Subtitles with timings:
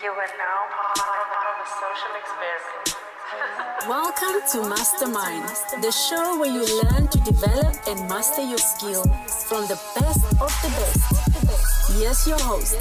[0.00, 0.60] You are now
[0.94, 3.88] part of a social experiment.
[3.88, 5.48] Welcome to Mastermind,
[5.82, 9.02] the show where you learn to develop and master your skill
[9.48, 11.98] from the best of the best.
[11.98, 12.76] Yes, your host,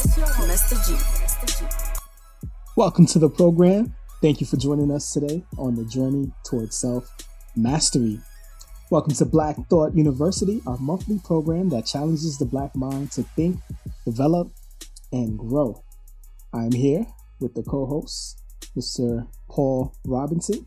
[0.45, 0.77] Mr.
[0.85, 1.65] G.
[2.75, 3.95] Welcome to the program.
[4.21, 7.09] Thank you for joining us today on the journey towards self
[7.55, 8.19] mastery.
[8.91, 13.57] Welcome to Black Thought University, our monthly program that challenges the Black mind to think,
[14.05, 14.51] develop,
[15.11, 15.81] and grow.
[16.53, 17.05] I'm here
[17.41, 18.41] with the co host,
[18.77, 19.27] Mr.
[19.49, 20.65] Paul Robinson,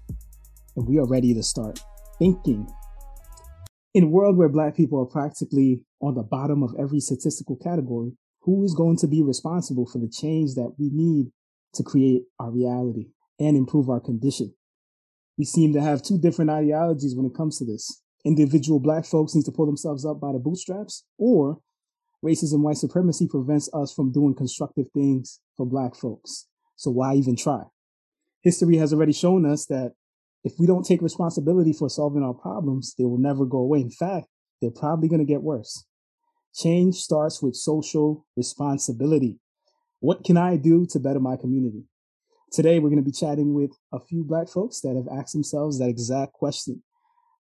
[0.76, 1.80] and we are ready to start
[2.18, 2.68] thinking.
[3.94, 8.12] In a world where Black people are practically on the bottom of every statistical category,
[8.42, 11.32] who is going to be responsible for the change that we need
[11.74, 13.06] to create our reality
[13.38, 14.54] and improve our condition?
[15.38, 18.02] We seem to have two different ideologies when it comes to this.
[18.24, 21.60] Individual Black folks need to pull themselves up by the bootstraps, or
[22.24, 26.46] racism, white supremacy prevents us from doing constructive things for black folks.
[26.76, 27.64] So why even try?
[28.42, 29.92] History has already shown us that
[30.44, 33.80] if we don't take responsibility for solving our problems, they will never go away.
[33.80, 34.26] In fact,
[34.60, 35.84] they're probably going to get worse.
[36.54, 39.38] Change starts with social responsibility.
[40.00, 41.84] What can I do to better my community?
[42.52, 45.78] Today, we're going to be chatting with a few black folks that have asked themselves
[45.78, 46.82] that exact question.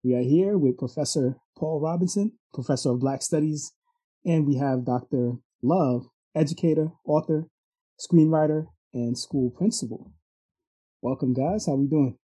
[0.03, 3.71] We are here with Professor Paul Robinson, Professor of Black Studies
[4.27, 5.37] and we have Dr.
[5.63, 7.47] Love, educator, author,
[7.97, 10.11] screenwriter, and school principal.
[11.01, 11.65] Welcome, guys.
[11.65, 12.17] How we doing?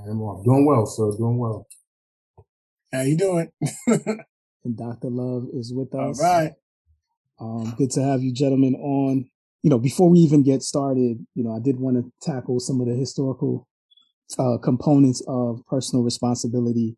[0.00, 1.10] I'm doing well, sir.
[1.18, 1.66] Doing well.
[2.92, 3.50] How you doing?
[3.88, 5.08] and Dr.
[5.10, 6.22] Love is with us.
[6.22, 6.52] All right.
[7.40, 9.28] Um, good to have you gentlemen on.
[9.62, 12.80] You know, before we even get started, you know, I did want to tackle some
[12.80, 13.66] of the historical
[14.38, 16.96] uh, components of personal responsibility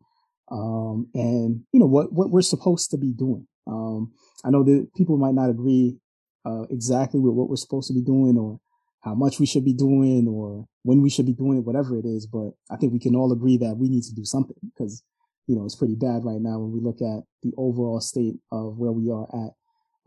[0.51, 3.47] um, and you know what what we're supposed to be doing.
[3.67, 5.97] Um, I know that people might not agree
[6.45, 8.59] uh, exactly with what we're supposed to be doing or
[9.01, 12.05] how much we should be doing or when we should be doing it, whatever it
[12.05, 12.27] is.
[12.27, 15.03] But I think we can all agree that we need to do something because,
[15.47, 18.77] you know, it's pretty bad right now when we look at the overall state of
[18.77, 19.51] where we are at.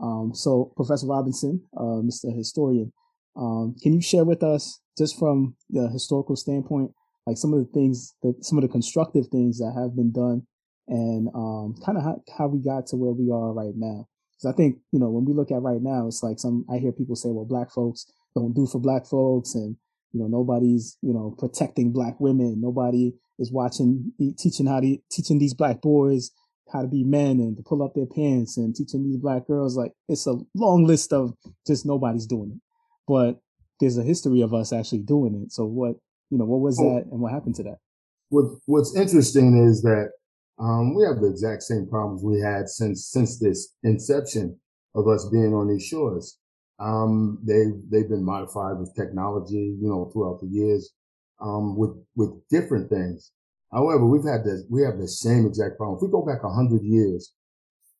[0.00, 2.36] Um, so, Professor Robinson, uh, Mr.
[2.36, 2.92] Historian,
[3.36, 6.92] um, can you share with us, just from the historical standpoint,
[7.26, 10.47] like some of the things that some of the constructive things that have been done
[10.89, 14.06] and um, kind of how, how we got to where we are right now.
[14.37, 16.78] Because I think, you know, when we look at right now, it's like some, I
[16.78, 19.77] hear people say, well, black folks don't do for black folks and,
[20.12, 22.61] you know, nobody's, you know, protecting black women.
[22.61, 26.31] Nobody is watching, teaching how to, teaching these black boys
[26.72, 29.77] how to be men and to pull up their pants and teaching these black girls.
[29.77, 31.34] Like it's a long list of
[31.66, 32.61] just nobody's doing it.
[33.06, 33.39] But
[33.81, 35.53] there's a history of us actually doing it.
[35.53, 35.97] So what,
[36.31, 37.78] you know, what was that and what happened to that?
[38.31, 40.11] What, what's interesting is that
[40.59, 44.59] um, we have the exact same problems we had since since this inception
[44.94, 46.38] of us being on these shores.
[46.78, 50.92] Um, they they've been modified with technology, you know, throughout the years,
[51.41, 53.32] um, with with different things.
[53.72, 55.98] However, we've had this we have the same exact problem.
[55.98, 57.32] If we go back a hundred years,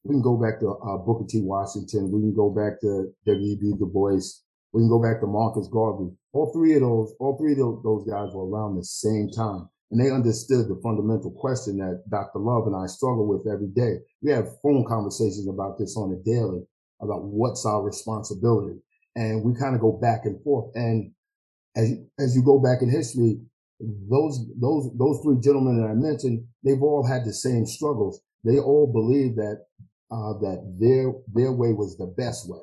[0.05, 1.41] we can go back to uh, Booker T.
[1.41, 2.13] Washington.
[2.13, 3.75] We can go back to W.E.B.
[3.79, 4.43] Du Bois.
[4.73, 6.11] We can go back to Marcus Garvey.
[6.33, 9.69] All three of those, all three of those, those guys were around the same time.
[9.91, 12.39] And they understood the fundamental question that Dr.
[12.39, 13.99] Love and I struggle with every day.
[14.23, 16.63] We have phone conversations about this on a daily,
[17.01, 18.81] about what's our responsibility.
[19.15, 20.73] And we kind of go back and forth.
[20.75, 21.13] And
[21.77, 23.39] as, as you go back in history,
[23.81, 28.21] those, those, those three gentlemen that I mentioned, they've all had the same struggles.
[28.43, 29.67] They all believe that,
[30.11, 32.61] uh, that their, their way was the best way.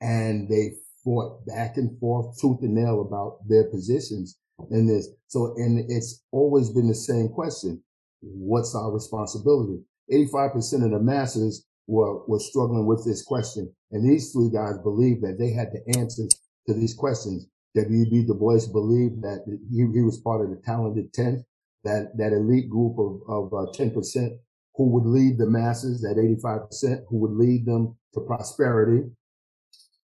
[0.00, 0.72] And they
[1.04, 4.38] fought back and forth, tooth and nail about their positions
[4.70, 5.08] in this.
[5.28, 7.82] So, and it's always been the same question.
[8.20, 9.82] What's our responsibility?
[10.12, 13.72] 85% of the masses were, were struggling with this question.
[13.92, 16.30] And these three guys believed that they had the answers
[16.66, 17.46] to these questions.
[17.74, 18.24] W.B.
[18.26, 21.44] Du Bois believed that he, he was part of the talented 10th,
[21.84, 24.38] that, that elite group of, of uh, 10%
[24.74, 29.08] who would lead the masses, that 85% who would lead them to prosperity.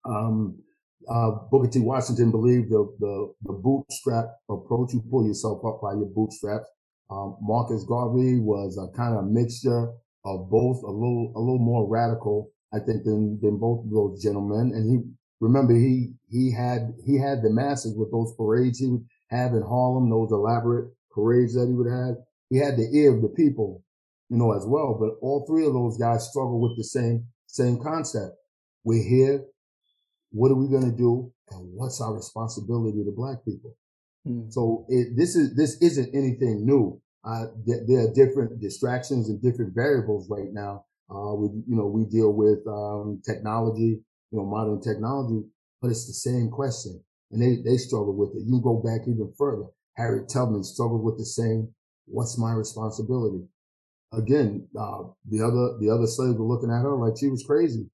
[0.04, 0.58] Um,
[1.08, 1.80] uh, Booker T.
[1.80, 4.92] Washington believed the, the, the bootstrap approach.
[4.92, 6.68] You pull yourself up by your bootstraps.
[7.10, 9.88] Um, Marcus Garvey was a kind of mixture
[10.24, 14.22] of both, a little, a little more radical, I think, than, than both of those
[14.22, 14.72] gentlemen.
[14.74, 14.98] And he,
[15.40, 19.62] remember, he, he had, he had the masses with those parades he would have in
[19.62, 22.16] Harlem, those elaborate parades that he would have.
[22.48, 23.82] He had the ear of the people,
[24.28, 24.96] you know, as well.
[24.98, 28.36] But all three of those guys struggle with the same, same concept.
[28.84, 29.44] We're here
[30.32, 31.32] what are we going to do?
[31.50, 33.76] And what's our responsibility to black people?
[34.26, 34.52] Mm.
[34.52, 37.00] So it, this is, this isn't anything new.
[37.24, 40.84] Uh, th- there are different distractions and different variables right now.
[41.10, 44.00] Uh, we, you know, we deal with, um, technology,
[44.30, 45.44] you know, modern technology,
[45.80, 47.02] but it's the same question.
[47.32, 48.42] and they, they struggle with it.
[48.46, 49.64] You go back even further.
[49.96, 51.68] Harriet Tubman struggled with the same,
[52.06, 53.44] what's my responsibility?
[54.12, 57.88] Again, uh, the other, the other slaves were looking at her like she was crazy.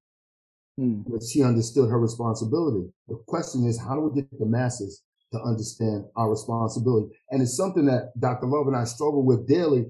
[0.79, 1.03] Mm.
[1.07, 2.89] But she understood her responsibility.
[3.07, 5.03] The question is, how do we get the masses
[5.33, 7.13] to understand our responsibility?
[7.29, 8.47] And it's something that Dr.
[8.47, 9.87] Love and I struggle with daily.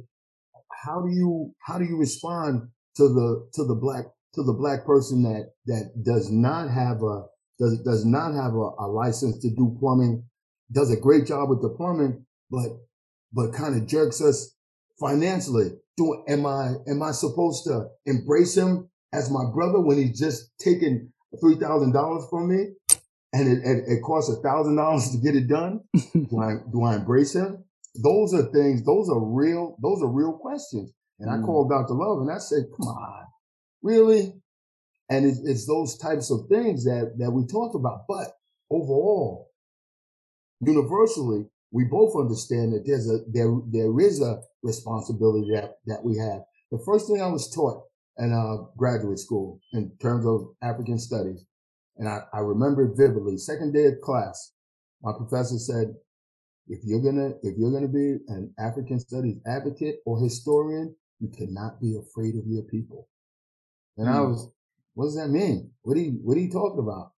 [0.83, 4.05] How do you, how do you respond to the, to the black,
[4.35, 7.25] to the black person that, that does not have a,
[7.59, 10.23] does, does not have a, a license to do plumbing,
[10.71, 12.69] does a great job with the plumbing, but,
[13.31, 14.55] but kind of jerks us
[14.99, 15.71] financially.
[15.97, 20.51] Do, am I, am I supposed to embrace him as my brother when he's just
[20.59, 21.11] taking
[21.43, 22.67] $3,000 from me
[23.33, 25.81] and it, it, it costs $1,000 to get it done?
[26.13, 27.63] do I, do I embrace him?
[27.95, 30.91] Those are things, those are real, those are real questions.
[31.19, 31.41] And mm.
[31.41, 31.93] I called Dr.
[31.93, 33.25] Love and I said, come on,
[33.81, 34.33] really?
[35.09, 38.01] And it's, it's those types of things that, that we talk about.
[38.07, 38.27] But
[38.69, 39.49] overall,
[40.61, 46.17] universally, we both understand that there's a, there, there is a responsibility that, that we
[46.17, 46.41] have.
[46.71, 47.83] The first thing I was taught
[48.19, 51.45] in uh, graduate school in terms of African studies,
[51.97, 54.53] and I, I remember vividly, second day of class,
[55.01, 55.95] my professor said,
[56.67, 61.81] if you're gonna, if you're gonna be an African studies advocate or historian, you cannot
[61.81, 63.07] be afraid of your people.
[63.97, 64.11] And mm.
[64.11, 64.31] I hmm.
[64.31, 64.51] was,
[64.93, 65.71] what does that mean?
[65.81, 67.11] What are you, what are you talking about?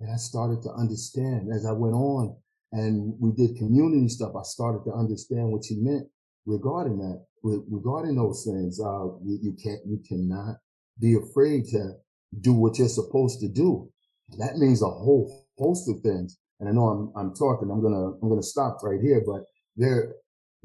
[0.00, 2.36] And I started to understand as I went on
[2.72, 4.32] and we did community stuff.
[4.38, 6.06] I started to understand what you meant
[6.46, 8.80] regarding that, regarding those things.
[8.80, 10.56] Uh, you, you can't, you cannot
[11.00, 11.92] be afraid to
[12.40, 13.90] do what you're supposed to do.
[14.38, 16.38] That means a whole host of things.
[16.60, 19.22] And I know I'm, I'm talking, I'm going to, I'm going to stop right here,
[19.24, 19.44] but
[19.76, 20.14] there,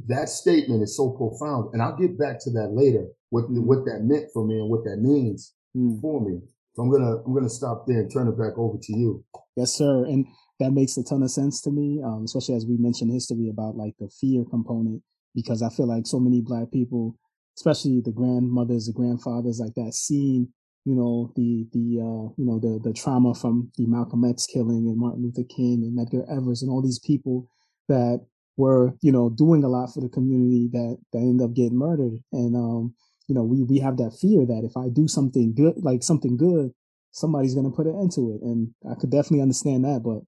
[0.07, 1.73] that statement is so profound.
[1.73, 4.83] And I'll get back to that later, what, what that meant for me and what
[4.85, 6.01] that means mm.
[6.01, 6.41] for me.
[6.75, 9.23] So I'm gonna I'm gonna stop there and turn it back over to you.
[9.55, 10.05] Yes, sir.
[10.05, 10.25] And
[10.59, 13.75] that makes a ton of sense to me, um, especially as we mentioned history about
[13.75, 15.03] like the fear component,
[15.35, 17.17] because I feel like so many black people,
[17.57, 20.49] especially the grandmothers, the grandfathers, like that, seeing
[20.85, 24.87] you know the the uh, you know the the trauma from the Malcolm X killing
[24.87, 27.47] and Martin Luther King and Medgar Evers and all these people
[27.87, 28.25] that
[28.57, 32.19] were you know doing a lot for the community that that end up getting murdered
[32.31, 32.93] and um
[33.27, 36.37] you know, we we have that fear that if I do something good, like something
[36.37, 36.71] good,
[37.11, 40.01] somebody's gonna put an end to it, and I could definitely understand that.
[40.03, 40.21] But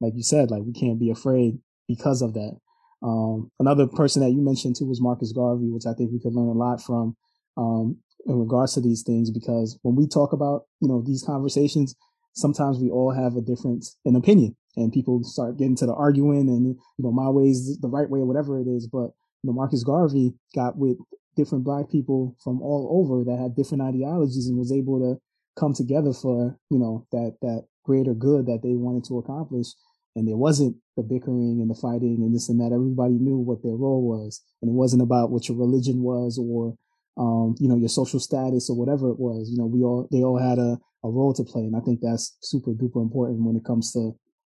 [0.00, 2.56] like you said, like we can't be afraid because of that.
[3.02, 6.34] Um, another person that you mentioned too was Marcus Garvey, which I think we could
[6.34, 7.16] learn a lot from
[7.56, 11.94] um, in regards to these things because when we talk about you know these conversations,
[12.34, 16.48] sometimes we all have a difference in opinion, and people start getting to the arguing,
[16.48, 18.86] and you know my way is the right way or whatever it is.
[18.86, 19.12] But
[19.42, 20.98] you know Marcus Garvey got with
[21.36, 25.20] different black people from all over that had different ideologies and was able to
[25.58, 29.68] come together for you know that that greater good that they wanted to accomplish
[30.16, 32.74] and there wasn't the bickering and the fighting and this and that.
[32.74, 36.76] Everybody knew what their role was and it wasn't about what your religion was or
[37.18, 39.50] um, you know your social status or whatever it was.
[39.50, 42.00] You know we all they all had a, a role to play and i think
[42.00, 43.98] that's super duper important when it comes to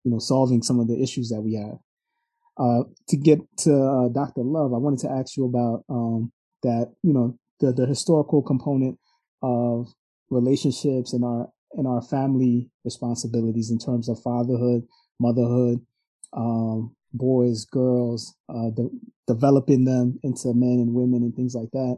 [0.04, 1.78] you know solving some of the issues that we have.
[2.56, 6.32] Uh, to get to uh, dr love i wanted to ask you about um,
[6.62, 9.00] that you know the the historical component
[9.42, 9.88] of
[10.30, 14.84] relationships and our and our family responsibilities in terms of fatherhood,
[15.20, 15.80] motherhood,
[16.34, 18.90] um, boys, girls, uh, de-
[19.28, 21.98] developing them into men and women and things like that.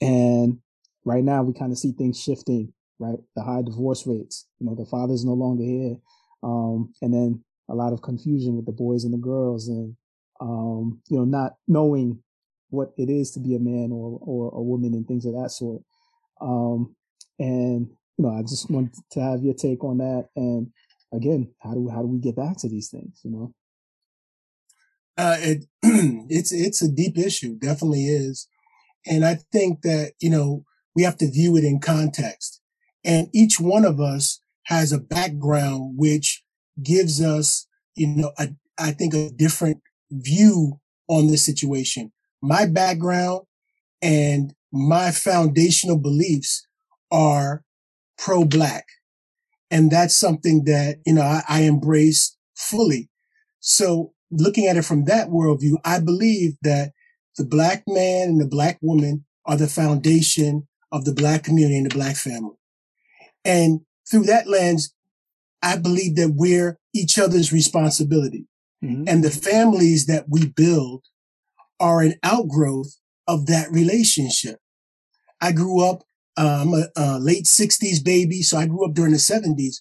[0.00, 0.58] And
[1.04, 2.72] right now, we kind of see things shifting.
[2.98, 4.46] Right, the high divorce rates.
[4.60, 5.96] You know, the father's no longer here,
[6.44, 9.96] um, and then a lot of confusion with the boys and the girls, and
[10.40, 12.22] um, you know, not knowing
[12.70, 15.50] what it is to be a man or or a woman and things of that
[15.50, 15.82] sort.
[16.40, 16.94] Um,
[17.38, 20.28] and you know, I just want to have your take on that.
[20.36, 20.70] And
[21.12, 23.20] again, how do how do we get back to these things?
[23.22, 23.54] You know,
[25.18, 28.48] uh, it it's it's a deep issue, definitely is,
[29.06, 30.64] and I think that you know
[30.94, 32.60] we have to view it in context,
[33.04, 36.44] and each one of us has a background which
[36.82, 37.66] gives us,
[37.96, 43.42] you know, a, I think a different view on this situation my background
[44.02, 46.66] and my foundational beliefs
[47.10, 47.62] are
[48.18, 48.84] pro black.
[49.72, 53.08] And that's something that, you know, I, I, embrace fully.
[53.58, 56.92] So looking at it from that worldview, I believe that
[57.38, 61.90] the black man and the black woman are the foundation of the black community and
[61.90, 62.56] the black family.
[63.46, 64.94] And through that lens,
[65.62, 68.46] I believe that we're each other's responsibility.
[68.84, 69.04] Mm-hmm.
[69.06, 71.04] And the families that we build
[71.80, 74.58] are an outgrowth of that relationship.
[75.40, 76.02] I grew up,
[76.36, 79.76] um, a, a late 60s baby, so I grew up during the 70s,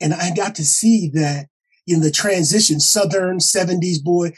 [0.00, 1.46] and I got to see that
[1.86, 4.32] in the transition, Southern 70s boy,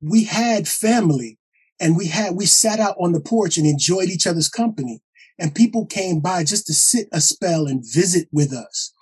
[0.00, 1.38] we had family
[1.80, 5.02] and we had, we sat out on the porch and enjoyed each other's company.
[5.38, 8.92] And people came by just to sit a spell and visit with us.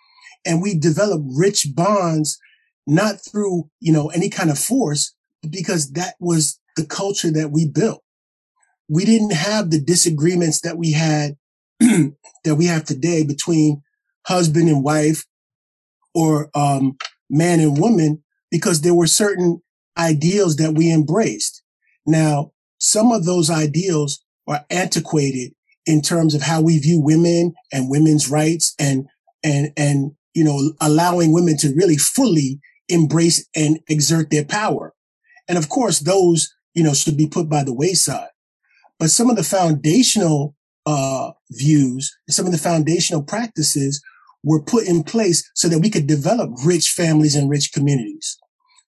[0.47, 2.39] And we developed rich bonds,
[2.87, 7.51] not through, you know, any kind of force, but because that was the culture that
[7.51, 8.03] we built.
[8.89, 11.37] We didn't have the disagreements that we had,
[12.45, 13.83] that we have today between
[14.27, 15.25] husband and wife
[16.15, 16.97] or um,
[17.29, 19.63] man and woman because there were certain
[19.97, 21.63] ideals that we embraced.
[22.07, 25.53] Now, some of those ideals are antiquated
[25.87, 29.07] in terms of how we view women and women's rights and,
[29.43, 34.95] and, and, you know, allowing women to really fully embrace and exert their power.
[35.49, 38.29] And of course, those, you know, should be put by the wayside.
[38.99, 40.55] But some of the foundational,
[40.91, 44.03] uh, views, some of the foundational practices
[44.43, 48.39] were put in place so that we could develop rich families and rich communities.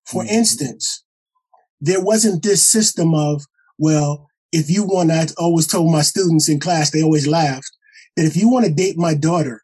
[0.07, 0.35] For mm-hmm.
[0.35, 1.05] instance,
[1.81, 3.45] there wasn't this system of,
[3.79, 7.71] well, if you want, I always told my students in class, they always laughed
[8.17, 9.63] that if you want to date my daughter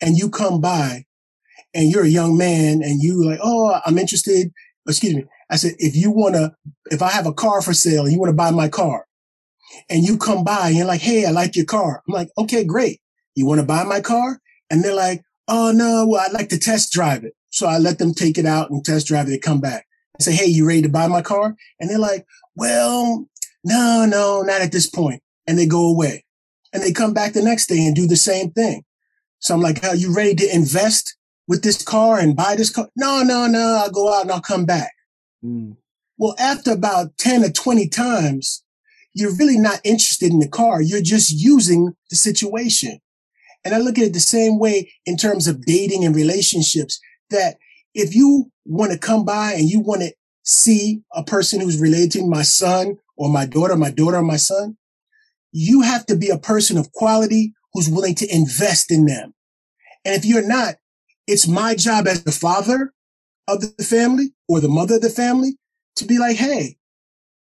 [0.00, 1.04] and you come by
[1.74, 4.52] and you're a young man and you like, oh, I'm interested.
[4.86, 5.24] Excuse me.
[5.50, 6.54] I said, if you want to,
[6.86, 9.06] if I have a car for sale and you want to buy my car
[9.88, 12.02] and you come by and you're like, Hey, I like your car.
[12.06, 13.00] I'm like, okay, great.
[13.34, 14.40] You want to buy my car?
[14.70, 17.34] And they're like, oh no, well, I'd like to test drive it.
[17.50, 19.30] So I let them take it out and test drive it.
[19.30, 19.86] They come back.
[20.18, 21.56] I say, hey, you ready to buy my car?
[21.78, 22.26] And they're like,
[22.56, 23.28] well,
[23.64, 25.22] no, no, not at this point.
[25.46, 26.24] And they go away.
[26.72, 28.84] And they come back the next day and do the same thing.
[29.38, 31.16] So I'm like, are you ready to invest
[31.46, 32.88] with this car and buy this car?
[32.96, 33.80] No, no, no.
[33.82, 34.92] I'll go out and I'll come back.
[35.44, 35.76] Mm.
[36.16, 38.63] Well, after about 10 or 20 times,
[39.14, 40.82] you're really not interested in the car.
[40.82, 43.00] You're just using the situation.
[43.64, 47.56] And I look at it the same way in terms of dating and relationships that
[47.94, 52.12] if you want to come by and you want to see a person who's related
[52.12, 54.76] to my son or my daughter, my daughter or my son,
[55.52, 59.32] you have to be a person of quality who's willing to invest in them.
[60.04, 60.74] And if you're not,
[61.26, 62.92] it's my job as the father
[63.48, 65.56] of the family or the mother of the family
[65.96, 66.76] to be like, Hey,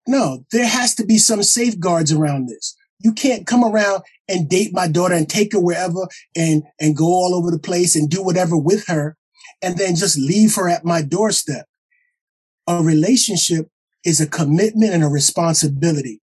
[0.09, 2.75] no, there has to be some safeguards around this.
[2.99, 7.05] You can't come around and date my daughter and take her wherever and, and go
[7.05, 9.15] all over the place and do whatever with her
[9.61, 11.65] and then just leave her at my doorstep.
[12.67, 13.69] A relationship
[14.03, 16.21] is a commitment and a responsibility.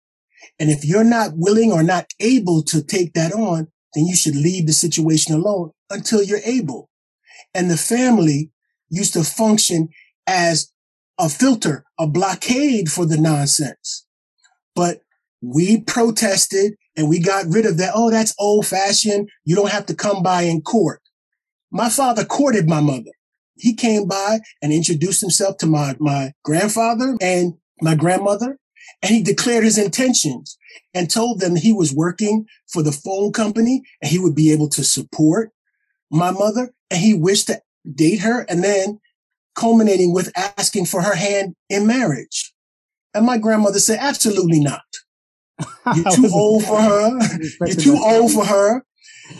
[0.60, 4.36] And if you're not willing or not able to take that on, then you should
[4.36, 6.90] leave the situation alone until you're able.
[7.54, 8.52] And the family
[8.90, 9.90] used to function
[10.28, 10.73] as
[11.20, 14.06] a filter, a blockade for the nonsense.
[14.76, 15.02] But
[15.42, 17.92] we protested and we got rid of that.
[17.94, 19.30] Oh, that's old fashioned.
[19.46, 21.02] You don't have to come by in court.
[21.72, 23.12] My father courted my mother.
[23.56, 28.58] He came by and introduced himself to my, my grandfather and my grandmother.
[29.02, 30.58] And he declared his intentions
[30.94, 34.70] and told them he was working for the phone company and he would be able
[34.70, 35.52] to support
[36.10, 36.74] my mother.
[36.90, 39.00] And he wished to date her and then
[39.56, 42.54] culminating with asking for her hand in marriage.
[43.14, 44.82] And my grandmother said, absolutely not.
[45.96, 47.20] You're too old for her.
[47.66, 48.84] You're too old for her.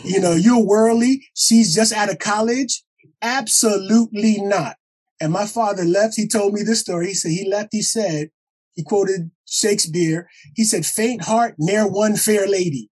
[0.02, 1.26] You know, you're worldly.
[1.34, 2.82] She's just out of college.
[3.20, 4.76] Absolutely not.
[5.20, 6.16] And my father left.
[6.16, 7.08] He told me this story.
[7.08, 7.68] He said, he left.
[7.72, 8.30] He said,
[8.72, 10.28] he quoted Shakespeare.
[10.54, 12.90] He said, faint heart, ne'er won fair lady.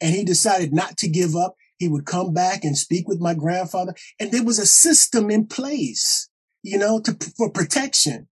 [0.00, 1.54] And he decided not to give up.
[1.78, 3.94] He would come back and speak with my grandfather.
[4.18, 6.28] And there was a system in place,
[6.62, 8.28] you know, to, for protection.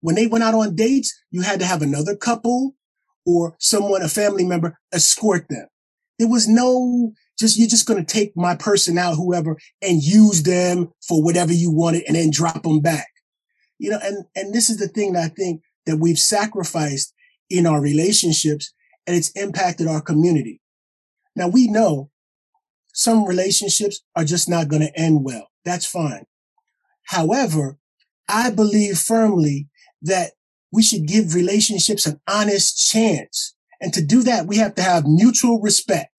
[0.00, 2.74] When they went out on dates, you had to have another couple
[3.26, 5.66] or someone, a family member, escort them.
[6.18, 10.42] There was no just, you're just going to take my person out, whoever, and use
[10.42, 13.08] them for whatever you wanted and then drop them back.
[13.78, 17.14] You know, and, and this is the thing that I think that we've sacrificed
[17.48, 18.72] in our relationships
[19.06, 20.60] and it's impacted our community.
[21.36, 22.10] Now we know
[22.92, 25.48] some relationships are just not going to end well.
[25.64, 26.24] That's fine.
[27.08, 27.78] However,
[28.28, 29.68] I believe firmly
[30.02, 30.32] that
[30.70, 33.54] we should give relationships an honest chance.
[33.80, 36.12] And to do that, we have to have mutual respect.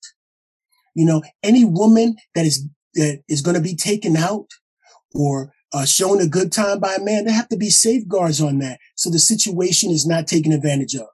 [0.95, 4.47] You know, any woman that is, that is going to be taken out
[5.13, 8.57] or uh, shown a good time by a man, there have to be safeguards on
[8.59, 8.79] that.
[8.95, 11.07] So the situation is not taken advantage of.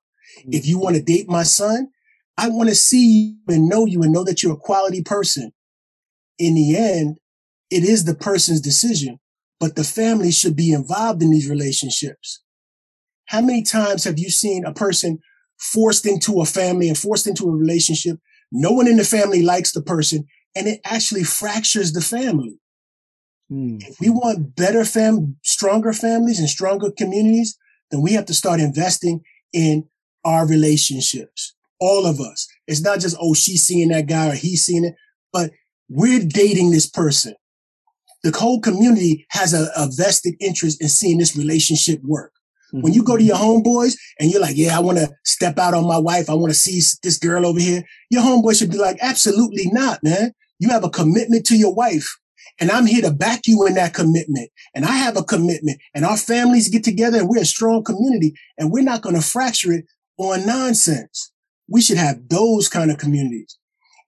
[0.45, 1.89] If you want to date my son,
[2.37, 5.51] I want to see you and know you and know that you're a quality person.
[6.37, 7.17] In the end,
[7.69, 9.19] it is the person's decision,
[9.59, 12.41] but the family should be involved in these relationships.
[13.27, 15.19] How many times have you seen a person
[15.59, 18.19] forced into a family and forced into a relationship?
[18.51, 22.59] No one in the family likes the person and it actually fractures the family.
[23.51, 23.83] Mm.
[23.87, 27.57] If we want better fam, stronger families and stronger communities,
[27.91, 29.21] then we have to start investing
[29.53, 29.87] in
[30.23, 31.55] our relationships.
[31.79, 32.47] All of us.
[32.67, 34.95] It's not just, oh, she's seeing that guy or he's seeing it,
[35.31, 35.51] but
[35.89, 37.35] we're dating this person.
[38.25, 42.33] The whole community has a, a vested interest in seeing this relationship work.
[42.73, 42.81] Mm-hmm.
[42.81, 45.75] When you go to your homeboys and you're like, yeah, I want to step out
[45.75, 46.27] on my wife.
[46.27, 47.83] I want to see this girl over here.
[48.09, 50.33] Your homeboy should be like, absolutely not, man.
[50.57, 52.17] You have a commitment to your wife.
[52.59, 54.49] And I'm here to back you in that commitment.
[54.73, 58.33] And I have a commitment and our families get together and we're a strong community
[58.57, 59.85] and we're not going to fracture it
[60.17, 61.31] on nonsense.
[61.67, 63.55] We should have those kind of communities.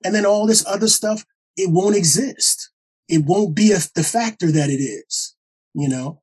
[0.04, 1.24] And then all this other stuff,
[1.56, 2.67] it won't exist.
[3.10, 5.36] It won't be a, the factor that it is,
[5.74, 6.22] you know?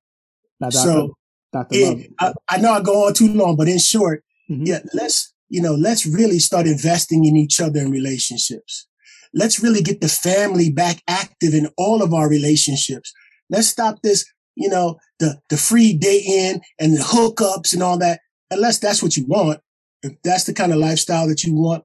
[0.60, 0.84] Now, Dr.
[0.84, 1.14] So
[1.52, 1.68] Dr.
[1.72, 4.64] It, I, I, know I go on too long, but in short, mm-hmm.
[4.66, 8.86] yeah, let's, you know, let's really start investing in each other in relationships.
[9.32, 13.12] Let's really get the family back active in all of our relationships.
[13.50, 14.24] Let's stop this,
[14.54, 18.20] you know, the, the free day in and the hookups and all that.
[18.50, 19.60] Unless that's what you want.
[20.02, 21.84] If that's the kind of lifestyle that you want,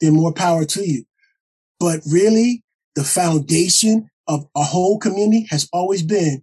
[0.00, 1.04] then more power to you.
[1.80, 2.62] But really,
[2.94, 6.42] the foundation of a whole community has always been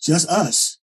[0.00, 0.78] just us.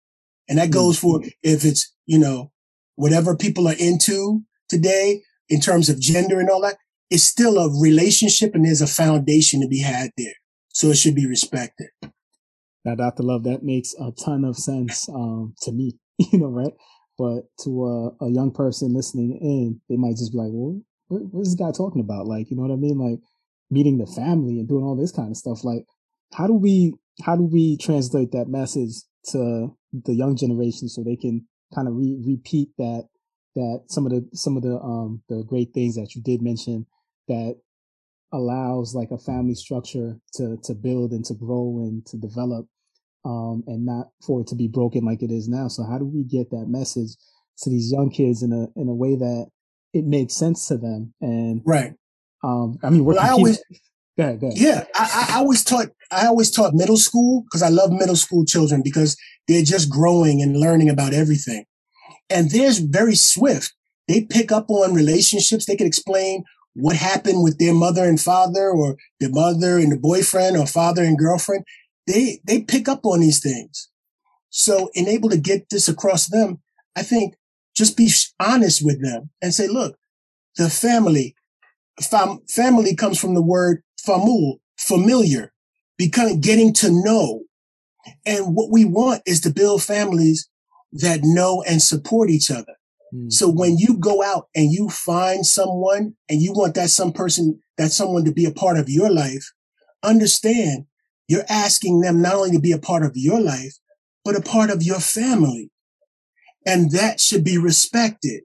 [0.49, 1.29] And that goes for mm-hmm.
[1.43, 2.53] if it's, you know,
[2.97, 6.76] whatever people are into today in terms of gender and all that,
[7.11, 10.35] it's still a relationship and there's a foundation to be had there.
[10.69, 11.88] So it should be respected.
[12.85, 13.23] Now, Dr.
[13.23, 16.73] Love, that makes a ton of sense um, to me, you know, right?
[17.17, 21.23] But to a, a young person listening in, they might just be like, well, what,
[21.33, 22.26] what is this guy talking about?
[22.26, 22.99] Like, you know what I mean?
[22.99, 23.21] Like
[23.71, 25.64] meeting the family and doing all this kind of stuff.
[25.64, 25.87] Like,
[26.35, 28.93] how do we, how do we translate that message
[29.31, 33.09] to the young generation so they can kind of re- repeat that,
[33.55, 36.87] that some of the, some of the, um, the great things that you did mention
[37.29, 37.57] that
[38.33, 42.67] allows like a family structure to, to build and to grow and to develop
[43.25, 45.69] um, and not for it to be broken like it is now.
[45.69, 47.11] So how do we get that message
[47.59, 49.47] to these young kids in a in a way that
[49.92, 51.14] it makes sense to them?
[51.20, 51.92] And right.
[52.42, 53.62] Um, I mean, well, I always,
[54.16, 54.59] go ahead, go ahead.
[54.59, 58.44] yeah, I, I always taught I always taught middle school because I love middle school
[58.44, 59.16] children because
[59.48, 61.64] they're just growing and learning about everything,
[62.31, 63.74] and they're very swift.
[64.09, 65.66] They pick up on relationships.
[65.66, 69.96] They can explain what happened with their mother and father or their mother and the
[69.96, 71.64] boyfriend or father and girlfriend
[72.07, 73.88] they they pick up on these things.
[74.50, 76.61] So in able to get this across them,
[76.96, 77.35] I think
[77.74, 79.96] just be honest with them and say, look,
[80.57, 81.35] the family,
[82.02, 85.52] fam, family comes from the word famul, familiar,
[85.96, 87.42] becoming getting to know.
[88.26, 90.48] And what we want is to build families
[90.92, 92.74] that know and support each other.
[93.14, 93.33] Mm.
[93.33, 97.61] So when you go out and you find someone and you want that some person,
[97.78, 99.52] that someone to be a part of your life,
[100.02, 100.87] understand
[101.28, 103.74] you're asking them not only to be a part of your life,
[104.24, 105.70] but a part of your family.
[106.66, 108.42] And that should be respected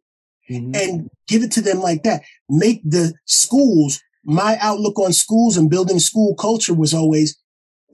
[0.49, 0.75] mm-hmm.
[0.75, 2.23] and give it to them like that.
[2.49, 7.37] Make the schools, my outlook on schools and building school culture was always,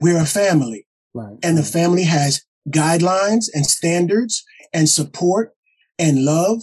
[0.00, 0.86] we're a family.
[1.14, 1.38] Right.
[1.42, 5.52] And the family has guidelines and standards and support
[5.98, 6.62] and love.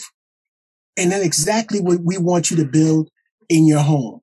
[0.97, 3.09] And then exactly what we want you to build
[3.49, 4.21] in your home.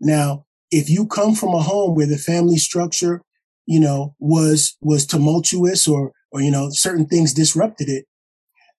[0.00, 3.22] Now, if you come from a home where the family structure
[3.66, 8.06] you know, was, was tumultuous or, or, you know, certain things disrupted it,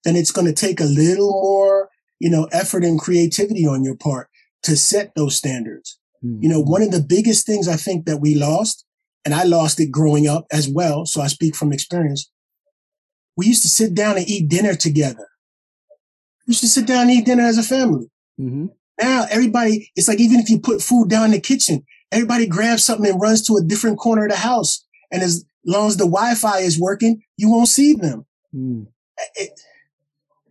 [0.03, 3.95] then it's going to take a little more, you know, effort and creativity on your
[3.95, 4.30] part
[4.63, 5.99] to set those standards.
[6.23, 6.43] Mm-hmm.
[6.43, 8.86] You know, one of the biggest things I think that we lost,
[9.25, 11.06] and I lost it growing up as well.
[11.06, 12.32] So I speak from experience.
[13.36, 15.27] We used to sit down and eat dinner together.
[16.47, 18.10] We used to sit down and eat dinner as a family.
[18.39, 18.67] Mm-hmm.
[18.99, 22.84] Now everybody, it's like even if you put food down in the kitchen, Everybody grabs
[22.84, 24.86] something and runs to a different corner of the house.
[25.12, 28.25] And as long as the Wi-Fi is working, you won't see them.
[28.56, 28.88] Mm.
[29.36, 29.60] It,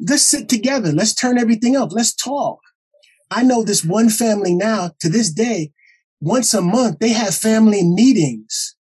[0.00, 0.92] let's sit together.
[0.92, 1.92] Let's turn everything up.
[1.92, 2.60] Let's talk.
[3.30, 5.72] I know this one family now to this day,
[6.20, 8.76] once a month, they have family meetings.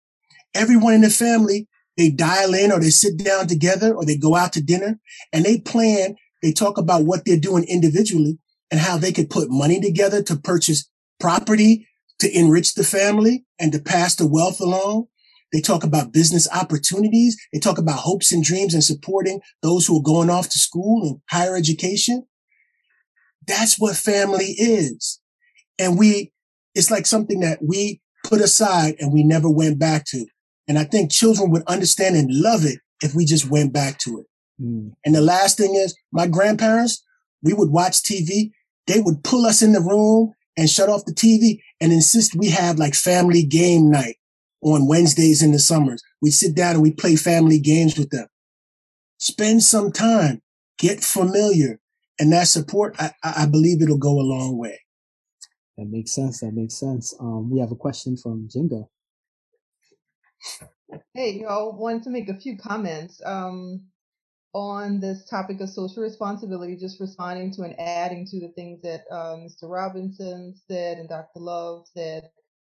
[0.55, 4.37] Everyone in the family, they dial in or they sit down together or they go
[4.37, 5.01] out to dinner
[5.33, 6.17] and they plan.
[6.43, 8.39] They talk about what they're doing individually
[8.71, 13.73] and how they could put money together to purchase property to enrich the family and
[13.73, 15.07] to pass the wealth along.
[15.55, 17.41] They talk about business opportunities.
[17.53, 21.07] They talk about hopes and dreams and supporting those who are going off to school
[21.07, 22.27] and higher education.
[23.47, 25.21] That's what family is.
[25.79, 26.33] And we,
[26.75, 30.27] it's like something that we put aside and we never went back to.
[30.67, 34.19] And I think children would understand and love it if we just went back to
[34.19, 34.27] it.
[34.61, 34.95] Mm.
[35.05, 37.01] And the last thing is my grandparents,
[37.45, 38.51] we would watch TV.
[38.89, 42.51] They would pull us in the room and shut off the TV and insist we
[42.51, 44.17] have like family game night
[44.65, 46.03] on Wednesdays in the summers.
[46.21, 48.27] We sit down and we play family games with them.
[49.19, 50.43] Spend some time,
[50.79, 51.79] get familiar,
[52.19, 54.81] and that support, I, I believe it'll go a long way.
[55.77, 56.41] That makes sense.
[56.41, 57.15] That makes sense.
[57.21, 58.87] Um, we have a question from Jinga.
[61.15, 63.83] Hey, y'all, wanted to make a few comments um,
[64.53, 69.03] on this topic of social responsibility, just responding to and adding to the things that
[69.11, 69.65] uh, Mr.
[69.65, 71.41] Robinson said and Dr.
[71.41, 72.31] Love said.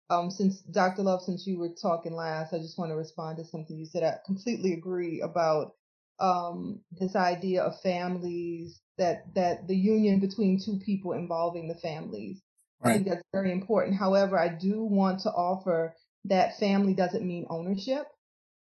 [0.10, 1.04] Um, since Dr.
[1.04, 4.04] Love, since you were talking last, I just want to respond to something you said.
[4.04, 5.74] I completely agree about
[6.20, 12.42] um, this idea of families that that the union between two people involving the families.
[12.84, 12.92] Right.
[12.92, 13.98] I think that's very important.
[13.98, 18.08] However, I do want to offer that family doesn't mean ownership.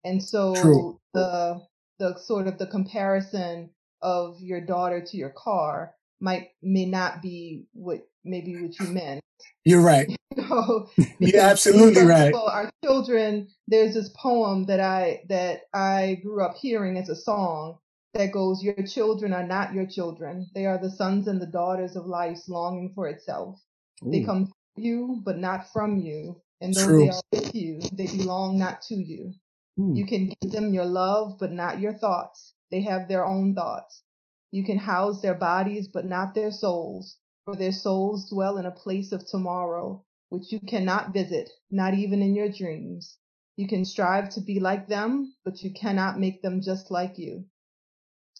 [0.04, 1.00] And so True.
[1.14, 1.62] the
[1.98, 3.70] the sort of the comparison
[4.02, 9.20] of your daughter to your car might may not be what maybe what you meant.
[9.64, 10.08] You're right.
[10.36, 12.32] You know, You're absolutely right.
[12.32, 17.78] our children, there's this poem that I that I grew up hearing as a song
[18.14, 20.48] that goes, Your children are not your children.
[20.54, 23.60] They are the sons and the daughters of life's longing for itself.
[24.04, 24.10] Ooh.
[24.12, 26.40] They come from you, but not from you.
[26.60, 27.04] And though True.
[27.04, 29.32] they are with you, they belong not to you.
[29.76, 29.94] Hmm.
[29.94, 32.54] You can give them your love, but not your thoughts.
[32.70, 34.02] They have their own thoughts.
[34.50, 37.16] You can house their bodies, but not their souls,
[37.48, 42.20] for their souls dwell in a place of tomorrow, which you cannot visit, not even
[42.20, 43.16] in your dreams.
[43.56, 47.46] You can strive to be like them, but you cannot make them just like you.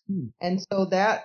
[0.08, 0.26] Hmm.
[0.42, 1.24] And so that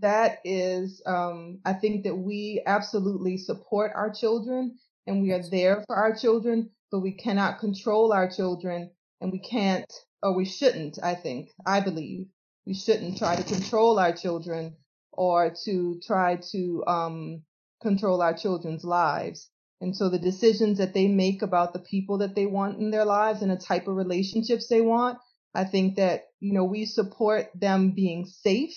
[0.00, 5.84] that is um, I think that we absolutely support our children and we are there
[5.86, 8.90] for our children, but we cannot control our children
[9.20, 12.26] and we can't, or we shouldn't, I think, I believe,
[12.66, 14.74] we shouldn't try to control our children
[15.12, 17.42] or to try to um,
[17.82, 19.48] control our children's lives.
[19.80, 23.06] And so the decisions that they make about the people that they want in their
[23.06, 25.18] lives and the type of relationships they want,
[25.54, 28.76] I think that, you know, we support them being safe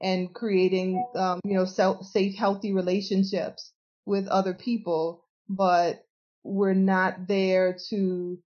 [0.00, 3.72] and creating, um, you know, self, safe, healthy relationships
[4.04, 6.04] with other people, but
[6.44, 8.38] we're not there to,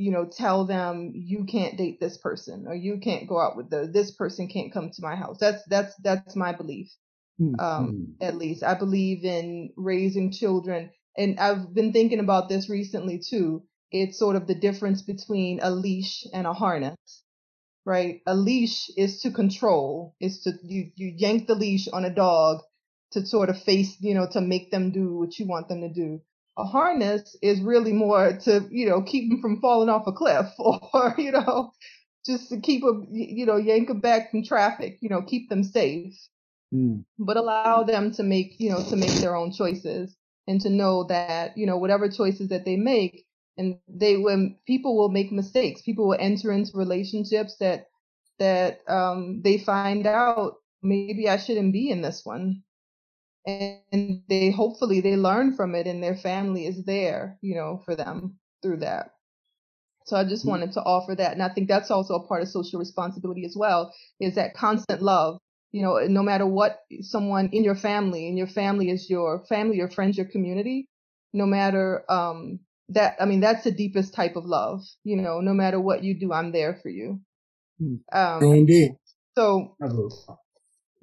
[0.00, 3.70] you know, tell them you can't date this person or you can't go out with
[3.70, 5.38] the, this person can't come to my house.
[5.38, 6.88] That's, that's, that's my belief.
[7.40, 7.60] Mm-hmm.
[7.60, 13.20] Um, at least I believe in raising children and I've been thinking about this recently
[13.20, 13.64] too.
[13.92, 17.22] It's sort of the difference between a leash and a harness
[17.84, 18.20] right?
[18.26, 22.62] A leash is to control, is to you you yank the leash on a dog
[23.12, 25.88] to sort of face, you know, to make them do what you want them to
[25.88, 26.20] do.
[26.60, 30.46] A harness is really more to, you know, keep them from falling off a cliff
[30.58, 31.72] or, you know,
[32.26, 35.64] just to keep them, you know, yank them back from traffic, you know, keep them
[35.64, 36.14] safe,
[36.72, 37.02] mm.
[37.18, 40.14] but allow them to make, you know, to make their own choices
[40.46, 43.24] and to know that, you know, whatever choices that they make,
[43.56, 47.86] and they when people will make mistakes, people will enter into relationships that
[48.38, 52.62] that um, they find out maybe I shouldn't be in this one
[53.46, 57.96] and they hopefully they learn from it and their family is there you know for
[57.96, 59.12] them through that
[60.04, 60.50] so i just mm-hmm.
[60.50, 63.56] wanted to offer that and i think that's also a part of social responsibility as
[63.56, 65.38] well is that constant love
[65.72, 69.76] you know no matter what someone in your family and your family is your family
[69.76, 70.86] your friends your community
[71.32, 75.54] no matter um that i mean that's the deepest type of love you know no
[75.54, 77.20] matter what you do i'm there for you
[77.80, 77.98] mm.
[78.12, 78.92] um indeed
[79.36, 79.76] so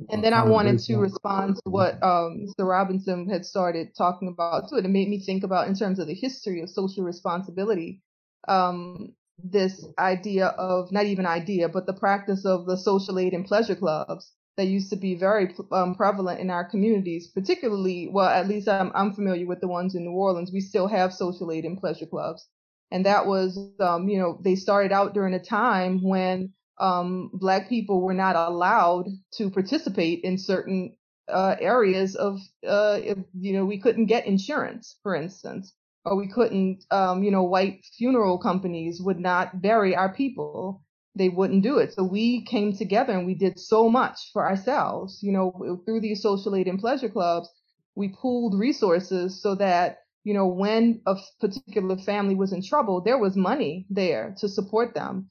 [0.09, 2.67] and then I wanted to respond to what um, Mr.
[2.67, 4.75] Robinson had started talking about too.
[4.75, 8.01] It made me think about in terms of the history of social responsibility,
[8.47, 13.45] um, this idea of not even idea, but the practice of the social aid and
[13.45, 18.47] pleasure clubs that used to be very um, prevalent in our communities, particularly, well, at
[18.47, 20.51] least I'm, I'm familiar with the ones in New Orleans.
[20.51, 22.47] We still have social aid and pleasure clubs.
[22.91, 27.69] And that was, um, you know, they started out during a time when um, black
[27.69, 30.95] people were not allowed to participate in certain
[31.27, 35.73] uh, areas of, uh, if, you know, we couldn't get insurance, for instance,
[36.05, 40.83] or we couldn't, um, you know, white funeral companies would not bury our people.
[41.15, 41.93] They wouldn't do it.
[41.93, 46.21] So we came together and we did so much for ourselves, you know, through these
[46.21, 47.49] social aid and pleasure clubs.
[47.95, 53.17] We pooled resources so that, you know, when a particular family was in trouble, there
[53.17, 55.29] was money there to support them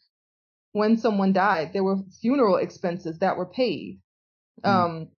[0.76, 3.98] when someone died, there were funeral expenses that were paid.
[4.62, 4.68] Mm.
[4.68, 5.08] Um,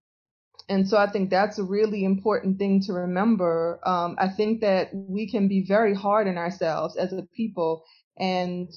[0.69, 3.81] and so I think that's a really important thing to remember.
[3.85, 7.83] Um, I think that we can be very hard on ourselves as a people.
[8.17, 8.69] And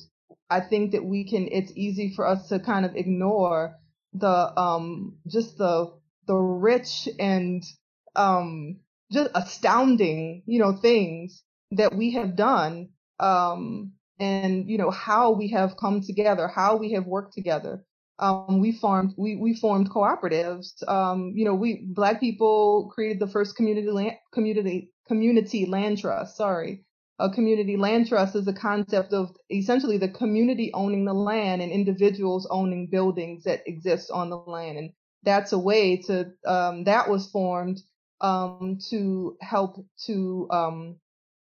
[0.51, 3.77] I think that we can, it's easy for us to kind of ignore
[4.15, 5.93] the, um, just the,
[6.27, 7.63] the rich and,
[8.17, 8.81] um,
[9.13, 12.89] just astounding, you know, things that we have done,
[13.21, 17.85] um, and you know how we have come together, how we have worked together.
[18.19, 20.87] Um, we formed we we formed cooperatives.
[20.89, 26.37] Um, you know, we black people created the first community land, community community land trust.
[26.37, 26.85] Sorry,
[27.19, 31.73] a community land trust is a concept of essentially the community owning the land and
[31.73, 34.91] individuals owning buildings that exist on the land, and
[35.25, 37.81] that's a way to um, that was formed
[38.21, 40.97] um, to help to um,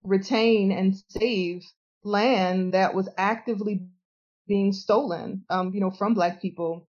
[0.05, 1.65] retain and save
[2.05, 3.89] land that was actively
[4.47, 6.89] being stolen, um, you know, from Black people,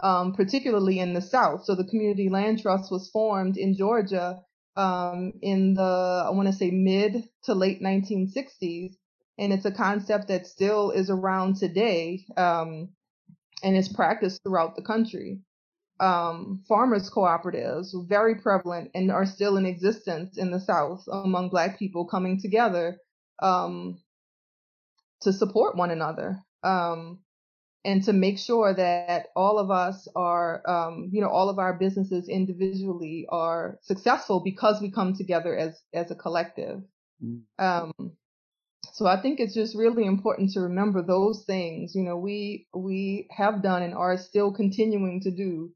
[0.00, 1.64] um, particularly in the South.
[1.64, 4.40] So the Community Land Trust was formed in Georgia
[4.76, 8.94] um, in the, I want to say, mid to late 1960s.
[9.38, 12.90] And it's a concept that still is around today um,
[13.62, 15.40] and is practiced throughout the country.
[16.00, 21.50] Um, farmers cooperatives were very prevalent and are still in existence in the South among
[21.50, 22.98] Black people coming together
[23.40, 23.98] um,
[25.22, 27.18] to support one another um,
[27.84, 31.74] and to make sure that all of us are, um, you know, all of our
[31.74, 36.82] businesses individually are successful because we come together as as a collective.
[37.24, 37.42] Mm.
[37.58, 38.12] Um,
[38.92, 41.94] so I think it's just really important to remember those things.
[41.94, 45.72] You know, we we have done and are still continuing to do,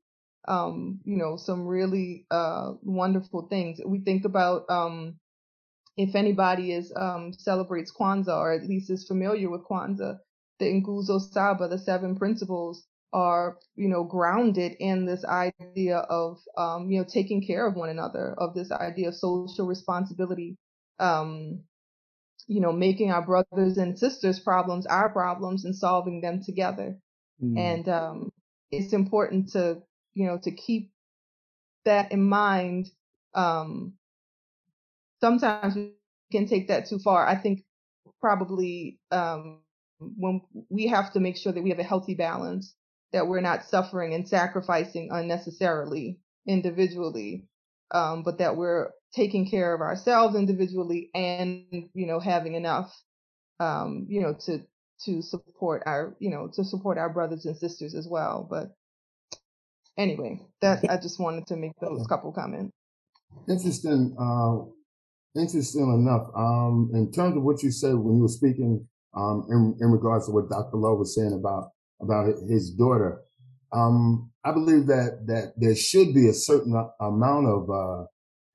[0.49, 3.81] um, you know, some really uh, wonderful things.
[3.85, 5.19] We think about um,
[6.01, 10.19] if anybody is um, celebrates Kwanzaa or at least is familiar with Kwanzaa,
[10.59, 16.91] the Nguzo Saba, the seven principles, are you know grounded in this idea of um,
[16.91, 20.57] you know taking care of one another, of this idea of social responsibility,
[20.99, 21.65] um,
[22.47, 26.97] you know making our brothers and sisters' problems our problems and solving them together.
[27.43, 27.59] Mm.
[27.59, 28.33] And um,
[28.71, 29.83] it's important to
[30.15, 30.93] you know to keep
[31.85, 32.91] that in mind
[33.35, 33.95] um,
[35.21, 35.93] sometimes we
[36.33, 37.27] can take that too far.
[37.27, 37.65] I think
[38.21, 39.61] probably um,
[39.99, 42.75] when we have to make sure that we have a healthy balance,
[43.13, 47.47] that we're not suffering and sacrificing unnecessarily individually,
[47.93, 52.95] um, but that we're taking care of ourselves individually and you know having enough,
[53.59, 54.61] um, you know, to
[55.05, 58.47] to support our you know to support our brothers and sisters as well.
[58.49, 58.75] But
[59.99, 62.73] anyway, that I just wanted to make those couple comments.
[63.49, 64.17] Interesting.
[64.19, 64.71] Uh
[65.37, 66.29] interesting enough.
[66.37, 70.27] Um, in terms of what you said when you were speaking, um, in, in regards
[70.27, 70.77] to what Dr.
[70.77, 73.21] Love was saying about, about his daughter,
[73.73, 78.03] um, I believe that, that there should be a certain amount of, uh,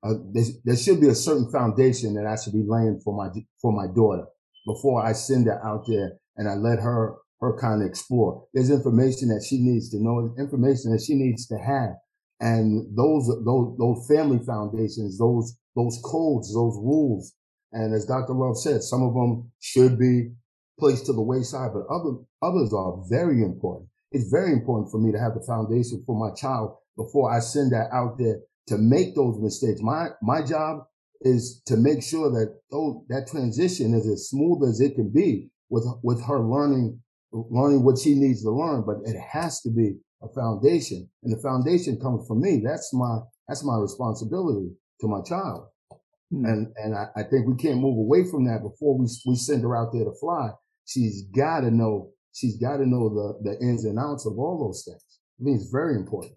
[0.06, 3.28] uh, there, there, should be a certain foundation that I should be laying for my,
[3.60, 4.26] for my daughter
[4.66, 8.46] before I send her out there and I let her, her kind of explore.
[8.52, 11.94] There's information that she needs to know, information that she needs to have.
[12.40, 17.34] And those, those, those family foundations, those, those codes, those rules.
[17.70, 18.32] And as Dr.
[18.32, 20.32] Love said, some of them should be
[20.80, 23.88] placed to the wayside, but other, others are very important.
[24.10, 27.72] It's very important for me to have the foundation for my child before I send
[27.72, 29.80] that out there to make those mistakes.
[29.82, 30.84] My, my job
[31.20, 35.50] is to make sure that those, that transition is as smooth as it can be
[35.68, 37.00] with, with her learning,
[37.32, 41.42] learning what she needs to learn, but it has to be a foundation and the
[41.42, 42.62] foundation comes from me.
[42.64, 45.68] That's my, that's my responsibility to my child.
[46.30, 46.44] Hmm.
[46.44, 49.62] And, and I, I, think we can't move away from that before we, we send
[49.62, 50.50] her out there to fly.
[50.84, 54.58] She's got to know, she's got to know the, the ins and outs of all
[54.66, 55.02] those things.
[55.38, 56.34] I mean, it's very important.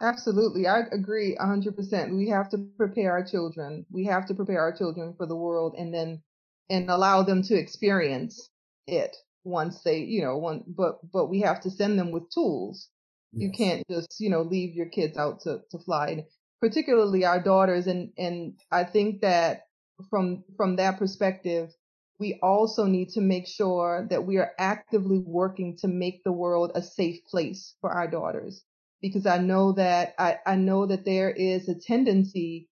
[0.00, 0.66] Absolutely.
[0.66, 2.16] I agree 100%.
[2.16, 3.86] We have to prepare our children.
[3.90, 6.22] We have to prepare our children for the world and then,
[6.70, 8.50] and allow them to experience
[8.88, 12.88] it once they, you know, one, but, but we have to send them with tools.
[13.32, 13.42] Yes.
[13.42, 16.24] You can't just, you know, leave your kids out to, to fly
[16.62, 19.64] particularly our daughters and and I think that
[20.08, 21.74] from from that perspective
[22.20, 26.70] we also need to make sure that we are actively working to make the world
[26.76, 28.62] a safe place for our daughters.
[29.00, 32.68] Because I know that I, I know that there is a tendency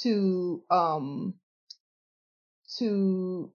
[0.00, 1.34] to um
[2.78, 3.52] to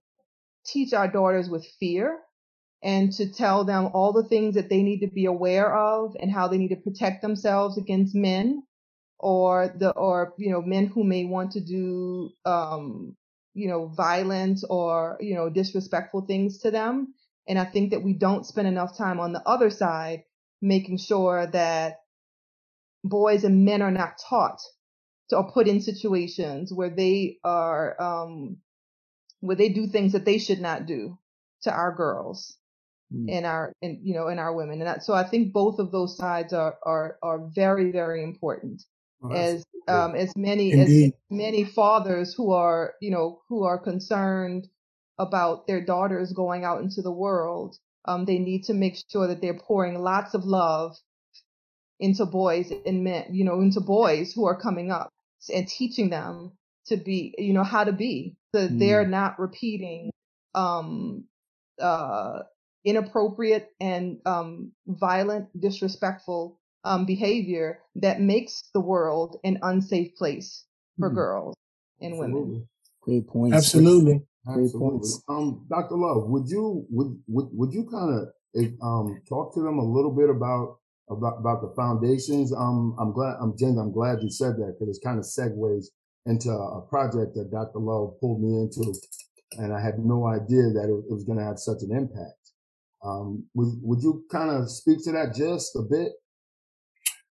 [0.68, 2.20] teach our daughters with fear
[2.84, 6.32] and to tell them all the things that they need to be aware of and
[6.32, 8.62] how they need to protect themselves against men
[9.20, 13.18] or the or you know men who may want to do um
[13.56, 17.14] you know violent or you know disrespectful things to them.
[17.48, 20.24] And i think that we don't spend enough time on the other side
[20.62, 22.02] making sure that
[23.06, 24.62] boys and men are not taught
[25.30, 28.58] to or put in situations where they are um
[29.42, 31.18] where they do things that they should not do
[31.64, 32.58] to our girls
[33.14, 33.28] mm.
[33.32, 34.80] and our and you know and our women.
[34.82, 38.84] And that, so i think both of those sides are are are very very important
[39.34, 41.06] as um, as many Indeed.
[41.06, 44.68] as many fathers who are you know who are concerned
[45.18, 49.42] about their daughters going out into the world, um, they need to make sure that
[49.42, 50.96] they're pouring lots of love
[52.00, 55.12] into boys and men, you know, into boys who are coming up
[55.54, 56.54] and teaching them
[56.86, 58.80] to be, you know, how to be, so mm.
[58.80, 60.10] they're not repeating
[60.56, 61.26] um,
[61.80, 62.40] uh,
[62.86, 70.66] inappropriate and um, violent, disrespectful um, behavior that makes the world an unsafe place
[70.98, 71.16] for mm.
[71.16, 71.56] girls
[72.02, 72.42] and Absolutely.
[72.42, 72.68] women.
[73.02, 73.58] Great points.
[73.58, 74.22] Absolutely.
[74.46, 74.90] Great Absolutely.
[74.90, 75.24] points.
[75.28, 75.96] Um, Dr.
[75.96, 78.30] Love, would you would would would you kind of
[78.82, 80.78] um talk to them a little bit about
[81.10, 82.54] about about the foundations?
[82.54, 83.78] Um, I'm glad I'm Jen.
[83.80, 85.88] I'm glad you said that because it kind of segues
[86.26, 87.80] into a project that Dr.
[87.80, 88.94] Love pulled me into,
[89.58, 92.36] and I had no idea that it, it was going to have such an impact.
[93.04, 96.12] Um, would would you kind of speak to that just a bit?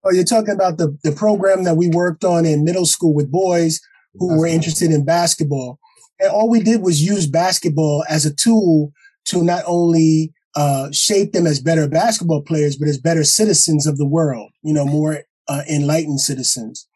[0.03, 3.31] Oh, you're talking about the the program that we worked on in middle school with
[3.31, 3.79] boys
[4.15, 5.79] who That's were interested in basketball.
[6.19, 8.91] And all we did was use basketball as a tool
[9.25, 13.97] to not only uh, shape them as better basketball players, but as better citizens of
[13.97, 16.87] the world, you know, more uh, enlightened citizens.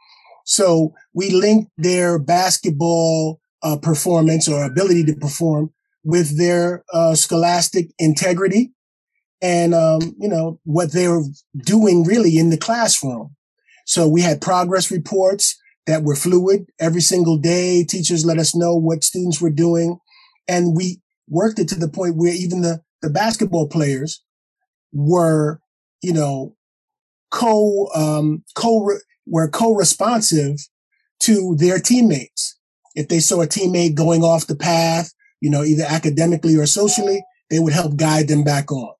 [0.45, 5.71] So we linked their basketball uh, performance or ability to perform
[6.03, 8.71] with their uh, scholastic integrity
[9.45, 11.21] and, um, you know, what they were
[11.55, 13.35] doing really in the classroom.
[13.85, 15.55] So we had progress reports
[15.85, 17.83] that were fluid every single day.
[17.83, 19.99] Teachers let us know what students were doing.
[20.47, 24.23] And we worked it to the point where even the, the basketball players
[24.91, 25.61] were,
[26.01, 26.55] you know,
[27.29, 28.89] co, um, co,
[29.27, 30.57] were co-responsive
[31.19, 32.57] to their teammates.
[32.95, 37.23] If they saw a teammate going off the path, you know, either academically or socially,
[37.51, 38.95] they would help guide them back on.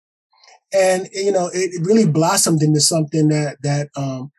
[0.75, 4.31] And, you know, it really blossomed into something that, that, um,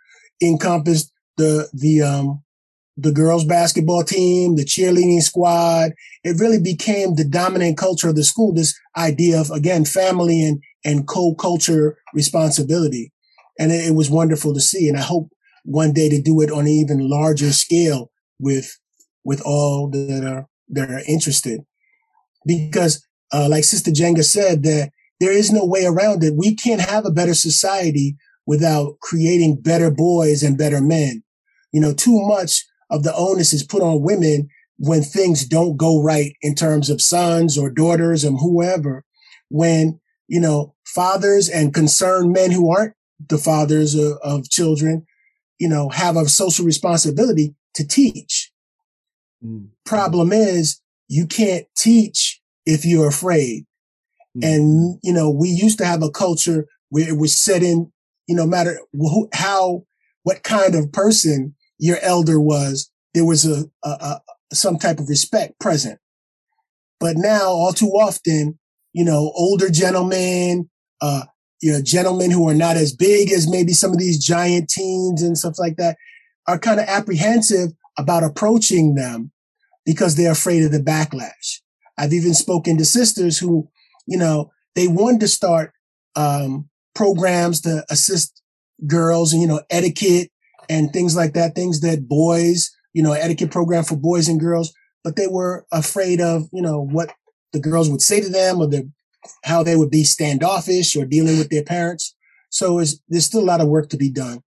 [0.42, 2.42] encompassed the the um
[2.99, 5.92] the girls basketball team, the cheerleading squad.
[6.25, 8.53] It really became the dominant culture of the school.
[8.53, 13.12] This idea of again family and and co-culture responsibility,
[13.59, 14.90] and it, it was wonderful to see.
[14.90, 15.31] And I hope
[15.64, 18.79] one day to do it on an even larger scale with
[19.25, 21.61] with all that are that are interested,
[22.44, 26.35] because uh, like Sister Jenga said, that there is no way around it.
[26.37, 31.22] We can't have a better society without creating better boys and better men
[31.76, 34.48] you know, too much of the onus is put on women
[34.79, 39.05] when things don't go right in terms of sons or daughters and whoever.
[39.50, 42.94] When, you know, fathers and concerned men who aren't
[43.29, 45.07] the fathers of, of children,
[45.59, 48.50] you know, have a social responsibility to teach.
[49.44, 49.68] Mm.
[49.85, 53.66] Problem is you can't teach if you're afraid.
[54.37, 54.44] Mm.
[54.44, 57.92] And, you know, we used to have a culture where it was set in,
[58.27, 59.85] you know, matter who, how,
[60.22, 64.20] what kind of person your elder was, there was a, a, a
[64.53, 65.99] some type of respect present.
[66.99, 68.59] But now, all too often,
[68.92, 70.70] you know, older gentlemen,
[71.01, 71.25] uh,
[71.61, 75.22] you know, gentlemen who are not as big as maybe some of these giant teens
[75.22, 75.96] and stuff like that
[76.46, 79.33] are kind of apprehensive about approaching them
[79.85, 81.61] because they're afraid of the backlash.
[81.99, 83.68] I've even spoken to sisters who,
[84.07, 85.73] you know, they wanted to start
[86.14, 88.42] um, programs to assist
[88.87, 90.31] girls and, you know, etiquette
[90.69, 94.73] and things like that, things that boys, you know, etiquette program for boys and girls,
[95.05, 97.12] but they were afraid of, you know, what
[97.53, 98.90] the girls would say to them or the,
[99.45, 102.14] how they would be standoffish or dealing with their parents.
[102.51, 102.77] So
[103.09, 104.42] there's still a lot of work to be done.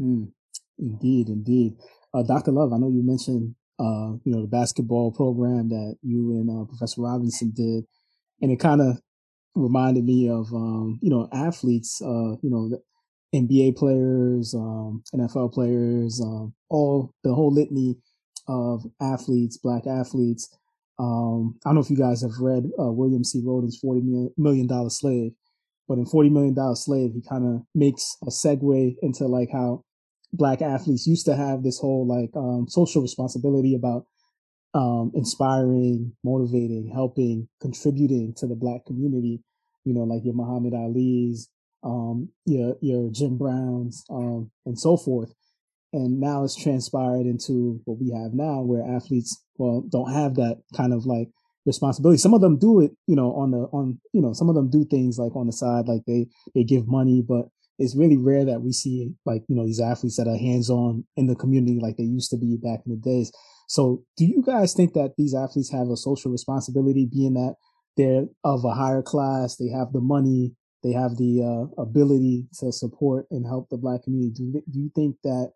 [0.00, 0.30] Mm,
[0.78, 1.76] indeed, indeed.
[2.14, 2.52] Uh, Dr.
[2.52, 6.64] Love, I know you mentioned, uh, you know, the basketball program that you and uh,
[6.66, 7.84] Professor Robinson did,
[8.42, 9.00] and it kind of
[9.54, 12.78] reminded me of, um, you know, athletes, uh, you know,
[13.34, 17.96] NBA players, um, NFL players, um, all the whole litany
[18.48, 20.54] of athletes, black athletes.
[20.98, 23.40] Um, I don't know if you guys have read uh, William C.
[23.40, 24.02] Rhoden's Forty
[24.36, 25.32] Million Dollar Slave,
[25.88, 29.84] but in Forty Million Dollar Slave, he kind of makes a segue into like how
[30.34, 34.06] black athletes used to have this whole like um, social responsibility about
[34.74, 39.42] um, inspiring, motivating, helping, contributing to the black community.
[39.84, 41.48] You know, like your Muhammad Ali's,
[41.82, 45.34] um, your your Jim Browns, um, and so forth.
[45.92, 50.62] And now it's transpired into what we have now, where athletes well don't have that
[50.76, 51.28] kind of like
[51.66, 52.18] responsibility.
[52.18, 54.70] Some of them do it, you know, on the on you know, some of them
[54.70, 57.46] do things like on the side, like they they give money, but
[57.78, 61.04] it's really rare that we see like you know these athletes that are hands on
[61.16, 63.32] in the community like they used to be back in the days.
[63.72, 67.54] So, do you guys think that these athletes have a social responsibility, being that
[67.96, 70.52] they're of a higher class, they have the money,
[70.82, 74.34] they have the uh, ability to support and help the black community.
[74.52, 75.52] Do, do you think that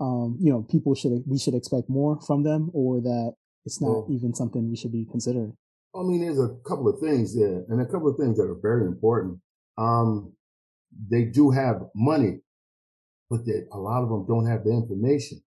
[0.00, 4.06] um, you know people should we should expect more from them, or that it's not
[4.10, 5.56] even something we should be considering?
[5.94, 8.58] I mean, there's a couple of things there, and a couple of things that are
[8.60, 9.38] very important.
[9.78, 10.32] Um,
[11.08, 12.40] they do have money,
[13.30, 15.40] but they, a lot of them don't have the information.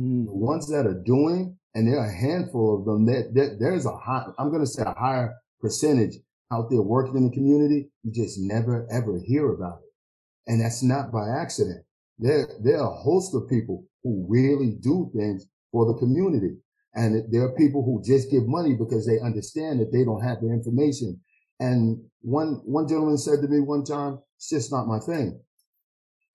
[0.00, 0.26] Mm.
[0.26, 3.86] The ones that are doing, and there are a handful of them, that, that there's
[3.86, 6.16] a high, I'm going to say a higher percentage
[6.52, 7.90] out there working in the community.
[8.04, 10.52] You just never ever hear about it.
[10.52, 11.84] And that's not by accident.
[12.18, 16.56] There, there are a host of people who really do things for the community.
[16.94, 20.40] And there are people who just give money because they understand that they don't have
[20.40, 21.20] the information.
[21.60, 25.40] And one, one gentleman said to me one time, it's just not my thing.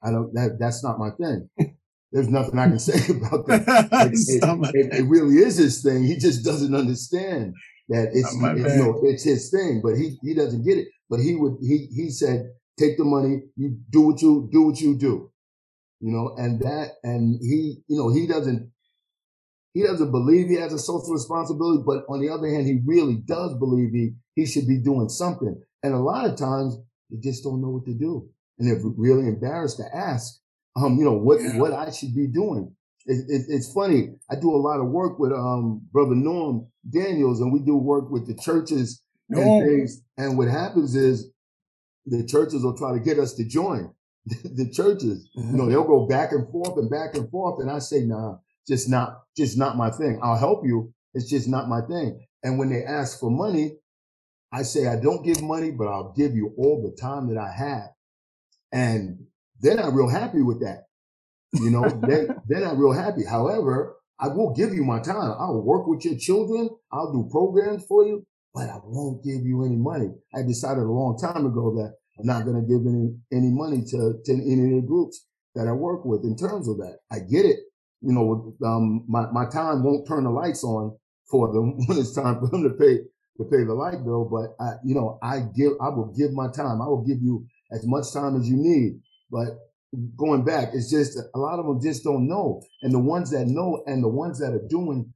[0.03, 1.49] I don't, that, that's not my thing.
[2.13, 3.65] There's nothing I can say about that.
[4.73, 6.05] it, it, it, really is his thing.
[6.05, 7.55] He just doesn't understand
[7.89, 10.89] that it's, you know, it's his thing, but he, he doesn't get it.
[11.11, 14.81] But he would, he, he said, take the money, you do what you, do what
[14.81, 15.31] you do,
[16.01, 18.71] you know, and that, and he, you know, he doesn't,
[19.75, 23.17] he doesn't believe he has a social responsibility, but on the other hand, he really
[23.25, 25.61] does believe he, he should be doing something.
[25.83, 26.77] And a lot of times
[27.11, 28.29] they just don't know what to do.
[28.59, 30.41] And they're really embarrassed to ask,
[30.75, 31.57] um, you know, what, yeah.
[31.57, 32.75] what I should be doing.
[33.05, 34.13] It, it, it's funny.
[34.29, 38.09] I do a lot of work with, um, brother Norm Daniels and we do work
[38.09, 40.01] with the churches and things.
[40.17, 41.31] And what happens is
[42.05, 43.93] the churches will try to get us to join
[44.25, 45.29] the churches.
[45.35, 47.61] You know, they'll go back and forth and back and forth.
[47.61, 50.19] And I say, nah, just not, just not my thing.
[50.23, 50.93] I'll help you.
[51.13, 52.25] It's just not my thing.
[52.43, 53.77] And when they ask for money,
[54.51, 57.51] I say, I don't give money, but I'll give you all the time that I
[57.51, 57.89] have.
[58.71, 59.25] And
[59.63, 60.83] they're not real happy with that.
[61.53, 63.23] You know, they, they're not real happy.
[63.25, 65.33] However, I will give you my time.
[65.39, 66.69] I'll work with your children.
[66.91, 70.09] I'll do programs for you, but I won't give you any money.
[70.35, 73.81] I decided a long time ago that I'm not going to give any, any money
[73.89, 76.99] to, to any of the groups that I work with in terms of that.
[77.11, 77.59] I get it
[78.03, 80.95] you know, um, my, my time won't turn the lights on
[81.31, 82.99] for them when it's time for them to pay
[83.37, 84.29] to pay the light bill.
[84.29, 86.81] But I, you know, I give, I will give my time.
[86.81, 88.99] I will give you as much time as you need.
[89.33, 89.47] But
[90.15, 92.61] going back, it's just a lot of them just don't know.
[92.83, 95.13] And the ones that know and the ones that are doing,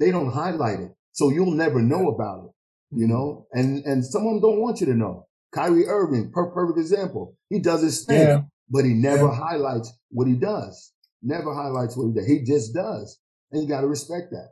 [0.00, 0.92] they don't highlight it.
[1.12, 3.12] So you'll never know about it, you mm-hmm.
[3.12, 5.26] know, and, and some of them don't want you to know.
[5.52, 7.36] Kyrie Irving, per- perfect example.
[7.50, 8.42] He does his thing, yeah.
[8.70, 9.34] but he never yeah.
[9.34, 10.92] highlights what he does
[11.26, 12.26] never highlights what he does.
[12.26, 13.18] He just does.
[13.50, 14.50] And you got to respect that.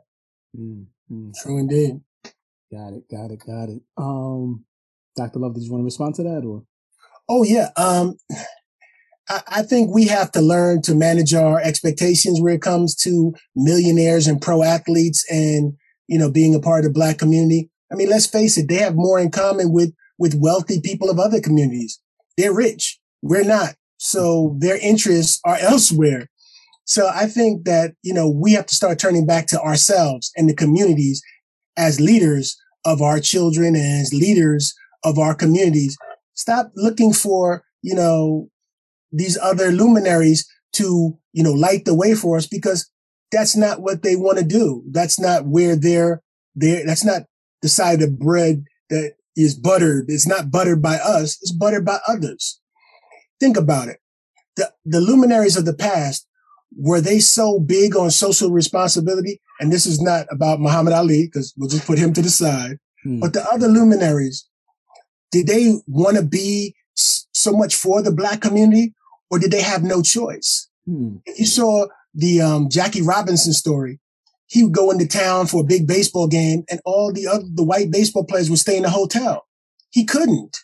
[0.57, 1.31] Mm-hmm.
[1.41, 2.01] True indeed.
[2.71, 3.03] Got it.
[3.09, 3.39] Got it.
[3.45, 3.81] Got it.
[3.97, 4.65] Um,
[5.15, 5.39] Dr.
[5.39, 6.63] Love, did you want to respond to that or?
[7.27, 7.69] Oh, yeah.
[7.77, 8.17] Um,
[9.27, 14.27] I, think we have to learn to manage our expectations where it comes to millionaires
[14.27, 15.73] and pro athletes and,
[16.07, 17.69] you know, being a part of the black community.
[17.91, 21.19] I mean, let's face it, they have more in common with, with wealthy people of
[21.19, 21.99] other communities.
[22.37, 22.99] They're rich.
[23.21, 23.75] We're not.
[23.97, 26.29] So their interests are elsewhere.
[26.85, 30.47] So I think that, you know, we have to start turning back to ourselves and
[30.47, 31.21] the communities
[31.77, 32.55] as leaders
[32.85, 35.97] of our children and as leaders of our communities.
[36.35, 38.49] Stop looking for, you know,
[39.15, 42.89] these other luminaries to, you know, light the way for us because
[43.31, 44.83] that's not what they want to do.
[44.91, 46.21] That's not where they're
[46.55, 46.85] there.
[46.85, 47.23] That's not
[47.61, 50.05] the side of bread that is buttered.
[50.07, 51.37] It's not buttered by us.
[51.41, 52.59] It's buttered by others.
[53.39, 53.99] Think about it.
[54.55, 56.27] The, the luminaries of the past
[56.77, 59.41] were they so big on social responsibility?
[59.59, 62.77] And this is not about Muhammad Ali, because we'll just put him to the side.
[63.03, 63.19] Hmm.
[63.19, 64.47] But the other luminaries,
[65.31, 68.93] did they want to be so much for the black community
[69.29, 70.69] or did they have no choice?
[70.85, 71.17] Hmm.
[71.25, 73.99] If you saw the um, Jackie Robinson story,
[74.47, 77.63] he would go into town for a big baseball game and all the other, the
[77.63, 79.47] white baseball players would stay in the hotel.
[79.89, 80.57] He couldn't.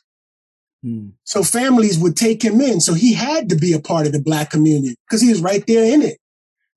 [0.84, 1.10] Hmm.
[1.24, 2.80] So families would take him in.
[2.82, 5.66] So he had to be a part of the black community because he was right
[5.68, 6.18] there in it.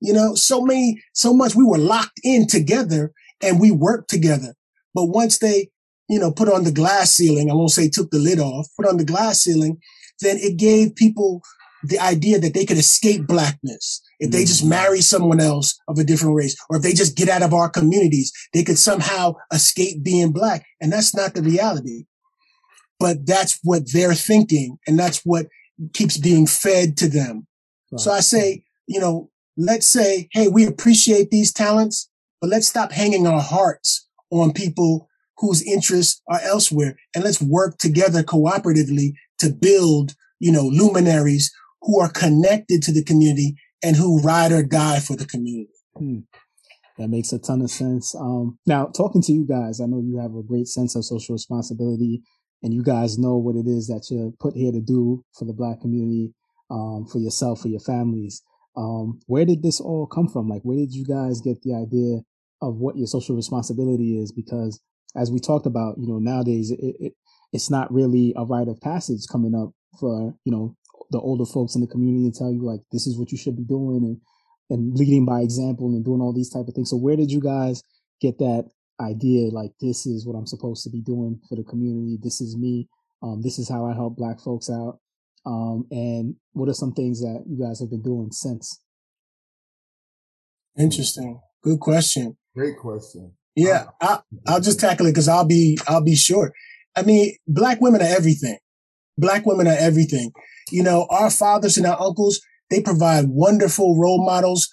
[0.01, 3.13] You know, so many, so much we were locked in together
[3.43, 4.55] and we worked together.
[4.95, 5.71] But once they,
[6.09, 8.87] you know, put on the glass ceiling, I won't say took the lid off, put
[8.87, 9.79] on the glass ceiling,
[10.21, 11.43] then it gave people
[11.89, 14.03] the idea that they could escape blackness.
[14.21, 14.71] If they just hmm.
[14.71, 17.69] marry someone else of a different race, or if they just get out of our
[17.69, 20.65] communities, they could somehow escape being black.
[20.81, 22.05] And that's not the reality
[23.05, 25.47] but that's what they're thinking and that's what
[25.93, 27.47] keeps being fed to them.
[27.91, 28.01] Right.
[28.01, 32.09] So I say, you know, let's say, hey, we appreciate these talents,
[32.41, 35.09] but let's stop hanging our hearts on people
[35.39, 41.53] whose interests are elsewhere and let's work together cooperatively to build, you know, luminaries
[41.85, 45.71] who are connected to the community and who ride or die for the community.
[45.97, 46.21] Hmm.
[46.99, 48.15] That makes a ton of sense.
[48.15, 51.35] Um, now, talking to you guys, I know you have a great sense of social
[51.35, 52.23] responsibility
[52.63, 55.53] and you guys know what it is that you're put here to do for the
[55.53, 56.33] black community,
[56.71, 58.43] um, for yourself, for your families.
[58.77, 60.49] Um, where did this all come from?
[60.49, 62.21] Like, where did you guys get the idea
[62.63, 64.33] of what your social responsibility is?
[64.33, 64.81] Because
[65.17, 67.13] as we talked about, you know, nowadays it, it,
[67.53, 70.77] it's not really a rite of passage coming up for you know
[71.15, 73.57] the older folks in the community to tell you like this is what you should
[73.57, 74.21] be doing and
[74.71, 76.91] and leading by example and doing all these type of things.
[76.91, 77.83] So where did you guys
[78.21, 78.69] get that
[79.01, 79.51] idea?
[79.51, 82.19] Like this is what I'm supposed to be doing for the community.
[82.21, 82.89] This is me.
[83.23, 84.99] Um, this is how I help Black folks out.
[85.47, 88.81] Um, and what are some things that you guys have been doing since?
[90.79, 91.41] Interesting.
[91.63, 92.37] Good question.
[92.57, 93.33] Great question.
[93.55, 96.53] Yeah, I, I'll just tackle it because I'll be I'll be short.
[96.97, 98.59] I mean, black women are everything.
[99.17, 100.33] Black women are everything.
[100.75, 104.69] You know, our fathers and our uncles, they provide wonderful role models.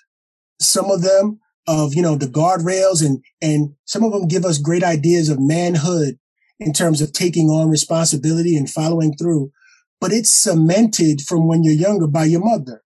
[0.59, 4.57] Some of them of, you know, the guardrails and, and some of them give us
[4.57, 6.17] great ideas of manhood
[6.59, 9.51] in terms of taking on responsibility and following through.
[9.99, 12.81] But it's cemented from when you're younger by your mother.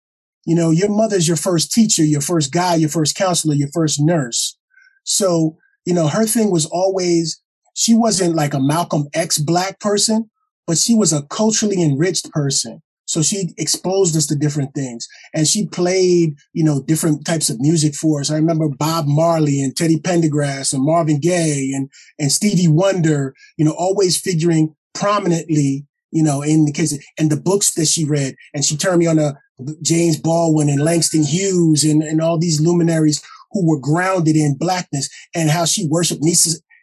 [0.45, 3.97] You know, your mother's your first teacher, your first guy, your first counselor, your first
[3.97, 4.57] nurse.
[5.05, 7.41] So, you know, her thing was always,
[7.75, 10.29] she wasn't like a Malcolm X black person,
[10.67, 12.81] but she was a culturally enriched person.
[13.05, 17.59] So she exposed us to different things and she played, you know, different types of
[17.59, 18.31] music for us.
[18.31, 21.89] I remember Bob Marley and Teddy Pendergrass and Marvin Gaye and,
[22.19, 27.39] and Stevie Wonder, you know, always figuring prominently, you know, in the case and the
[27.39, 28.35] books that she read.
[28.53, 29.35] And she turned me on to
[29.81, 35.09] James Baldwin and Langston Hughes and, and all these luminaries who were grounded in blackness
[35.33, 36.37] and how she worshiped Nina,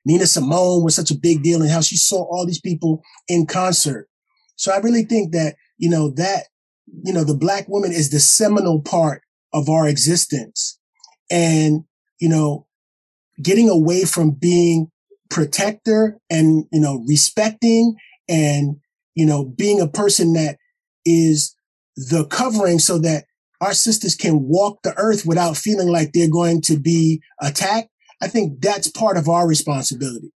[0.05, 3.47] Nina Simone was such a big deal and how she saw all these people in
[3.47, 4.09] concert.
[4.57, 6.45] So I really think that you know, that,
[7.05, 10.79] you know, the black woman is the seminal part of our existence.
[11.31, 11.85] And,
[12.21, 12.67] you know,
[13.43, 14.91] getting away from being
[15.31, 17.97] protector and, you know, respecting
[18.29, 18.77] and,
[19.15, 20.59] you know, being a person that
[21.05, 21.55] is
[21.97, 23.25] the covering so that
[23.61, 27.89] our sisters can walk the earth without feeling like they're going to be attacked.
[28.21, 30.33] I think that's part of our responsibility.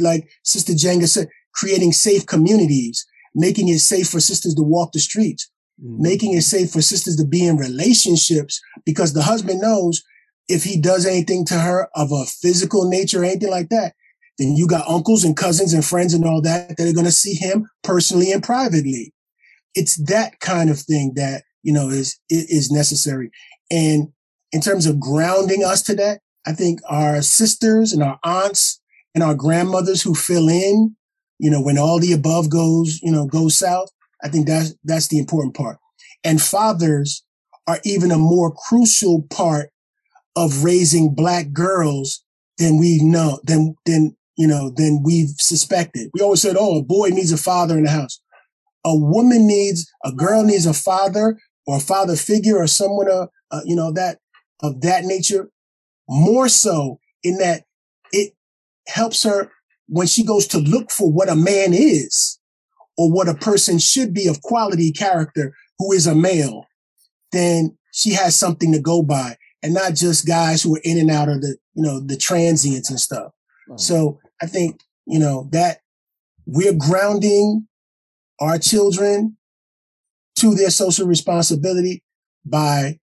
[0.00, 3.06] Like Sister Jenga said, creating safe communities,
[3.38, 5.50] making it safe for sisters to walk the streets,
[5.82, 6.02] mm-hmm.
[6.02, 10.02] making it safe for sisters to be in relationships because the husband knows
[10.48, 13.94] if he does anything to her of a physical nature or anything like that,
[14.38, 17.12] then you got uncles and cousins and friends and all that that are going to
[17.12, 19.12] see him personally and privately.
[19.74, 23.30] It's that kind of thing that, you know, is, is necessary.
[23.70, 24.08] And
[24.52, 28.80] in terms of grounding us to that, I think our sisters and our aunts
[29.14, 30.96] and our grandmothers who fill in
[31.38, 33.88] you know, when all the above goes, you know, goes south,
[34.22, 35.78] I think that's, that's the important part.
[36.24, 37.24] And fathers
[37.66, 39.70] are even a more crucial part
[40.36, 42.24] of raising black girls
[42.58, 46.10] than we know, than, than, you know, than we've suspected.
[46.14, 48.20] We always said, oh, a boy needs a father in the house.
[48.84, 53.26] A woman needs, a girl needs a father or a father figure or someone, uh,
[53.50, 54.18] uh, you know, that,
[54.62, 55.50] of that nature,
[56.08, 57.64] more so in that
[58.12, 58.34] it
[58.86, 59.52] helps her
[59.88, 62.38] when she goes to look for what a man is
[62.96, 66.66] or what a person should be of quality character who is a male,
[67.32, 71.10] then she has something to go by and not just guys who are in and
[71.10, 73.32] out of the, you know, the transients and stuff.
[73.68, 73.80] Right.
[73.80, 75.78] So I think, you know, that
[76.46, 77.66] we're grounding
[78.40, 79.36] our children
[80.36, 82.02] to their social responsibility
[82.44, 82.98] by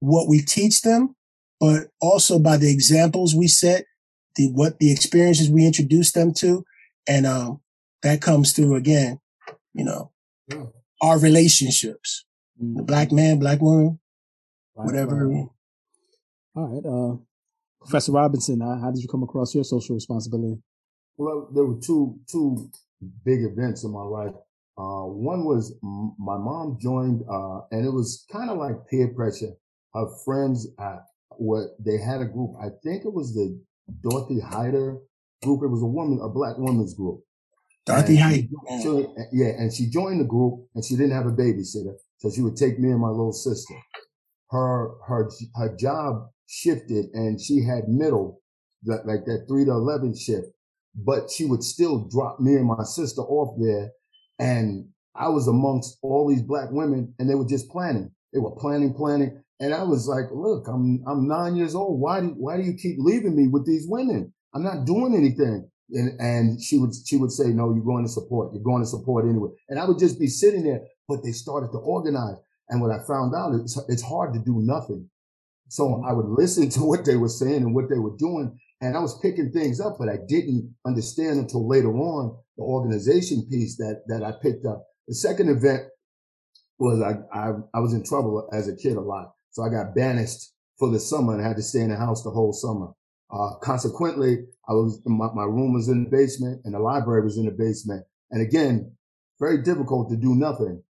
[0.00, 1.16] what we teach them,
[1.58, 3.84] but also by the examples we set
[4.36, 6.64] the what the experiences we introduce them to,
[7.08, 7.60] and um,
[8.02, 9.20] that comes through again.
[9.72, 10.12] You know,
[10.48, 10.64] yeah.
[11.02, 12.24] our relationships,
[12.60, 12.76] mm-hmm.
[12.76, 13.98] the black man, black woman,
[14.74, 15.48] black whatever.
[16.56, 17.16] All right, uh,
[17.80, 20.60] Professor Robinson, how, how did you come across your social responsibility?
[21.16, 22.70] Well, there were two two
[23.24, 24.34] big events in my life.
[24.76, 29.08] Uh, one was m- my mom joined, uh, and it was kind of like peer
[29.08, 29.52] pressure.
[29.92, 30.98] Her friends, uh,
[31.36, 32.54] what they had a group.
[32.60, 33.60] I think it was the
[34.02, 34.72] Dorothy Height
[35.42, 35.62] group.
[35.62, 37.20] It was a woman, a black woman's group.
[37.86, 38.48] Dorothy Height.
[39.32, 41.94] yeah, and she joined the group and she didn't have a babysitter.
[42.18, 43.74] So she would take me and my little sister.
[44.50, 48.40] Her, her, her job shifted and she had middle,
[48.84, 50.46] like that three to 11 shift,
[50.94, 53.90] but she would still drop me and my sister off there.
[54.38, 58.10] And I was amongst all these black women and they were just planning.
[58.32, 59.43] They were planning, planning.
[59.60, 62.00] And I was like, look, I'm I'm nine years old.
[62.00, 64.32] Why do why do you keep leaving me with these women?
[64.54, 65.68] I'm not doing anything.
[65.90, 68.52] And and she would she would say, No, you're going to support.
[68.52, 69.50] You're going to support anyway.
[69.68, 72.36] And I would just be sitting there, but they started to organize.
[72.68, 75.08] And what I found out is it's hard to do nothing.
[75.68, 76.06] So mm-hmm.
[76.06, 78.58] I would listen to what they were saying and what they were doing.
[78.80, 83.46] And I was picking things up, but I didn't understand until later on the organization
[83.48, 84.84] piece that that I picked up.
[85.06, 85.84] The second event
[86.78, 89.32] was I, I, I was in trouble as a kid a lot.
[89.54, 90.50] So I got banished
[90.80, 92.88] for the summer and had to stay in the house the whole summer.
[93.32, 94.38] Uh, consequently,
[94.68, 97.52] I was my, my room was in the basement and the library was in the
[97.52, 98.04] basement.
[98.32, 98.92] And again,
[99.38, 100.82] very difficult to do nothing.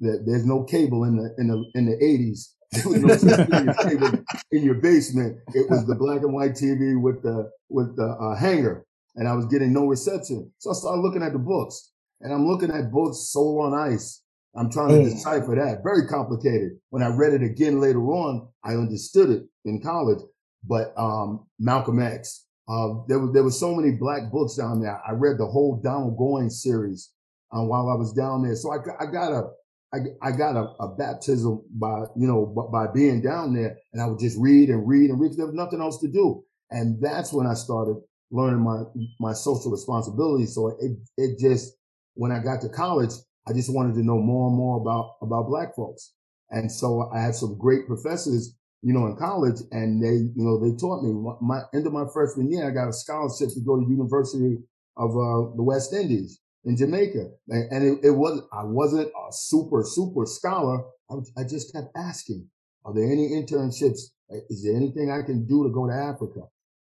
[0.00, 2.50] There's no cable in the in the in the 80s.
[2.74, 5.38] There was no cable in your basement.
[5.54, 8.84] It was the black and white TV with the with the uh, hanger,
[9.16, 10.52] and I was getting no reception.
[10.58, 14.23] So I started looking at the books, and I'm looking at books Soul on Ice.
[14.56, 15.82] I'm trying to decipher that.
[15.82, 16.72] Very complicated.
[16.90, 20.20] When I read it again later on, I understood it in college.
[20.66, 25.00] But um, Malcolm X, uh, there was there were so many black books down there.
[25.06, 27.10] I read the whole Donald Goines series
[27.52, 28.56] uh, while I was down there.
[28.56, 29.50] So I, I got a
[29.92, 29.98] I,
[30.28, 34.18] I got a, a, baptism by you know by being down there, and I would
[34.18, 35.36] just read and read and read.
[35.36, 37.96] There was nothing else to do, and that's when I started
[38.30, 38.82] learning my
[39.20, 40.46] my social responsibility.
[40.46, 41.76] So it it just
[42.14, 43.12] when I got to college,
[43.48, 46.12] I just wanted to know more and more about about Black folks,
[46.50, 50.58] and so I had some great professors, you know, in college, and they you know
[50.58, 51.12] they taught me.
[51.40, 54.58] My end of my freshman year, I got a scholarship to go to University
[54.96, 57.28] of uh, the West Indies in Jamaica.
[57.48, 60.84] And, and it, it, was, I wasn't a super, super scholar.
[61.10, 62.48] I, I just kept asking,
[62.84, 64.00] are there any internships?
[64.48, 66.40] Is there anything I can do to go to Africa?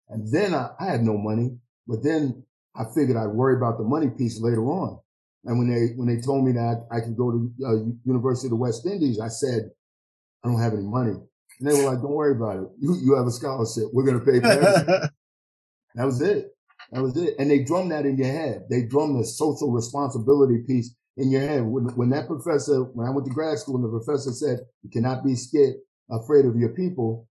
[0.08, 2.44] And then I, I had no money, but then
[2.74, 5.00] I figured I'd worry about the money piece later on.
[5.44, 8.50] And when they, when they told me that I could go to uh, University of
[8.50, 9.70] the West Indies, I said,
[10.44, 11.14] I don't have any money.
[11.60, 12.68] And they were like, don't worry about it.
[12.80, 13.84] You, you have a scholarship.
[13.92, 14.86] We're going to pay for everything.
[15.94, 16.48] that was it.
[16.92, 17.34] That was it.
[17.38, 18.64] And they drum that in your head.
[18.70, 21.64] They drum the social responsibility piece in your head.
[21.64, 24.90] When, when that professor, when I went to grad school and the professor said, you
[24.90, 25.74] cannot be scared,
[26.10, 27.28] afraid of your people,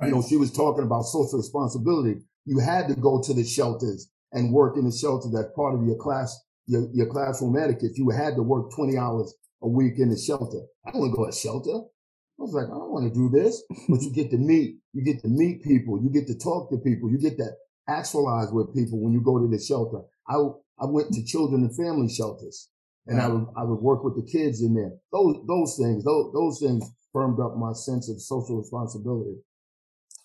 [0.00, 0.08] right.
[0.08, 2.20] you know, she was talking about social responsibility.
[2.44, 5.28] You had to go to the shelters and work in the shelter.
[5.32, 6.38] That's part of your class,
[6.70, 7.96] your, your classroom etiquette.
[7.96, 10.62] You had to work 20 hours a week in the shelter.
[10.86, 11.76] I don't want to go to shelter.
[11.76, 15.04] I was like, I don't want to do this, but you get to meet, you
[15.04, 17.56] get to meet people, you get to talk to people, you get that
[17.86, 20.00] actualize with people when you go to the shelter.
[20.28, 20.36] I,
[20.80, 22.70] I went to children and family shelters
[23.06, 24.92] and I would, I would work with the kids in there.
[25.12, 29.36] Those, those things, those, those things firmed up my sense of social responsibility.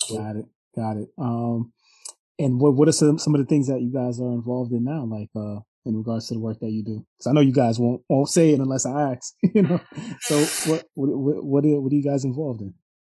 [0.10, 0.46] Got it.
[0.76, 1.10] Got it.
[1.18, 1.74] Um,
[2.38, 4.84] and what, what are some, some of the things that you guys are involved in
[4.84, 5.04] now?
[5.04, 7.06] Like, uh, in regards to the work that you do?
[7.18, 9.34] Because I know you guys won't won't say it unless I ask.
[9.54, 9.80] You know,
[10.22, 10.40] so
[10.72, 12.74] what what what are, what are you guys involved in?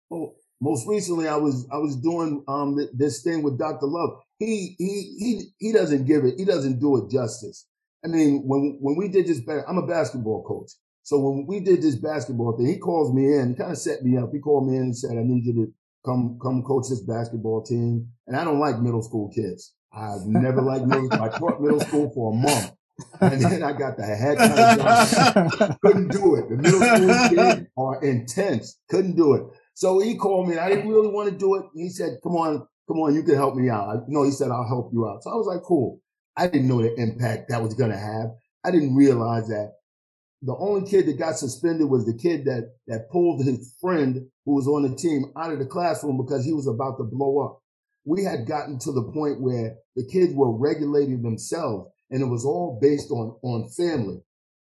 [0.09, 3.87] Well, most recently, I was I was doing um this thing with Dr.
[3.87, 4.21] Love.
[4.37, 6.35] He he he he doesn't give it.
[6.37, 7.65] He doesn't do it justice.
[8.03, 10.71] I mean, when when we did this, I'm a basketball coach.
[11.03, 14.17] So when we did this basketball thing, he calls me in, kind of set me
[14.17, 14.29] up.
[14.31, 15.73] He called me in and said, "I need you to
[16.05, 19.73] come come coach this basketball team." And I don't like middle school kids.
[19.91, 21.11] I've never liked middle.
[21.13, 22.71] I taught middle school for a month.
[23.21, 25.77] And then I got the heck out of job.
[25.81, 26.49] Couldn't do it.
[26.49, 28.77] The middle school kids are intense.
[28.89, 29.43] Couldn't do it.
[29.73, 31.65] So he called me and I didn't really want to do it.
[31.73, 33.87] He said, come on, come on, you can help me out.
[33.87, 35.23] I, no, he said, I'll help you out.
[35.23, 36.01] So I was like, cool.
[36.35, 38.31] I didn't know the impact that was going to have.
[38.63, 39.73] I didn't realize that
[40.41, 44.55] the only kid that got suspended was the kid that, that pulled his friend who
[44.55, 47.61] was on the team out of the classroom because he was about to blow up.
[48.09, 52.45] We had gotten to the point where the kids were regulating themselves and it was
[52.45, 54.17] all based on, on family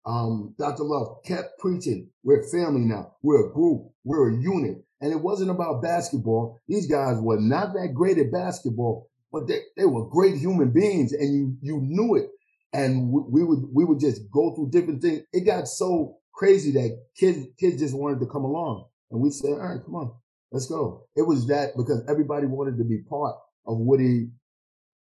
[0.06, 0.84] um, Dr.
[0.84, 3.14] Love kept preaching, we're family now.
[3.22, 3.92] We're a group.
[4.04, 4.84] We're a unit.
[5.00, 6.60] And it wasn't about basketball.
[6.68, 11.12] These guys were not that great at basketball, but they, they were great human beings
[11.12, 12.30] and you, you knew it.
[12.74, 15.22] And we, we would, we would just go through different things.
[15.32, 18.86] It got so crazy that kids, kids just wanted to come along.
[19.10, 20.12] And we said, all right, come on,
[20.54, 21.04] let's go.
[21.16, 23.34] It was that because everybody wanted to be part
[23.66, 24.28] of what he,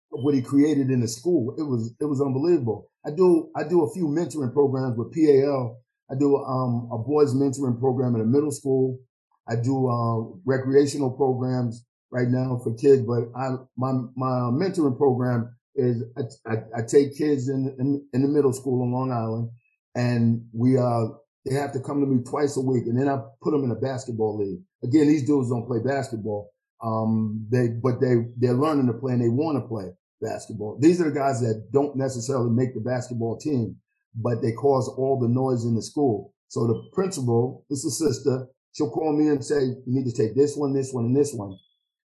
[0.09, 1.55] what he created in the school.
[1.59, 2.89] It was, it was unbelievable.
[3.07, 5.79] I do I do a few mentoring programs with PAL.
[6.11, 8.99] I do um, a boys mentoring program in a middle school.
[9.47, 15.55] I do uh, recreational programs right now for kids, but I my my mentoring program
[15.75, 19.51] is I, I, I take kids in, in, in the middle school in Long Island,
[19.95, 21.09] and we uh
[21.45, 23.71] they have to come to me twice a week, and then I put them in
[23.71, 24.63] a basketball league.
[24.85, 26.51] Again, these dudes don't play basketball,
[26.83, 29.87] um, they but they they're learning to play and they want to play
[30.21, 30.79] basketball.
[30.81, 33.77] These are the guys that don't necessarily make the basketball team,
[34.15, 36.35] but they cause all the noise in the school.
[36.49, 40.37] So the principal, is a sister, she'll call me and say, you need to take
[40.37, 41.59] this one, this one, and this one.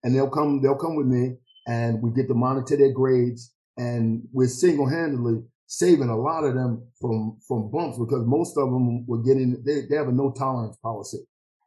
[0.02, 4.22] And they'll come, they'll come with me and we get to monitor their grades and
[4.32, 9.04] we're single handedly saving a lot of them from, from bumps because most of them
[9.06, 11.18] were getting, they, they have a no tolerance policy.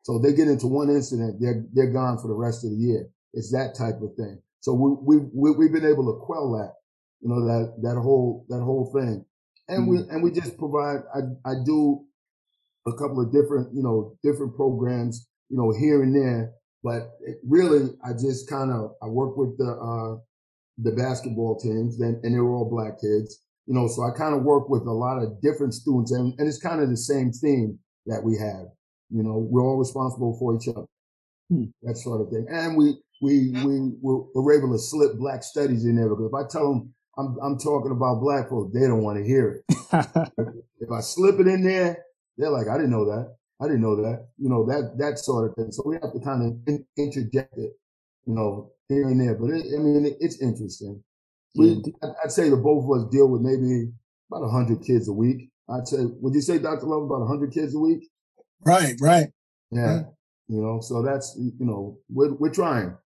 [0.03, 3.07] So they get into one incident, they're, they're gone for the rest of the year.
[3.33, 4.41] It's that type of thing.
[4.61, 6.73] So we, we, we, have been able to quell that,
[7.21, 9.25] you know, that, that whole, that whole thing.
[9.67, 9.91] And mm-hmm.
[9.91, 12.05] we, and we just provide, I, I do
[12.87, 17.11] a couple of different, you know, different programs, you know, here and there but
[17.47, 20.19] really, I just kind of I work with the uh,
[20.77, 23.39] the basketball teams, and, and they're all black kids.
[23.67, 26.47] You know, so I kind of work with a lot of different students, and, and
[26.47, 27.77] it's kind of the same theme
[28.07, 28.65] that we have.
[29.13, 30.85] You know, we're all responsible for each other,
[31.49, 31.65] hmm.
[31.83, 32.47] that sort of thing.
[32.49, 36.33] And we we we were, were, able to slip black studies in there because if
[36.33, 39.75] I tell them I'm I'm talking about black folks, they don't want to hear it.
[40.79, 42.03] if, I slip it in there,
[42.37, 43.35] they're like, I didn't know that.
[43.61, 44.27] I didn't know that.
[44.37, 45.71] You know that that sort of thing.
[45.71, 47.73] So we have to kind of in, interject it,
[48.25, 49.35] you know, here and there.
[49.35, 51.03] But it, I mean, it, it's interesting.
[51.55, 51.83] We,
[52.23, 53.91] I'd say the both of us deal with maybe
[54.31, 55.49] about hundred kids a week.
[55.69, 56.85] I'd say, would you say, Dr.
[56.85, 58.09] Love, about hundred kids a week?
[58.65, 59.27] Right, right.
[59.71, 59.95] Yeah.
[59.95, 60.05] Right.
[60.47, 62.97] You know, so that's you know, we're we're trying.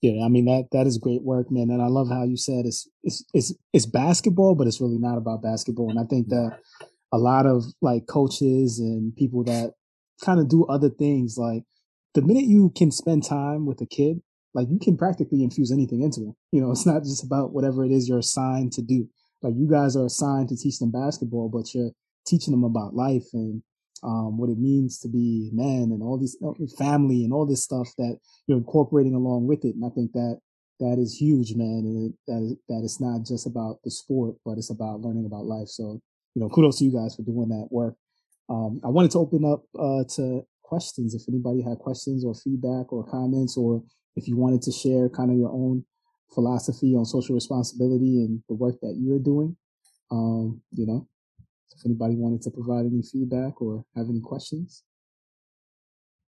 [0.00, 1.70] Yeah, I mean that that is great work, man.
[1.70, 5.18] And I love how you said it's it's it's it's basketball, but it's really not
[5.18, 5.90] about basketball.
[5.90, 6.58] And I think that
[7.12, 9.72] a lot of like coaches and people that
[10.24, 11.64] kind of do other things, like
[12.14, 14.20] the minute you can spend time with a kid,
[14.54, 16.36] like you can practically infuse anything into them.
[16.52, 19.08] You know, it's not just about whatever it is you're assigned to do.
[19.42, 21.90] Like you guys are assigned to teach them basketball, but you're
[22.26, 23.62] teaching them about life and
[24.04, 26.36] um, what it means to be man and all this
[26.76, 29.74] family and all this stuff that you're incorporating along with it.
[29.74, 30.40] And I think that
[30.80, 32.14] that is huge, man.
[32.28, 35.68] And that it's not just about the sport, but it's about learning about life.
[35.68, 36.00] So,
[36.34, 37.94] you know, kudos to you guys for doing that work.
[38.50, 41.14] Um, I wanted to open up uh, to questions.
[41.14, 43.82] If anybody had questions or feedback or comments, or
[44.16, 45.84] if you wanted to share kind of your own
[46.34, 49.56] philosophy on social responsibility and the work that you're doing,
[50.10, 51.08] um, you know,
[51.72, 54.82] if anybody wanted to provide any feedback or have any questions.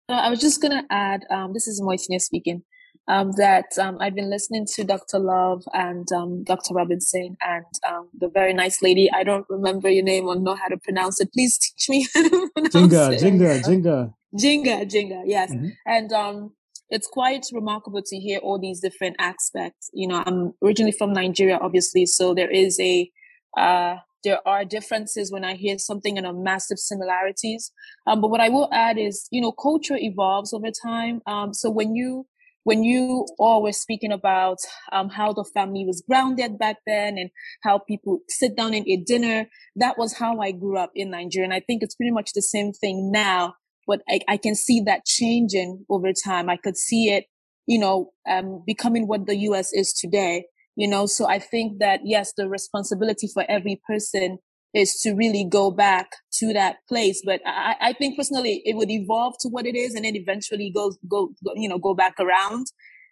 [0.08, 2.62] Uh, I was just going to add, um, this is Moitina speaking,
[3.08, 5.18] um, that um, I've been listening to Dr.
[5.18, 6.74] Love and um, Dr.
[6.74, 9.10] Robinson and um, the very nice lady.
[9.12, 11.32] I don't remember your name or know how to pronounce it.
[11.32, 13.22] Please teach me how to pronounce Jinga, it.
[13.22, 14.14] Jinga, Jinga.
[14.34, 15.52] Jinga, Jinga, yes.
[15.52, 15.68] Mm-hmm.
[15.86, 16.52] And um,
[16.90, 19.90] it's quite remarkable to hear all these different aspects.
[19.92, 23.10] You know, I'm originally from Nigeria, obviously, so there is a
[23.56, 27.70] uh, there are differences when I hear something and a massive similarities.
[28.06, 31.20] Um, but what I will add is, you know, culture evolves over time.
[31.26, 32.26] Um, so when you
[32.64, 34.56] when you all were speaking about
[34.90, 37.28] um, how the family was grounded back then and
[37.62, 39.46] how people sit down and eat dinner,
[39.76, 41.44] that was how I grew up in Nigeria.
[41.44, 43.54] And I think it's pretty much the same thing now,
[43.86, 46.48] but I, I can see that changing over time.
[46.48, 47.26] I could see it,
[47.66, 49.74] you know, um, becoming what the U.S.
[49.74, 50.46] is today
[50.76, 51.06] you know?
[51.06, 54.38] So i think that yes the responsibility for every person
[54.74, 57.22] is to really go back to that place.
[57.24, 60.70] But i, I think personally it would evolve to what it is and then eventually
[60.74, 62.66] go, go go you know go back around.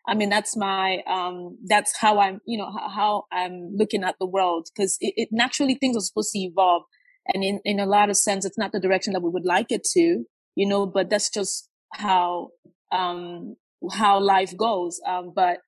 [0.08, 4.26] I mean that's my um that's how i'm you know how, i'm looking at the
[4.26, 6.82] world because it, it naturally things are supposed to evolve.
[7.32, 9.70] And in in a lot of sense it's not the direction that we would like
[9.70, 10.86] it to you know?
[10.86, 12.48] But that's just how
[12.90, 13.56] um
[13.92, 15.00] how life goes.
[15.06, 15.58] Um but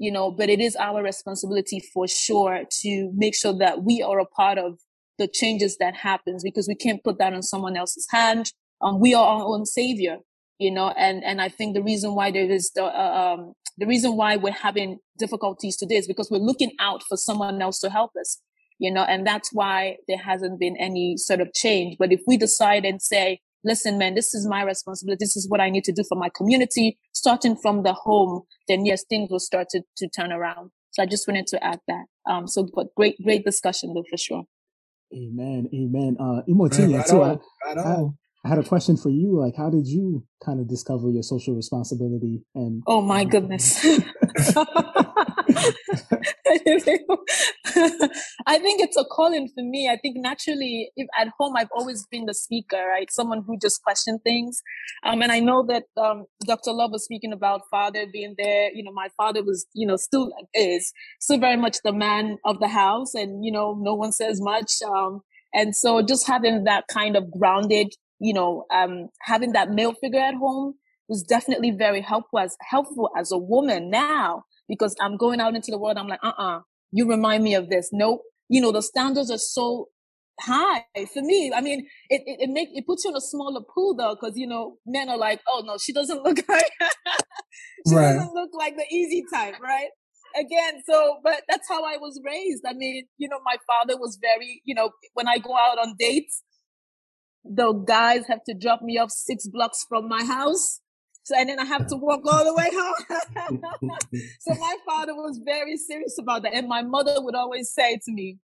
[0.00, 4.18] you know, but it is our responsibility for sure to make sure that we are
[4.18, 4.78] a part of
[5.18, 8.50] the changes that happens because we can't put that on someone else's hand.
[8.80, 10.16] Um, we are our own savior,
[10.58, 13.86] you know, and, and I think the reason why there is the, uh, um, the
[13.86, 17.90] reason why we're having difficulties today is because we're looking out for someone else to
[17.90, 18.40] help us,
[18.78, 21.98] you know, and that's why there hasn't been any sort of change.
[21.98, 25.24] But if we decide and say, listen, man, this is my responsibility.
[25.24, 28.84] This is what I need to do for my community, starting from the home, then
[28.86, 30.70] yes, things will start to, to turn around.
[30.92, 32.04] So I just wanted to add that.
[32.28, 34.44] Um, so, but great, great discussion though, for sure.
[35.14, 35.68] Amen.
[35.74, 36.16] Amen.
[36.18, 37.22] Uh, Imotinia, right, too.
[37.22, 37.38] I,
[37.80, 38.08] I,
[38.44, 39.38] I, had a question for you.
[39.38, 42.42] Like, how did you kind of discover your social responsibility?
[42.54, 43.84] And oh my goodness.
[48.46, 49.88] I think it's a calling for me.
[49.88, 53.10] I think naturally, if at home, I've always been the speaker, right?
[53.10, 54.62] Someone who just questioned things.
[55.04, 56.72] Um, and I know that um, Dr.
[56.72, 58.70] Love was speaking about father being there.
[58.72, 62.60] You know, my father was, you know, still is still very much the man of
[62.60, 64.72] the house, and you know, no one says much.
[64.86, 65.22] Um,
[65.52, 70.20] and so just having that kind of grounded, you know, um, having that male figure
[70.20, 70.74] at home
[71.08, 75.72] was definitely very helpful as helpful as a woman now because I'm going out into
[75.72, 75.98] the world.
[75.98, 76.60] I'm like, uh uh
[76.92, 77.90] you remind me of this.
[77.92, 78.22] Nope.
[78.48, 79.88] You know, the standards are so
[80.40, 81.52] high for me.
[81.54, 84.36] I mean, it, it, it makes, it puts you in a smaller pool though, because,
[84.36, 86.70] you know, men are like, oh no, she doesn't look like,
[87.88, 88.14] she right.
[88.14, 89.88] doesn't look like the easy type, right?
[90.36, 92.62] Again, so, but that's how I was raised.
[92.66, 95.96] I mean, you know, my father was very, you know, when I go out on
[95.98, 96.44] dates,
[97.44, 100.80] the guys have to drop me off six blocks from my house
[101.30, 103.90] so, and then I have to walk all the way home.
[104.40, 106.54] so my father was very serious about that.
[106.54, 108.38] And my mother would always say to me,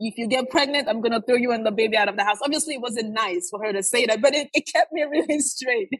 [0.00, 2.38] if you get pregnant, I'm gonna throw you and the baby out of the house.
[2.42, 5.40] Obviously, it wasn't nice for her to say that, but it, it kept me really
[5.40, 5.90] straight.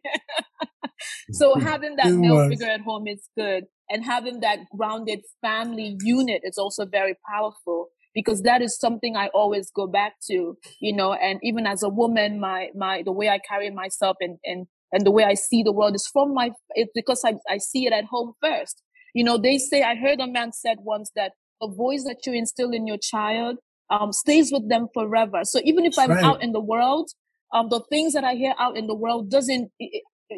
[1.33, 6.41] so having that male figure at home is good, and having that grounded family unit
[6.45, 11.15] is also very powerful because that is something I always go back to, you know.
[11.15, 15.07] And even as a woman, my my the way I carry myself and and and
[15.07, 17.93] the way I see the world is from my it's because I I see it
[17.93, 18.83] at home first.
[19.15, 22.33] You know, they say I heard a man said once that the voice that you
[22.33, 23.59] instill in your child
[23.91, 25.41] um, stays with them forever.
[25.45, 26.25] So even if I'm right.
[26.25, 27.11] out in the world,
[27.53, 29.71] um, the things that I hear out in the world doesn't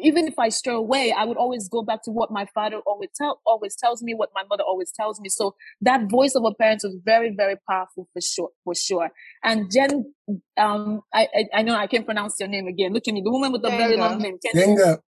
[0.01, 3.09] even if I stray away, I would always go back to what my father always
[3.15, 5.29] tell always tells me, what my mother always tells me.
[5.29, 9.09] So that voice of a parent is very, very powerful for sure, for sure.
[9.43, 10.13] And Jen,
[10.57, 12.93] um, I, I, I know I can't pronounce your name again.
[12.93, 14.37] Look at me, the woman with the very long name.
[14.55, 14.99] Jenga.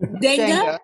[0.00, 0.78] Jenga.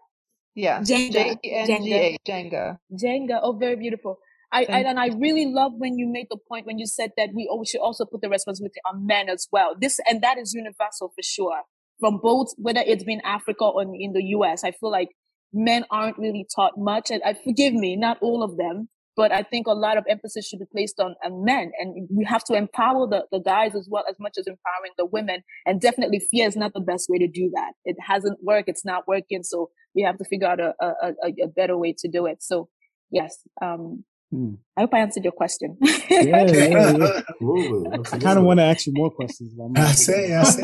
[0.54, 0.80] Yeah.
[0.80, 1.36] Jenga.
[1.44, 2.16] Jenga.
[2.26, 2.78] Jenga.
[2.92, 3.40] Jenga.
[3.42, 4.18] Oh, very beautiful.
[4.52, 7.30] I, I, and I really love when you made the point when you said that
[7.32, 9.76] we should also put the responsibility on men as well.
[9.80, 11.62] This and that is universal for sure
[12.00, 14.64] from both, whether it's been Africa or in the US.
[14.64, 15.08] I feel like
[15.52, 17.10] men aren't really taught much.
[17.10, 20.48] And I forgive me, not all of them, but I think a lot of emphasis
[20.48, 21.72] should be placed on, on men.
[21.78, 25.06] And we have to empower the, the guys as well as much as empowering the
[25.06, 25.42] women.
[25.66, 27.72] And definitely fear is not the best way to do that.
[27.84, 28.68] It hasn't worked.
[28.68, 29.42] It's not working.
[29.42, 32.42] So we have to figure out a, a, a, a better way to do it.
[32.42, 32.68] So
[33.10, 34.54] yes, um, Hmm.
[34.76, 35.76] I hope I answered your question.
[35.82, 37.20] yeah, yeah, yeah.
[37.92, 39.52] I kind of want to ask you more questions.
[39.74, 40.62] I say, I say.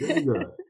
[0.00, 0.52] Jenga.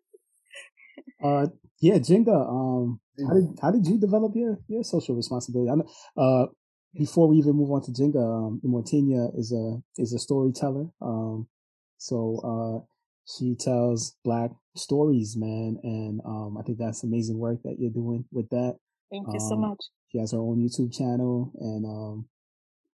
[1.23, 1.47] Uh,
[1.81, 2.47] yeah, Jenga.
[2.49, 5.71] Um, how did how did you develop your your social responsibility?
[5.71, 6.47] I know, uh,
[6.95, 10.89] before we even move on to Jenga, um, Mortinia is a is a storyteller.
[11.01, 11.49] Um,
[11.97, 12.85] so uh,
[13.27, 18.27] she tells black stories, man, and um, I think that's amazing work that you're doing
[18.31, 18.77] with that.
[19.11, 19.85] Thank you um, so much.
[20.13, 22.29] She has her own YouTube channel, and um,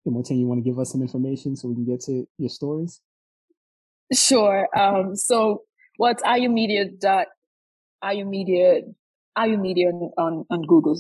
[0.07, 3.01] Mortinia, you want to give us some information so we can get to your stories?
[4.13, 4.67] Sure.
[4.77, 5.63] Um, so
[5.99, 7.27] what's IU Media dot
[8.01, 8.81] IU Media
[9.37, 10.97] IU Media on on Google.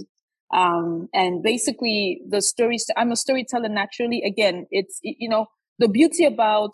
[0.53, 4.21] Um, and basically the stories I'm a storyteller naturally.
[4.23, 5.47] Again, it's you know
[5.79, 6.73] the beauty about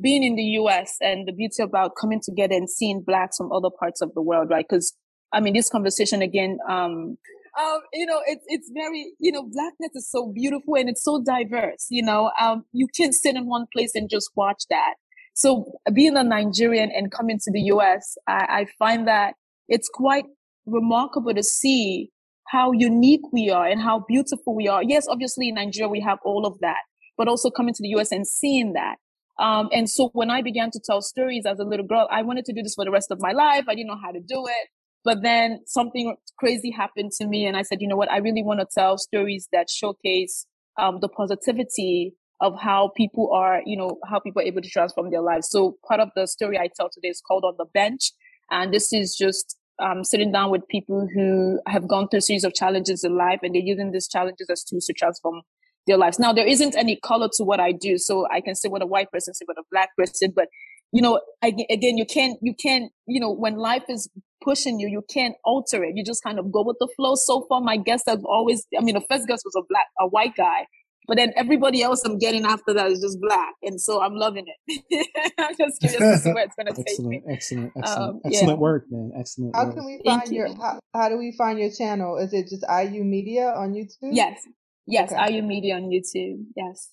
[0.00, 3.70] being in the US and the beauty about coming together and seeing blacks from other
[3.78, 4.64] parts of the world, right?
[4.68, 4.94] Because
[5.32, 7.18] I mean, this conversation again, um,
[7.60, 11.20] um, you know, it's it's very, you know, blackness is so beautiful and it's so
[11.20, 11.88] diverse.
[11.90, 14.94] You know, um, you can't sit in one place and just watch that.
[15.40, 19.34] So being a Nigerian and coming to the US, I, I find that
[19.68, 20.26] it's quite
[20.66, 22.10] remarkable to see
[22.48, 24.82] how unique we are and how beautiful we are.
[24.82, 26.82] Yes, obviously in Nigeria we have all of that,
[27.16, 28.96] but also coming to the US and seeing that.
[29.38, 32.44] Um, and so when I began to tell stories as a little girl, I wanted
[32.44, 33.64] to do this for the rest of my life.
[33.66, 34.68] I didn't know how to do it.
[35.02, 38.10] But then something crazy happened to me, and I said, you know what?
[38.10, 40.46] I really want to tell stories that showcase
[40.78, 45.10] um, the positivity of how people are, you know, how people are able to transform
[45.10, 45.50] their lives.
[45.50, 48.12] So part of the story I tell today is called On the Bench.
[48.50, 52.44] And this is just um, sitting down with people who have gone through a series
[52.44, 55.42] of challenges in life and they're using these challenges as tools to transform
[55.86, 56.18] their lives.
[56.18, 57.98] Now, there isn't any color to what I do.
[57.98, 60.48] So I can say what a white person, say what a black person, but
[60.92, 64.10] you know, again, you can't, you can't, you know, when life is
[64.42, 65.92] pushing you, you can't alter it.
[65.94, 67.14] You just kind of go with the flow.
[67.14, 70.08] So far, my guest has always, I mean, the first guest was a black, a
[70.08, 70.66] white guy.
[71.06, 74.46] But then everybody else I'm getting after that is just black, and so I'm loving
[74.46, 75.08] it.
[75.38, 77.22] I'm just curious to see where it's going to take me.
[77.28, 78.54] Excellent, excellent, um, excellent yeah.
[78.54, 79.12] work, man.
[79.18, 79.56] Excellent.
[79.56, 79.74] How work.
[79.74, 80.54] can we find your?
[80.54, 82.16] How, how, do we find your channel?
[82.16, 84.10] Is it just IU Media on YouTube?
[84.12, 84.46] Yes,
[84.86, 85.34] yes, okay.
[85.34, 86.44] IU Media on YouTube.
[86.54, 86.90] Yes.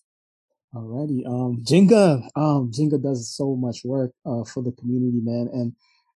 [0.73, 5.73] Alrighty, um, Jenga, um, Jenga does so much work uh, for the community, man, and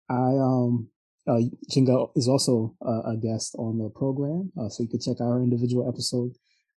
[0.09, 0.89] I um
[1.26, 5.20] uh, Jenga is also uh, a guest on the program, uh, so you can check
[5.20, 6.32] out our individual episode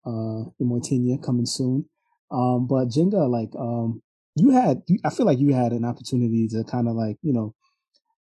[0.07, 1.85] uh, in coming soon.
[2.31, 4.03] Um, but Jenga, like, um,
[4.37, 7.55] you had, I feel like you had an opportunity to kind of like, you know,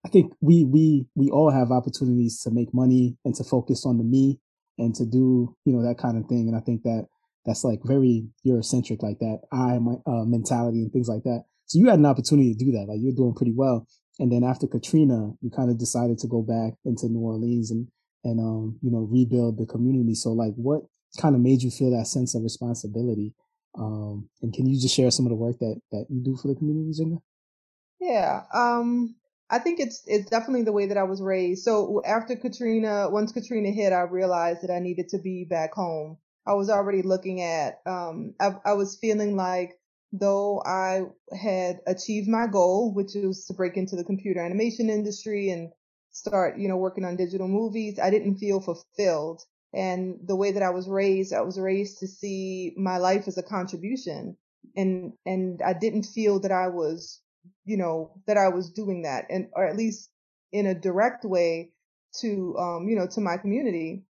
[0.04, 3.96] I think we, we, we all have opportunities to make money and to focus on
[3.98, 4.38] the me
[4.76, 6.46] and to do, you know, that kind of thing.
[6.46, 7.06] And I think that
[7.46, 11.44] that's like very Eurocentric, like that I my, uh, mentality and things like that.
[11.66, 12.86] So you had an opportunity to do that.
[12.88, 13.86] Like you're doing pretty well.
[14.18, 17.88] And then after Katrina, you kind of decided to go back into New Orleans and,
[18.22, 20.14] and, um, you know, rebuild the community.
[20.14, 20.82] So like what,
[21.20, 23.34] kind of made you feel that sense of responsibility.
[23.76, 26.48] Um, and can you just share some of the work that that you do for
[26.48, 27.20] the community, Jenga?
[28.00, 29.16] Yeah, um,
[29.50, 31.64] I think it's it's definitely the way that I was raised.
[31.64, 36.18] So after Katrina, once Katrina hit, I realized that I needed to be back home.
[36.46, 37.80] I was already looking at.
[37.86, 39.78] Um, I, I was feeling like
[40.12, 41.02] though I
[41.36, 45.70] had achieved my goal, which was to break into the computer animation industry and
[46.12, 49.42] start, you know, working on digital movies, I didn't feel fulfilled
[49.74, 53.38] and the way that I was raised, I was raised to see my life as
[53.38, 54.36] a contribution.
[54.76, 57.20] and and I didn't feel that I was,
[57.64, 60.10] you know, that I was doing that, and or at least
[60.52, 61.72] in a direct way
[62.20, 64.04] to, um, you know, to my community.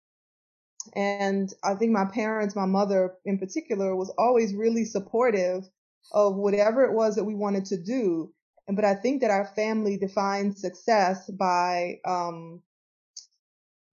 [0.95, 5.64] And I think my parents, my mother in particular, was always really supportive
[6.11, 8.34] of whatever it was that we wanted to do.
[8.68, 12.61] And but I think that our family defined success by um,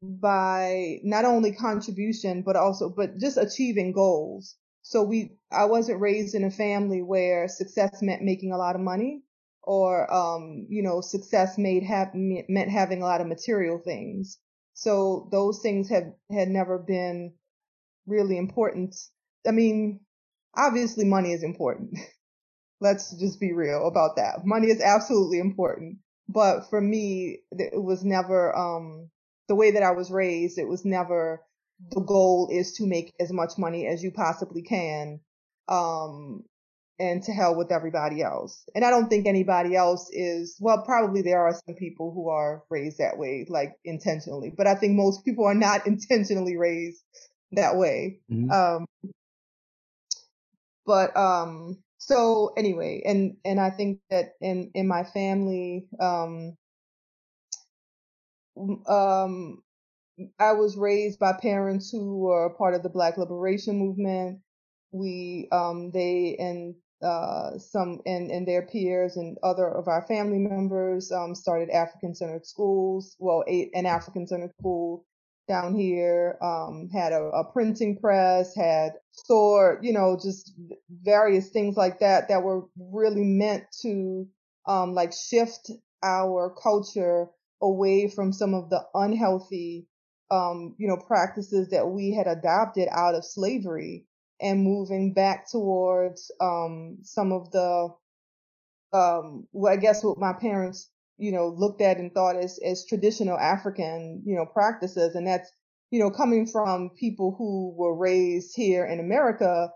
[0.02, 4.56] by not only contribution but also but just achieving goals.
[4.82, 8.80] So we I wasn't raised in a family where success meant making a lot of
[8.80, 9.22] money
[9.62, 14.38] or um, you know success made have meant having a lot of material things.
[14.74, 17.34] So those things have had never been
[18.06, 18.96] really important.
[19.46, 20.00] I mean,
[20.56, 21.98] obviously money is important.
[22.80, 24.44] Let's just be real about that.
[24.46, 25.98] Money is absolutely important.
[26.28, 29.10] But for me, it was never um
[29.50, 31.42] the way that I was raised, it was never
[31.90, 35.18] the goal is to make as much money as you possibly can.
[35.68, 36.44] Um,
[37.00, 38.62] and to hell with everybody else.
[38.74, 42.62] And I don't think anybody else is, well, probably there are some people who are
[42.68, 47.02] raised that way, like intentionally, but I think most people are not intentionally raised
[47.52, 48.20] that way.
[48.30, 48.50] Mm-hmm.
[48.50, 48.86] Um,
[50.84, 56.58] but, um, so anyway, and, and I think that in, in my family, um,
[58.56, 59.62] um,
[60.38, 64.40] I was raised by parents who were part of the Black Liberation Movement.
[64.92, 70.38] We, um, they and uh, some and, and their peers and other of our family
[70.38, 73.16] members um, started African centered schools.
[73.18, 75.06] Well, eight, an African centered school
[75.48, 80.52] down here um, had a, a, printing press, had store, you know, just
[81.02, 84.28] various things like that that were really meant to
[84.66, 85.70] um, like shift
[86.02, 87.26] our culture
[87.62, 89.86] away from some of the unhealthy,
[90.30, 94.06] um, you know, practices that we had adopted out of slavery
[94.40, 97.88] and moving back towards, um, some of the,
[98.92, 102.86] um, well, I guess what my parents, you know, looked at and thought as, as
[102.86, 105.14] traditional African, you know, practices.
[105.14, 105.50] And that's,
[105.90, 109.70] you know, coming from people who were raised here in America,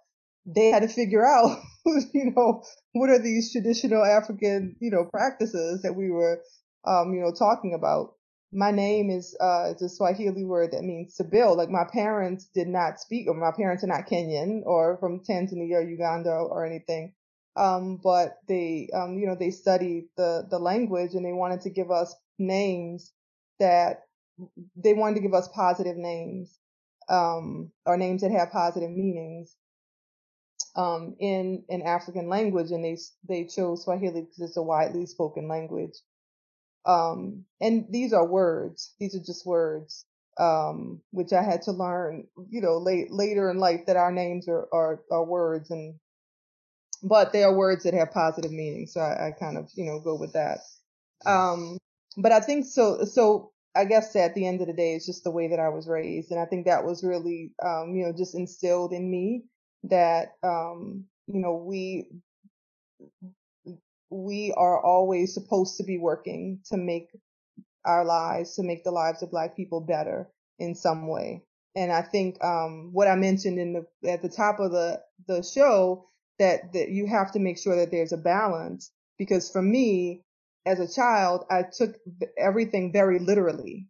[0.46, 1.58] they had to figure out,
[2.14, 2.62] you know,
[2.92, 6.40] what are these traditional African, you know, practices that we were
[6.86, 8.14] um, you know, talking about.
[8.56, 11.58] My name is uh, it's a Swahili word that means to build.
[11.58, 15.74] Like my parents did not speak, or my parents are not Kenyan or from Tanzania
[15.74, 17.14] or Uganda or anything.
[17.56, 21.70] Um, but they, um, you know, they studied the the language and they wanted to
[21.70, 23.12] give us names
[23.60, 24.02] that
[24.76, 26.58] they wanted to give us positive names,
[27.08, 29.56] um, or names that have positive meanings
[30.76, 32.96] um, in in African language, and they
[33.28, 35.94] they chose Swahili because it's a widely spoken language.
[36.86, 38.94] Um, and these are words.
[39.00, 40.04] These are just words,
[40.38, 44.48] um, which I had to learn, you know, late, later in life that our names
[44.48, 45.94] are, are, are words and,
[47.02, 48.86] but they are words that have positive meaning.
[48.86, 50.58] So I, I kind of, you know, go with that.
[51.26, 51.78] Um,
[52.16, 55.24] but I think so, so I guess at the end of the day, it's just
[55.24, 56.30] the way that I was raised.
[56.30, 59.44] And I think that was really, um, you know, just instilled in me
[59.84, 62.08] that, um, you know, we,
[64.14, 67.08] we are always supposed to be working to make
[67.84, 71.42] our lives, to make the lives of Black people better in some way.
[71.76, 75.42] And I think um, what I mentioned in the at the top of the the
[75.42, 76.08] show
[76.38, 78.92] that that you have to make sure that there's a balance.
[79.18, 80.22] Because for me
[80.66, 81.96] as a child I took
[82.38, 83.88] everything very literally,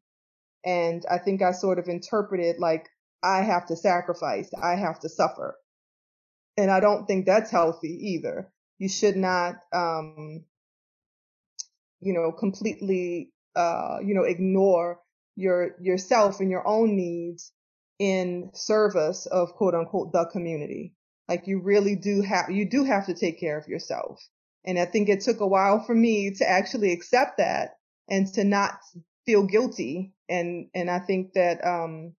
[0.65, 2.89] and I think I sort of interpreted like
[3.23, 5.57] I have to sacrifice, I have to suffer,
[6.57, 10.45] and I don't think that's healthy either you should not, um,
[12.01, 15.01] you know, completely, uh, you know, ignore
[15.37, 17.53] your yourself and your own needs
[17.99, 20.95] in service of quote unquote the community.
[21.29, 24.21] Like you really do have, you do have to take care of yourself.
[24.67, 27.77] And I think it took a while for me to actually accept that
[28.09, 28.79] and to not
[29.25, 30.13] feel guilty.
[30.29, 32.15] And, and I think that, um,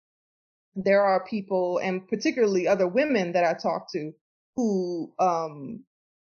[0.76, 4.12] there are people and particularly other women that I talk to
[4.56, 5.84] who, um,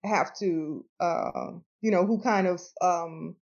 [0.07, 1.51] have to, uh,
[1.81, 3.35] you know, who kind of um,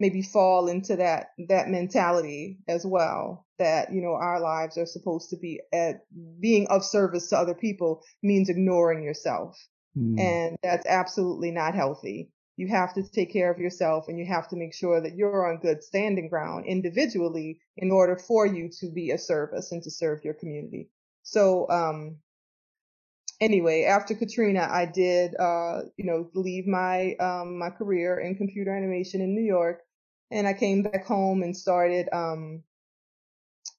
[0.00, 3.46] maybe fall into that that mentality as well.
[3.58, 6.04] That you know, our lives are supposed to be at
[6.40, 9.56] being of service to other people means ignoring yourself,
[9.96, 10.18] mm.
[10.18, 12.30] and that's absolutely not healthy.
[12.56, 15.50] You have to take care of yourself and you have to make sure that you're
[15.50, 19.90] on good standing ground individually in order for you to be a service and to
[19.90, 20.88] serve your community.
[21.24, 22.18] So, um,
[23.40, 28.74] anyway, after Katrina, I did, uh, you know, leave my um, my career in computer
[28.74, 29.80] animation in New York,
[30.30, 32.62] and I came back home and started um,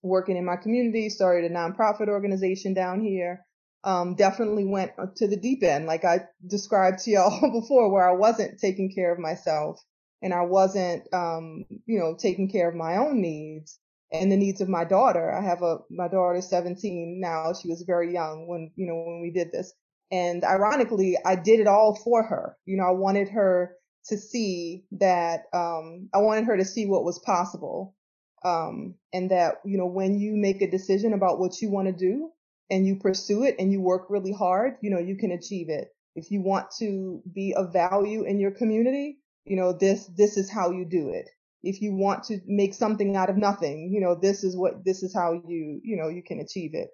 [0.01, 1.09] working in my community.
[1.09, 3.45] Started a nonprofit organization down here,
[3.85, 8.13] um, definitely went to the deep end, like I described to y'all before, where I
[8.13, 9.79] wasn't taking care of myself
[10.21, 13.79] and I wasn't, um, you know, taking care of my own needs
[14.22, 15.32] and the needs of my daughter.
[15.32, 17.53] I have a, my daughter is 17 now.
[17.53, 19.74] She was very young when, you know, when we did this.
[20.11, 22.57] And ironically, I did it all for her.
[22.66, 23.76] You know, I wanted her
[24.07, 27.95] to see that, um, I wanted her to see what was possible.
[28.43, 31.93] Um, and that, you know, when you make a decision about what you want to
[31.93, 32.32] do,
[32.70, 35.89] and you pursue it and you work really hard, you know, you can achieve it.
[36.16, 40.49] If you want to be of value in your community, you know, this, this is
[40.49, 41.30] how you do it.
[41.66, 45.03] If you want to make something out of nothing, you know, this is what, this
[45.03, 46.89] is how you, you know, you can achieve it.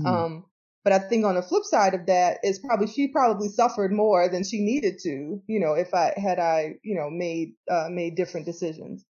[0.00, 0.06] Mm.
[0.06, 0.44] Um,
[0.84, 4.28] but I think on the flip side of that is probably, she probably suffered more
[4.28, 8.16] than she needed to, you know, if I had I, you know, made, uh, made
[8.16, 9.04] different decisions.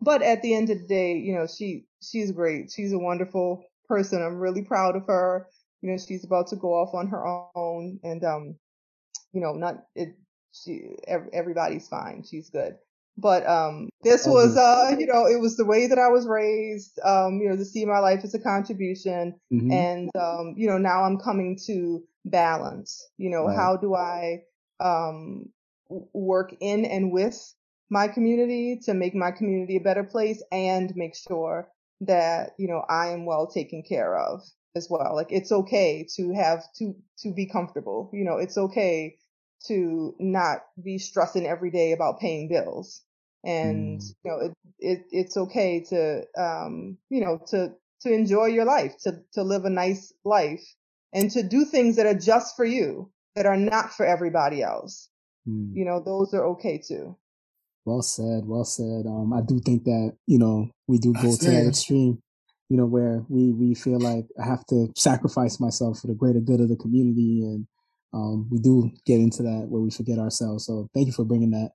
[0.00, 2.72] But at the end of the day, you know, she, she's great.
[2.74, 4.22] She's a wonderful person.
[4.22, 5.46] I'm really proud of her.
[5.82, 8.56] You know, she's about to go off on her own and, um,
[9.32, 10.16] you know, not, it,
[10.52, 10.96] she,
[11.32, 12.24] everybody's fine.
[12.28, 12.74] She's good.
[13.18, 16.98] But, um, this was, uh, you know, it was the way that I was raised,
[17.04, 19.34] um, you know, to see my life as a contribution.
[19.52, 19.72] Mm-hmm.
[19.72, 23.56] And, um, you know, now I'm coming to balance, you know, right.
[23.56, 24.42] how do I,
[24.80, 25.50] um,
[26.14, 27.54] work in and with
[27.90, 31.68] my community to make my community a better place and make sure
[32.00, 34.40] that, you know, I am well taken care of
[34.76, 35.14] as well.
[35.14, 38.08] Like it's okay to have to, to be comfortable.
[38.12, 39.16] You know, it's okay
[39.66, 43.02] to not be stressing every day about paying bills.
[43.44, 44.14] And, mm.
[44.24, 48.94] you know, it, it, it's okay to, um, you know, to, to enjoy your life,
[49.04, 50.62] to, to live a nice life
[51.12, 55.08] and to do things that are just for you, that are not for everybody else.
[55.48, 55.72] Mm.
[55.74, 57.16] You know, those are okay too.
[57.84, 58.46] Well said.
[58.46, 59.06] Well said.
[59.06, 62.22] Um, I do think that you know we do go to that extreme,
[62.68, 66.40] you know, where we we feel like I have to sacrifice myself for the greater
[66.40, 67.66] good of the community, and
[68.12, 70.66] um, we do get into that where we forget ourselves.
[70.66, 71.70] So thank you for bringing that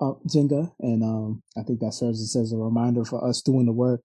[0.00, 3.72] up, Jenga, and um, I think that serves as a reminder for us doing the
[3.72, 4.02] work.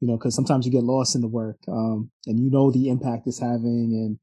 [0.00, 2.88] You know, because sometimes you get lost in the work, um, and you know the
[2.88, 4.18] impact it's having, and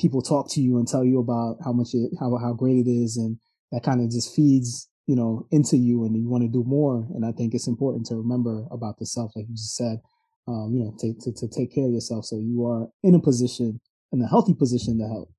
[0.00, 2.90] people talk to you and tell you about how much it, how how great it
[2.90, 3.38] is, and
[3.70, 7.08] that kind of just feeds you know, into you and you want to do more.
[7.14, 10.00] And I think it's important to remember about the self, like you just said,
[10.46, 12.26] um, you know, to, to, to take care of yourself.
[12.26, 13.80] So you are in a position,
[14.12, 15.32] in a healthy position to help.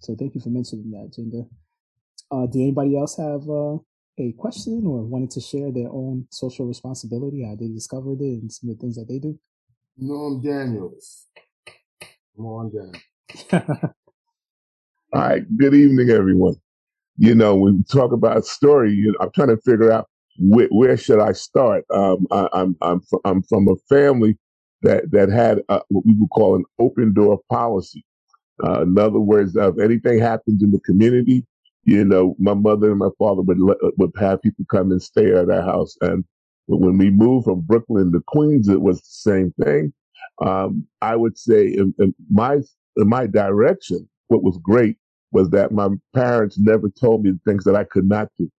[0.00, 1.48] So thank you for mentioning that, Jenga.
[2.30, 3.76] Uh, did anybody else have uh,
[4.18, 8.52] a question or wanted to share their own social responsibility, how they discovered it and
[8.52, 9.38] some of the things that they do?
[9.96, 11.26] Norm Daniels.
[12.36, 13.62] Come on, Dan.
[15.12, 15.56] All right.
[15.56, 16.56] Good evening, everyone
[17.18, 20.08] you know, when we talk about a story, you know, I'm trying to figure out
[20.38, 21.84] where, where should I start.
[21.92, 24.36] Um, I, am I'm, I'm, I'm from a family
[24.82, 28.04] that that had a, what we would call an open door policy.
[28.64, 31.44] Uh, in other words, if anything happens in the community,
[31.84, 35.32] you know, my mother and my father would let, would have people come and stay
[35.32, 35.96] at our house.
[36.00, 36.24] And
[36.66, 39.92] when we moved from Brooklyn to Queens, it was the same thing.
[40.44, 42.58] Um, I would say in, in my
[42.96, 44.96] in my direction, what was great
[45.32, 48.50] was that my parents never told me things that I could not do.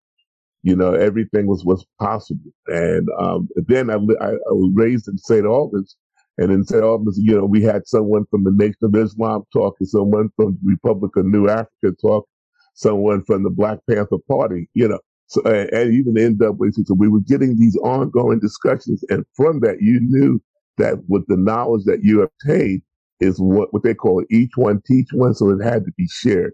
[0.64, 2.52] You know, everything was was possible.
[2.68, 5.46] And um, then I, I, I, was raised in St.
[5.46, 5.96] Albans,
[6.38, 6.84] and in St.
[6.84, 10.72] Albans, you know, we had someone from the Nation of Islam talking, someone from the
[10.72, 12.28] Republic of New Africa talk,
[12.76, 14.70] someone from the Black Panther Party.
[14.74, 16.86] You know, so and, and even the NAACP.
[16.86, 20.42] So we were getting these ongoing discussions, and from that, you knew
[20.78, 22.82] that with the knowledge that you obtained
[23.20, 25.34] is what what they call each one teach one.
[25.34, 26.54] So it had to be shared.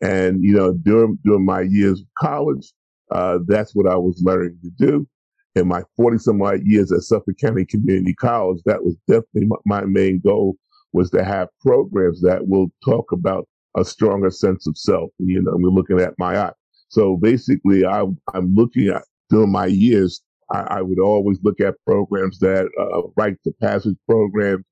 [0.00, 2.72] And, you know, during, during my years of college,
[3.10, 5.06] uh, that's what I was learning to do.
[5.54, 9.84] In my 40 some odd years at Suffolk County Community College, that was definitely my,
[9.84, 10.56] main goal
[10.92, 15.10] was to have programs that will talk about a stronger sense of self.
[15.18, 16.52] You know, we're looking at my eye.
[16.88, 18.02] So basically, I,
[18.34, 20.22] I'm looking at during my years,
[20.52, 24.64] I, I would always look at programs that uh, to passage programs,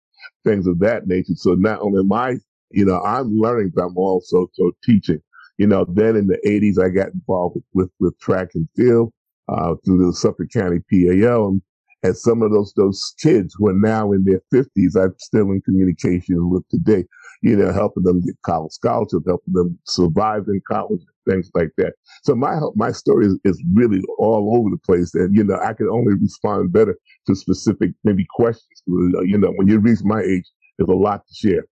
[0.44, 1.34] things of that nature.
[1.34, 2.36] So not only my
[2.72, 5.20] you know, I'm learning, but I'm also so teaching.
[5.58, 9.12] You know, then in the 80s, I got involved with, with, with track and field
[9.52, 11.48] uh, through the Suffolk County PAL.
[11.48, 11.62] And,
[12.04, 15.60] and some of those those kids who are now in their 50s, I'm still in
[15.62, 17.04] communication with today,
[17.42, 21.92] you know, helping them get college scholarships, helping them survive in college, things like that.
[22.24, 25.14] So my my story is, is really all over the place.
[25.14, 28.82] And, you know, I can only respond better to specific maybe questions.
[28.86, 30.44] You know, when you reach my age,
[30.78, 31.66] there's a lot to share.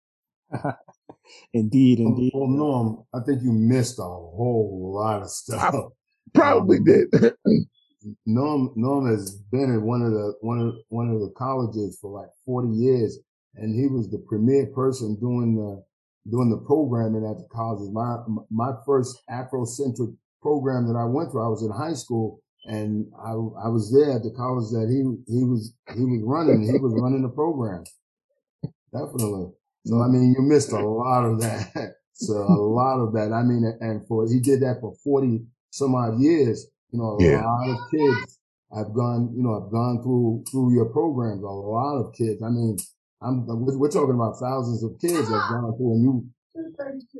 [1.53, 2.33] indeed, indeed.
[2.35, 5.75] Well, Norm, I think you missed a whole lot of stuff.
[6.37, 7.09] Probably did.
[8.27, 12.11] Norm Norm has been in one of the one of one of the colleges for
[12.11, 13.19] like 40 years,
[13.57, 15.83] and he was the premier person doing the
[16.31, 17.91] doing the programming at the colleges.
[17.91, 18.19] My
[18.51, 23.33] my first Afrocentric program that I went through, I was in high school, and I
[23.33, 25.03] I was there at the college that he
[25.33, 26.63] he was he was running.
[26.63, 27.85] He was running the program.
[28.93, 29.53] Definitely.
[29.85, 31.95] So I mean, you missed a lot of that.
[32.13, 33.33] so a lot of that.
[33.33, 36.67] I mean, and for he did that for forty some odd years.
[36.91, 37.45] You know, a yeah.
[37.45, 38.39] lot of kids
[38.73, 39.33] I've gone.
[39.37, 41.43] You know, I've gone through through your programs.
[41.43, 42.43] A lot of kids.
[42.43, 42.77] I mean,
[43.23, 46.31] I'm we're talking about thousands of kids that have gone through, and you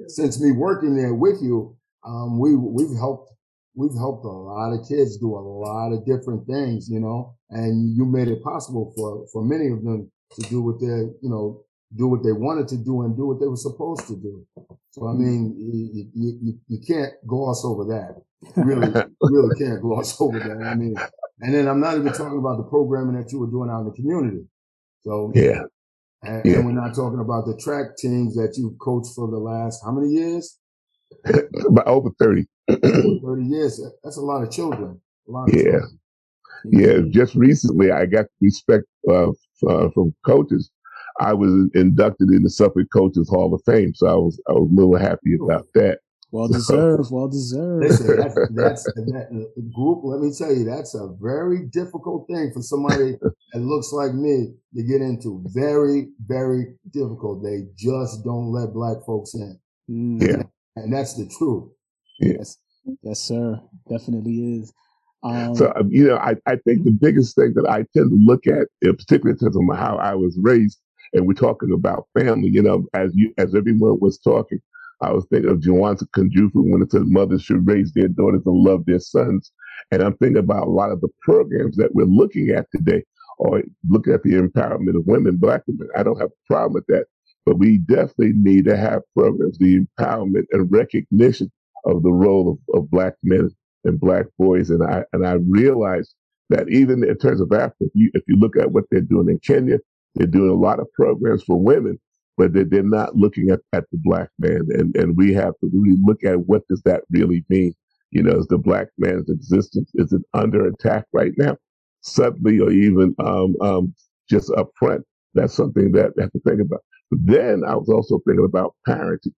[0.09, 3.33] since me working there with you, um, we we've helped
[3.75, 7.97] we've helped a lot of kids do a lot of different things, you know, and
[7.97, 11.63] you made it possible for for many of them to do what they're, you know
[11.95, 14.47] do what they wanted to do and do what they were supposed to do.
[14.91, 18.23] So I mean, you you, you can't gloss over that.
[18.57, 18.89] Really
[19.23, 20.67] really can't gloss over that.
[20.67, 20.97] I mean,
[21.41, 23.87] and then I'm not even talking about the programming that you were doing out in
[23.87, 24.47] the community.
[25.03, 25.63] So yeah.
[26.23, 26.57] And, yeah.
[26.57, 29.93] and we're not talking about the track teams that you coached for the last how
[29.93, 30.59] many years?
[31.69, 32.47] About over 30.
[32.69, 33.81] 30 years.
[34.03, 35.01] That's a lot of children.
[35.29, 35.63] Lot of yeah.
[35.63, 35.99] Children.
[36.65, 36.99] Yeah.
[37.11, 39.31] Just recently, I got respect uh,
[39.69, 40.71] uh, from coaches.
[41.21, 44.71] I was inducted in the Suffolk Coaches Hall of Fame, so I was I was
[44.71, 46.01] a little happy about that.
[46.33, 47.11] Well deserved.
[47.13, 47.85] Well deserved.
[47.85, 50.01] Listen, that's, that's that group.
[50.03, 53.13] Let me tell you, that's a very difficult thing for somebody
[53.53, 55.43] that looks like me to get into.
[55.47, 57.43] Very, very difficult.
[57.43, 59.59] They just don't let black folks in.
[59.89, 60.21] Mm.
[60.21, 60.43] Yeah,
[60.75, 61.71] and that's the truth.
[62.21, 62.59] Yes,
[63.03, 63.61] yes, sir.
[63.89, 64.73] Definitely is.
[65.23, 68.19] Um, so um, you know, I, I think the biggest thing that I tend to
[68.21, 70.81] look at, particularly in terms of how I was raised,
[71.15, 72.51] and we're talking about family.
[72.51, 74.61] You know, as you as everyone was talking,
[75.03, 78.57] I was thinking of Jawanza Kunjufu when it says mothers should raise their daughters and
[78.57, 79.53] love their sons.
[79.93, 83.05] And I'm thinking about a lot of the programs that we're looking at today,
[83.39, 85.89] or looking at the empowerment of women, black women.
[85.97, 87.07] I don't have a problem with that.
[87.47, 91.51] But we definitely need to have programs, the empowerment and recognition
[91.87, 93.51] of the role of, of black men
[93.85, 94.71] and black boys.
[94.71, 96.15] And I and I realize
[96.51, 99.39] that even in terms of Africa, you, if you look at what they're doing in
[99.41, 99.79] Kenya,
[100.17, 102.01] they're doing a lot of programs for women,
[102.39, 104.63] but they're, they're not looking at, at the black man.
[104.71, 107.75] And, and we have to really look at what does that really mean?
[108.13, 111.59] You know, is the black man's existence, is it under attack right now?
[112.03, 113.95] Suddenly or even um, um,
[114.31, 115.05] just up front.
[115.35, 116.81] That's something that I have to think about.
[117.11, 119.35] But then I was also thinking about parenting.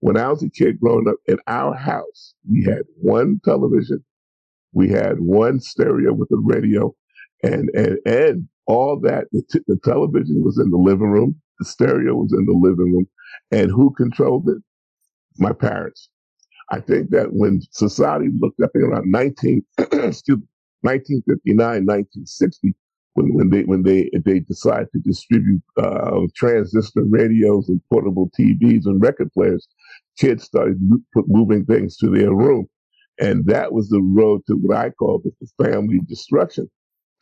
[0.00, 4.04] When I was a kid growing up in our house, we had one television,
[4.72, 6.94] we had one stereo with a radio,
[7.42, 9.26] and and and all that.
[9.32, 12.92] The, t- the television was in the living room, the stereo was in the living
[12.94, 13.06] room,
[13.52, 14.62] and who controlled it?
[15.38, 16.00] My parents.
[16.70, 20.46] I think that when society looked up around 19, excuse me,
[20.82, 22.74] 1959, 1960,
[23.14, 28.84] when, when they when they they decided to distribute uh, transistor radios and portable TVs
[28.86, 29.66] and record players,
[30.18, 30.78] kids started
[31.28, 32.66] moving things to their room,
[33.18, 36.68] and that was the road to what I call the family destruction.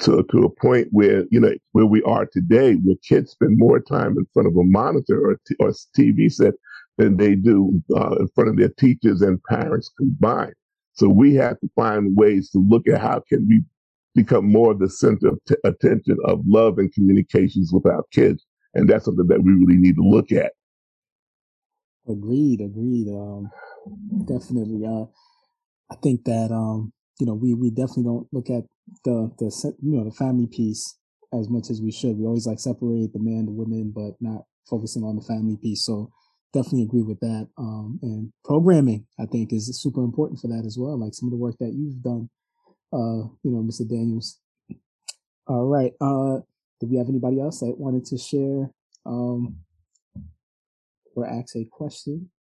[0.01, 3.79] To, to a point where you know where we are today, where kids spend more
[3.79, 6.55] time in front of a monitor or, t- or TV set
[6.99, 10.55] than they do uh, in front of their teachers and parents combined.
[10.95, 13.63] So we have to find ways to look at how can we
[14.15, 18.45] become more of the center of t- attention of love and communications with our kids.
[18.75, 20.53] And that's something that we really need to look at.
[22.09, 23.09] Agreed, agreed.
[23.09, 23.51] Um,
[24.27, 24.85] definitely.
[24.87, 25.07] Uh,
[25.91, 28.65] I think that, um, you know, we, we definitely don't look at
[29.05, 30.99] the, the, you know, the family piece
[31.33, 32.19] as much as we should.
[32.19, 35.85] We always like separate the man, the woman, but not focusing on the family piece.
[35.85, 36.11] So
[36.53, 37.49] definitely agree with that.
[37.59, 40.99] Um, and programming, I think is super important for that as well.
[40.99, 42.29] Like some of the work that you've done
[42.95, 43.89] uh, you know, Mr.
[43.89, 44.39] Daniels.
[45.47, 45.93] All right.
[46.01, 46.39] Uh,
[46.81, 48.71] did we have anybody else that wanted to share
[49.05, 49.57] um,
[51.17, 52.31] or ask a question?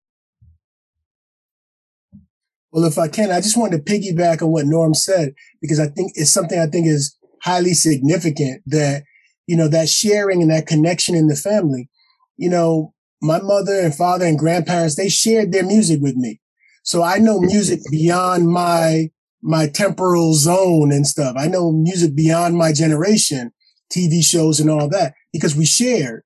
[2.75, 5.33] Well, if I can, I just wanted to piggyback on what Norm said
[5.63, 9.05] because I think it's something I think is highly significant that
[9.47, 11.89] you know that sharing and that connection in the family.
[12.37, 12.93] You know,
[13.23, 16.41] my mother and father and grandparents they shared their music with me,
[16.83, 19.11] so I know music beyond my
[19.41, 21.37] my temporal zone and stuff.
[21.39, 23.53] I know music beyond my generation,
[23.89, 26.25] TV shows and all that because we shared.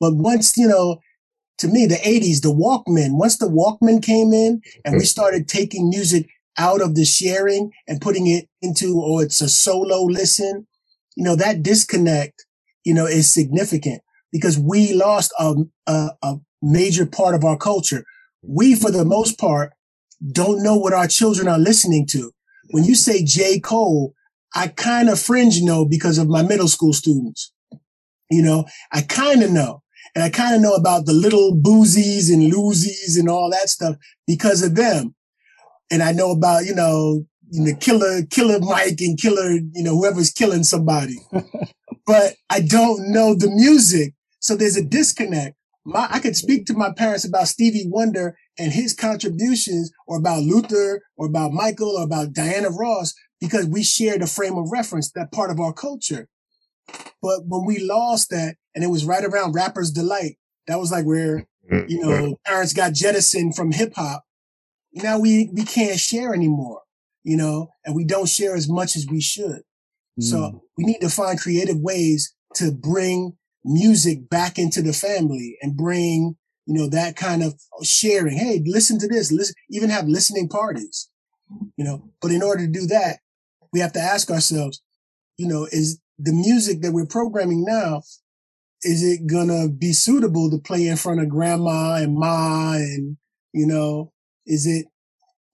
[0.00, 1.00] But once, you know,
[1.58, 5.06] to me, the 80s, the Walkman, once the Walkman came in and we mm.
[5.06, 6.28] started taking music
[6.58, 10.66] out of the sharing and putting it into, or oh, it's a solo listen,
[11.16, 12.46] you know, that disconnect,
[12.84, 14.02] you know, is significant
[14.32, 15.54] because we lost a,
[15.86, 18.04] a, a major part of our culture.
[18.42, 19.72] We, for the most part,
[20.32, 22.32] don't know what our children are listening to
[22.70, 23.60] when you say J.
[23.60, 24.14] Cole,
[24.54, 27.52] I kind of fringe know because of my middle school students.
[28.30, 29.82] You know, I kind of know.
[30.14, 33.96] And I kind of know about the little boozies and loosies and all that stuff
[34.26, 35.14] because of them.
[35.90, 40.32] And I know about, you know, the killer, killer Mike and killer, you know, whoever's
[40.32, 41.18] killing somebody.
[42.06, 44.14] but I don't know the music.
[44.40, 45.56] So there's a disconnect.
[45.84, 50.42] My, I could speak to my parents about Stevie Wonder and his contributions or about
[50.42, 55.10] Luther or about Michael or about Diana Ross because we shared a frame of reference,
[55.12, 56.28] that part of our culture.
[57.20, 60.36] But when we lost that, and it was right around Rapper's Delight,
[60.66, 61.88] that was like where, mm-hmm.
[61.88, 64.24] you know, parents got jettisoned from hip hop.
[64.92, 66.82] Now we, we can't share anymore,
[67.22, 69.62] you know, and we don't share as much as we should.
[70.20, 70.22] Mm.
[70.22, 75.76] So we need to find creative ways to bring music back into the family and
[75.76, 76.36] bring,
[76.66, 78.36] you know, that kind of sharing.
[78.36, 79.32] Hey, listen to this.
[79.32, 81.08] Listen, even have listening parties,
[81.76, 83.18] you know, but in order to do that,
[83.72, 84.80] we have to ask ourselves,
[85.36, 88.02] you know, is the music that we're programming now,
[88.84, 93.16] is it gonna be suitable to play in front of grandma and ma and,
[93.52, 94.12] you know,
[94.46, 94.86] is it,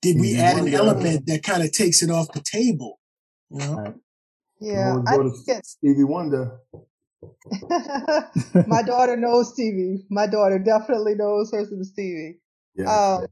[0.03, 2.99] did we add an element that kind of takes it off the table?
[3.51, 3.95] You know?
[4.61, 4.99] Yeah.
[5.07, 5.17] I
[5.47, 5.65] get...
[5.67, 6.59] Stevie Wonder.
[8.67, 10.05] My daughter knows Stevie.
[10.11, 12.39] My daughter definitely knows her some Stevie.
[12.75, 12.91] Yeah.
[12.91, 13.27] Um,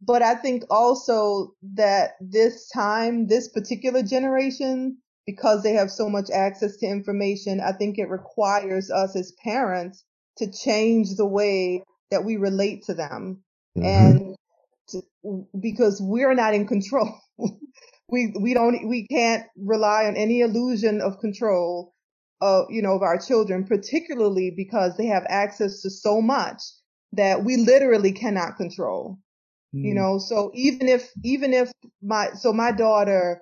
[0.00, 6.30] but I think also that this time, this particular generation, because they have so much
[6.30, 10.04] access to information, I think it requires us as parents
[10.38, 13.42] to change the way that we relate to them.
[13.76, 13.86] Mm-hmm.
[13.86, 14.36] And
[14.88, 15.02] to,
[15.58, 17.18] because we're not in control.
[18.08, 21.94] we we don't we can't rely on any illusion of control
[22.40, 26.60] of you know of our children particularly because they have access to so much
[27.12, 29.18] that we literally cannot control
[29.74, 29.84] mm.
[29.84, 31.72] you know so even if even if
[32.02, 33.40] my so my daughter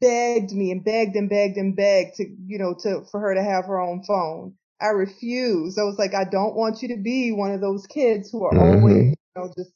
[0.00, 3.42] begged me and begged and begged and begged to you know to for her to
[3.42, 4.54] have her own phone.
[4.80, 5.78] I refused.
[5.78, 8.52] I was like i don't want you to be one of those kids who are
[8.52, 8.78] mm-hmm.
[8.78, 9.72] always you know just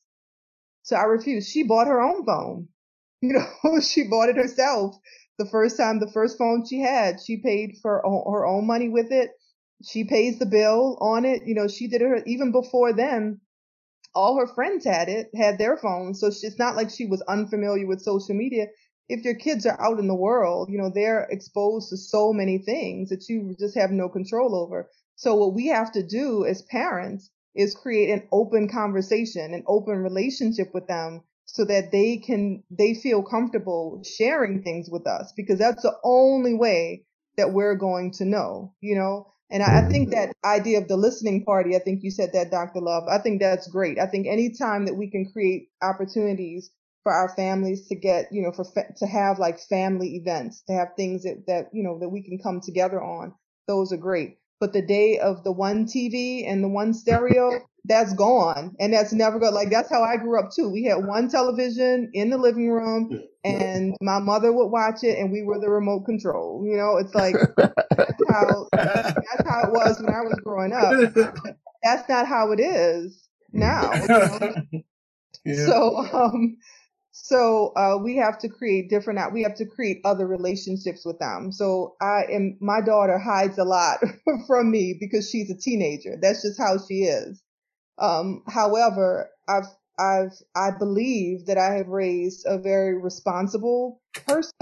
[0.82, 1.50] so i refused.
[1.50, 2.68] She bought her own phone.
[3.22, 4.94] You know she bought it herself.
[5.38, 9.10] The first time the first phone she had she paid for her own money with
[9.10, 9.30] it.
[9.82, 11.42] She pays the bill on it.
[11.46, 13.40] You know she did it even before then
[14.14, 16.20] all her friends had it had their phones.
[16.20, 18.66] So it's not like she was unfamiliar with social media
[19.08, 22.58] if your kids are out in the world you know they're exposed to so many
[22.58, 24.90] things that you just have no control over.
[25.16, 29.96] So what we have to do as parents is create an open conversation an open
[29.96, 35.58] relationship with them so that they can they feel comfortable sharing things with us because
[35.58, 37.04] that's the only way
[37.36, 39.32] that we're going to know you know?
[39.48, 42.50] And I, I, think that idea of the listening party i think you said that
[42.50, 43.98] dr love i think that's great.
[43.98, 46.70] I think anytime that we can create opportunities
[47.06, 50.72] for our families to get you know for fa- to have like family events to
[50.72, 53.32] have things that that you know that we can come together on.
[53.68, 54.38] Those are great.
[54.58, 59.12] But the day of the one tv and the one stereo that's gone and that's
[59.12, 60.68] never going like that's how i grew up too.
[60.68, 65.30] We had one television in the living room and my mother would watch it and
[65.30, 66.96] we were the remote control you know?
[66.96, 67.36] It's like
[67.96, 70.92] that's how that's how it was when i was growing up.
[71.84, 74.82] That's not how it is now you know?
[75.44, 75.66] yeah.
[75.66, 76.56] so um
[77.24, 79.32] so uh, we have to create different.
[79.32, 81.52] We have to create other relationships with them.
[81.52, 82.58] So I am.
[82.60, 84.00] My daughter hides a lot
[84.48, 86.16] from me because she's a teenager.
[86.20, 87.38] That's just how she is.
[87.98, 89.66] Um, however, I've,
[89.98, 94.52] I've, I believe that I have raised a very responsible person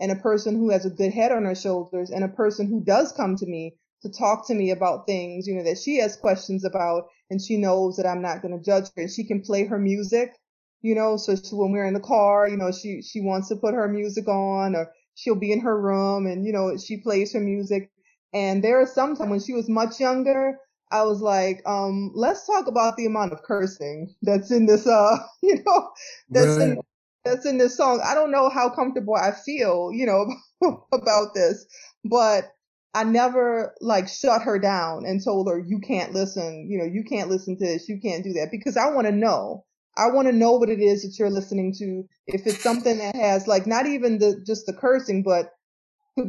[0.00, 2.82] and a person who has a good head on her shoulders and a person who
[2.84, 6.16] does come to me to talk to me about things, you know, that she has
[6.16, 9.02] questions about and she knows that I'm not going to judge her.
[9.02, 10.34] and She can play her music,
[10.82, 13.56] you know, so she, when we're in the car, you know, she, she wants to
[13.56, 17.32] put her music on or she'll be in her room and, you know, she plays
[17.32, 17.90] her music.
[18.32, 20.58] And there are some time when she was much younger,
[20.92, 25.18] I was like, um, let's talk about the amount of cursing that's in this, uh,
[25.42, 25.90] you know,
[26.30, 26.62] that's right.
[26.68, 26.80] in,
[27.24, 28.00] that's in this song.
[28.04, 30.26] I don't know how comfortable I feel, you know,
[30.92, 31.66] about this,
[32.04, 32.52] but
[32.94, 37.04] I never like shut her down and told her, you can't listen, you know, you
[37.04, 39.64] can't listen to this, you can't do that because I want to know.
[40.00, 42.04] I want to know what it is that you're listening to.
[42.26, 45.50] If it's something that has like not even the just the cursing, but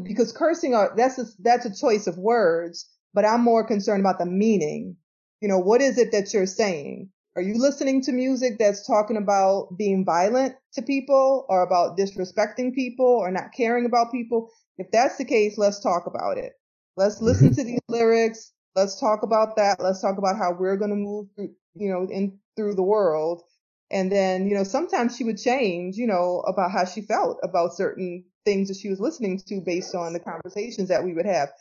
[0.03, 4.19] because cursing are that's a, that's a choice of words but I'm more concerned about
[4.19, 4.95] the meaning.
[5.41, 7.09] You know, what is it that you're saying?
[7.35, 12.73] Are you listening to music that's talking about being violent to people or about disrespecting
[12.73, 14.49] people or not caring about people?
[14.77, 16.53] If that's the case, let's talk about it.
[16.97, 18.51] Let's listen to these lyrics.
[18.75, 19.77] Let's talk about that.
[19.79, 23.43] Let's talk about how we're going to move through, you know, in through the world.
[23.91, 27.73] And then, you know, sometimes she would change, you know, about how she felt about
[27.73, 31.51] certain things that she was listening to based on the conversations that we would have.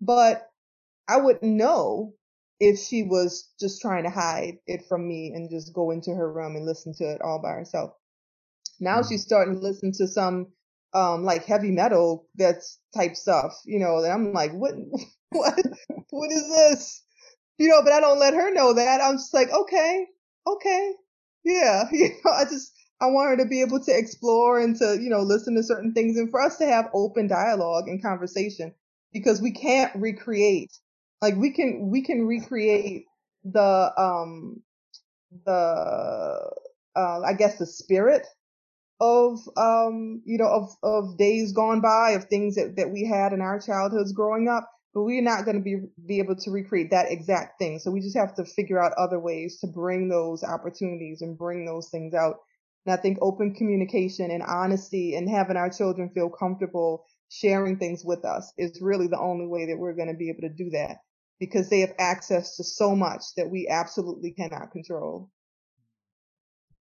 [0.00, 0.48] But
[1.08, 2.14] I wouldn't know
[2.58, 6.32] if she was just trying to hide it from me and just go into her
[6.32, 7.92] room and listen to it all by herself.
[8.80, 9.08] Now mm-hmm.
[9.08, 10.48] she's starting to listen to some
[10.92, 14.74] um like heavy metal that's type stuff, you know, and I'm like, what
[15.30, 15.60] what
[16.10, 17.02] what is this?
[17.58, 19.00] You know, but I don't let her know that.
[19.00, 20.06] I'm just like, okay,
[20.46, 20.92] okay.
[21.46, 21.84] Yeah.
[21.92, 25.10] You know, I just I want her to be able to explore and to, you
[25.10, 28.74] know, listen to certain things and for us to have open dialogue and conversation
[29.14, 30.72] because we can't recreate
[31.22, 33.06] like we can we can recreate
[33.46, 34.62] the um
[35.46, 36.50] the
[36.96, 38.26] uh I guess the spirit
[39.00, 43.32] of um you know of of days gone by of things that, that we had
[43.34, 46.90] in our childhoods growing up but we're not going to be be able to recreate
[46.90, 50.42] that exact thing so we just have to figure out other ways to bring those
[50.42, 52.36] opportunities and bring those things out
[52.86, 58.02] and i think open communication and honesty and having our children feel comfortable sharing things
[58.06, 60.70] with us is really the only way that we're going to be able to do
[60.70, 60.96] that
[61.38, 65.30] because they have access to so much that we absolutely cannot control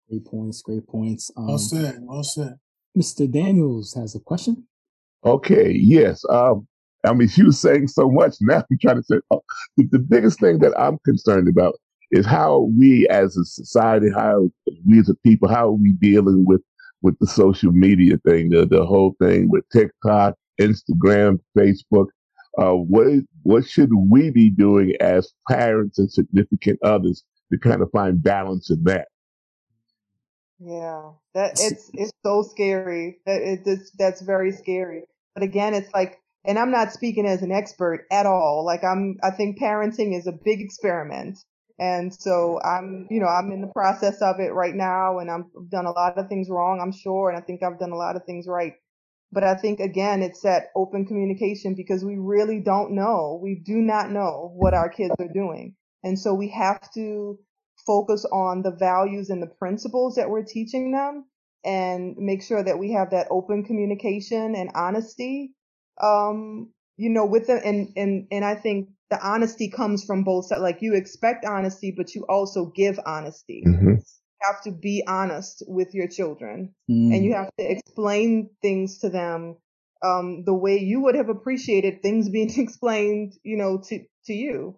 [0.09, 0.62] Great points.
[0.62, 1.30] Great points.
[1.36, 1.98] Um, well said.
[2.01, 2.55] Well said.
[2.97, 3.30] Mr.
[3.30, 4.66] Daniels has a question.
[5.22, 5.70] Okay.
[5.70, 6.24] Yes.
[6.30, 6.66] Um,
[7.07, 8.37] I mean, she was saying so much.
[8.41, 9.43] Now I'm trying to say oh,
[9.77, 11.75] the, the biggest thing that I'm concerned about
[12.11, 14.51] is how we as a society, how
[14.87, 16.62] we as a people, how are we dealing with
[17.03, 22.07] with the social media thing, the, the whole thing with TikTok, Instagram, Facebook.
[22.59, 27.23] Uh, what is, what should we be doing as parents and significant others
[27.53, 29.07] to kind of find balance in that?
[30.59, 33.19] Yeah, that it's it's so scary.
[33.27, 35.05] That it, it's that's very scary.
[35.35, 38.65] But again, it's like, and I'm not speaking as an expert at all.
[38.65, 41.39] Like I'm, I think parenting is a big experiment,
[41.78, 45.70] and so I'm, you know, I'm in the process of it right now, and I've
[45.70, 48.16] done a lot of things wrong, I'm sure, and I think I've done a lot
[48.16, 48.74] of things right.
[49.31, 53.39] But I think again, it's that open communication because we really don't know.
[53.43, 57.39] We do not know what our kids are doing, and so we have to
[57.86, 61.24] focus on the values and the principles that we're teaching them
[61.65, 65.52] and make sure that we have that open communication and honesty
[66.01, 70.47] um you know with them and and and i think the honesty comes from both
[70.47, 73.91] sides like you expect honesty but you also give honesty mm-hmm.
[73.91, 74.03] you
[74.43, 77.15] have to be honest with your children mm.
[77.15, 79.57] and you have to explain things to them
[80.03, 84.77] um the way you would have appreciated things being explained you know to to you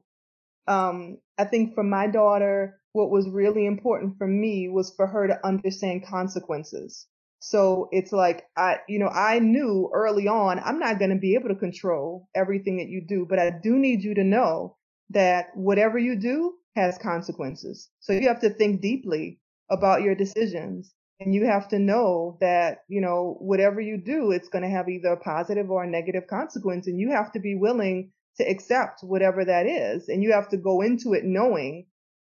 [0.69, 5.27] um i think for my daughter what was really important for me was for her
[5.29, 7.07] to understand consequences.
[7.41, 11.35] So it's like I, you know, I knew early on I'm not going to be
[11.35, 14.77] able to control everything that you do, but I do need you to know
[15.11, 17.89] that whatever you do has consequences.
[18.01, 19.41] So you have to think deeply
[19.71, 24.49] about your decisions and you have to know that, you know, whatever you do, it's
[24.49, 27.55] going to have either a positive or a negative consequence and you have to be
[27.55, 30.09] willing to accept whatever that is.
[30.09, 31.87] And you have to go into it knowing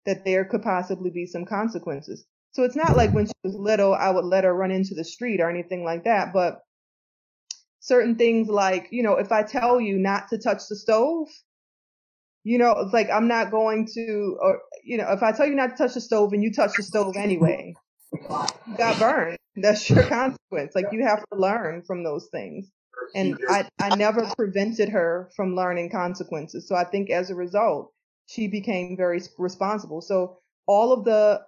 [0.06, 2.24] that there could possibly be some consequences.
[2.52, 5.04] So it's not like when she was little, I would let her run into the
[5.04, 6.32] street or anything like that.
[6.32, 6.60] But
[7.80, 11.28] certain things like, you know, if I tell you not to touch the stove,
[12.42, 15.54] you know, it's like I'm not going to, or, you know, if I tell you
[15.54, 17.74] not to touch the stove and you touch the stove anyway,
[18.12, 19.36] you got burned.
[19.56, 20.74] That's your consequence.
[20.74, 22.70] Like you have to learn from those things.
[23.14, 26.68] And I, I never prevented her from learning consequences.
[26.68, 27.92] So I think as a result,
[28.26, 30.00] she became very responsible.
[30.00, 31.40] So all of the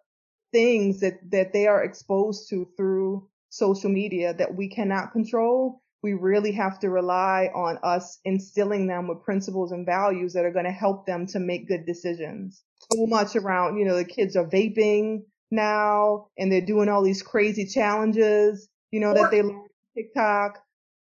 [0.52, 6.14] things that, that they are exposed to through social media that we cannot control, we
[6.14, 10.64] really have to rely on us instilling them with principles and values that are going
[10.64, 12.62] to help them to make good decisions.
[12.92, 17.22] So much around, you know, the kids are vaping now and they're doing all these
[17.22, 19.66] crazy challenges, you know, that they learn
[19.96, 20.58] TikTok.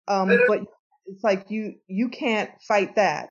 [0.08, 0.62] Um, but
[1.06, 3.30] it's like you, you can't fight that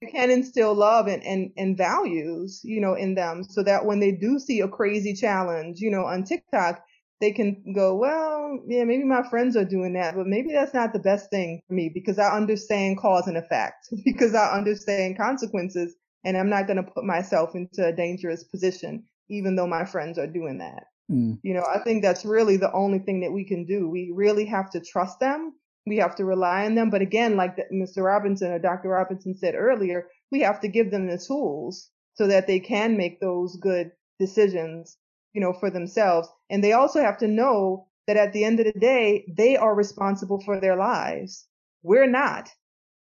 [0.00, 4.00] you can instill love and, and, and values, you know, in them so that when
[4.00, 6.84] they do see a crazy challenge, you know, on TikTok,
[7.20, 10.92] they can go, well, yeah, maybe my friends are doing that, but maybe that's not
[10.92, 15.94] the best thing for me because I understand cause and effect, because I understand consequences,
[16.24, 20.18] and I'm not going to put myself into a dangerous position, even though my friends
[20.18, 20.84] are doing that.
[21.10, 21.38] Mm.
[21.42, 23.88] You know, I think that's really the only thing that we can do.
[23.88, 25.54] We really have to trust them
[25.86, 26.90] we have to rely on them.
[26.90, 28.04] But again, like Mr.
[28.04, 28.88] Robinson or Dr.
[28.88, 33.20] Robinson said earlier, we have to give them the tools so that they can make
[33.20, 34.98] those good decisions,
[35.32, 36.28] you know, for themselves.
[36.50, 39.74] And they also have to know that at the end of the day, they are
[39.74, 41.46] responsible for their lives.
[41.82, 42.50] We're not.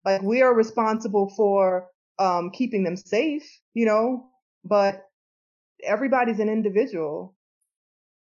[0.06, 1.88] Like we are responsible for
[2.20, 3.44] um, keeping them safe,
[3.74, 4.30] you know,
[4.64, 5.04] but
[5.84, 7.36] everybody's an individual.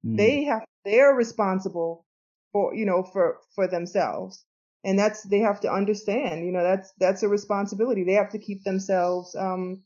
[0.06, 0.18] Mm.
[0.18, 2.06] They have, they're responsible
[2.52, 4.46] for you know for for themselves
[4.84, 8.40] and that's they have to understand you know that's that's a responsibility they have to
[8.40, 9.82] keep themselves um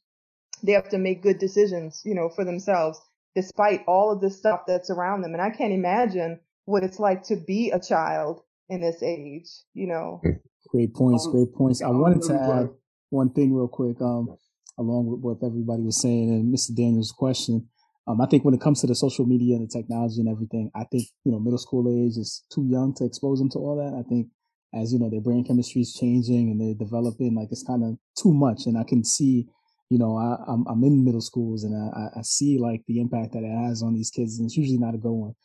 [0.64, 3.00] they have to make good decisions, you know, for themselves,
[3.36, 5.34] despite all of the stuff that's around them.
[5.34, 9.88] And I can't imagine what it's like to be a child in this age, you
[9.88, 10.22] know.
[10.70, 11.82] Great points, great points.
[11.82, 12.70] I wanted to add
[13.10, 14.38] one thing real quick, um,
[14.80, 16.74] along with what everybody was saying and Mr.
[16.74, 17.68] Daniel's question.
[18.08, 20.72] Um, I think when it comes to the social media and the technology and everything,
[20.76, 23.78] I think, you know, middle school age is too young to expose them to all
[23.78, 23.98] that.
[23.98, 24.28] I think
[24.74, 27.98] as, you know, their brain chemistry is changing and they're developing, like it's kind of
[28.22, 28.66] too much.
[28.66, 29.48] And I can see,
[29.90, 33.00] you know, I, am I'm, I'm in middle schools and I, I see like the
[33.00, 34.38] impact that it has on these kids.
[34.38, 35.36] And it's usually not a good one.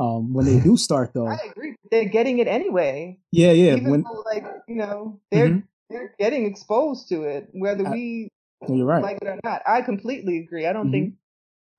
[0.00, 1.74] Um, when they do start though, I agree.
[1.90, 3.18] They're getting it anyway.
[3.32, 3.76] Yeah, yeah.
[3.76, 5.58] Even when, though, like you know, they're mm-hmm.
[5.90, 8.28] they're getting exposed to it, whether I, we
[8.68, 9.02] you're right.
[9.02, 9.62] like it or not.
[9.66, 10.66] I completely agree.
[10.66, 10.92] I don't mm-hmm.
[10.92, 11.14] think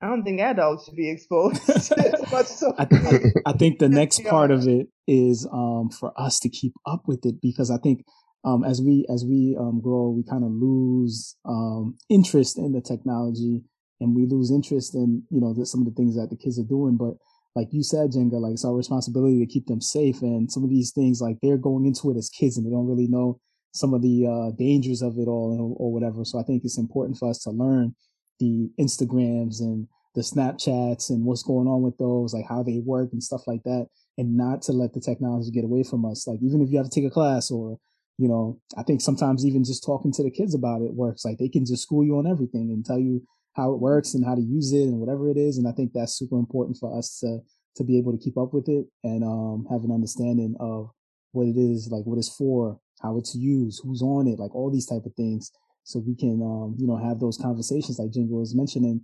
[0.02, 2.46] I don't think adults should be exposed as much.
[2.46, 6.50] So I, think, I think the next part of it is um, for us to
[6.50, 8.06] keep up with it because I think
[8.46, 12.82] um, as we as we um, grow, we kind of lose um, interest in the
[12.82, 13.62] technology
[14.00, 16.58] and we lose interest in you know the, some of the things that the kids
[16.58, 16.96] are doing.
[16.96, 17.16] But
[17.56, 20.22] like you said, Jenga, like it's our responsibility to keep them safe.
[20.22, 22.88] And some of these things, like they're going into it as kids and they don't
[22.88, 23.40] really know
[23.74, 26.24] some of the uh, dangers of it all or, or whatever.
[26.24, 27.96] So I think it's important for us to learn
[28.40, 33.10] the Instagrams and the Snapchats and what's going on with those, like how they work
[33.14, 33.88] and stuff like that,
[34.18, 36.28] and not to let the technology get away from us.
[36.28, 37.78] Like even if you have to take a class or,
[38.18, 41.24] you know, I think sometimes even just talking to the kids about it works.
[41.24, 43.22] Like they can just school you on everything and tell you
[43.54, 45.58] how it works and how to use it and whatever it is.
[45.58, 47.40] And I think that's super important for us to
[47.76, 50.90] to be able to keep up with it and um, have an understanding of
[51.32, 54.70] what it is, like what it's for, how it's used, who's on it, like all
[54.72, 55.52] these type of things.
[55.90, 59.02] So we can, um, you know, have those conversations like Jenga was mentioning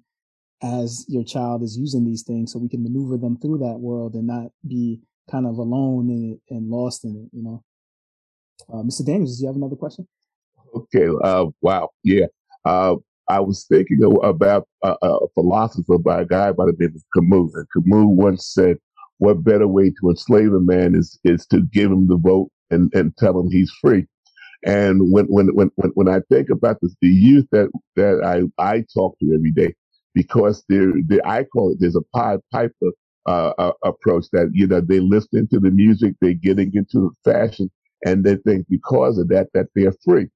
[0.62, 4.14] as your child is using these things so we can maneuver them through that world
[4.14, 5.02] and not be
[5.32, 7.64] kind of alone in it and lost in it, you know.
[8.72, 9.03] Uh, Mr.
[9.03, 10.07] Daniels, do you have another question?
[10.76, 11.07] Okay.
[11.24, 11.90] Uh, wow.
[12.03, 12.28] Yeah.
[12.66, 12.98] Uh,
[13.28, 17.52] I was thinking about a, a, philosopher by a guy by the name of Camus.
[17.56, 18.78] And Camus once said,
[19.18, 22.94] what better way to enslave a man is, is to give him the vote and,
[22.94, 24.06] and tell him he's free.
[24.65, 28.83] And when, when, when, when, I think about this, the youth that, that I, I
[28.93, 29.75] talk to every day,
[30.15, 32.91] because they're, they, I call it, there's a Pied Piper
[33.27, 37.31] uh, uh, approach that, you know, they listen to the music, they're getting into the
[37.31, 37.69] fashion,
[38.05, 40.27] and they think because of that, that they're free.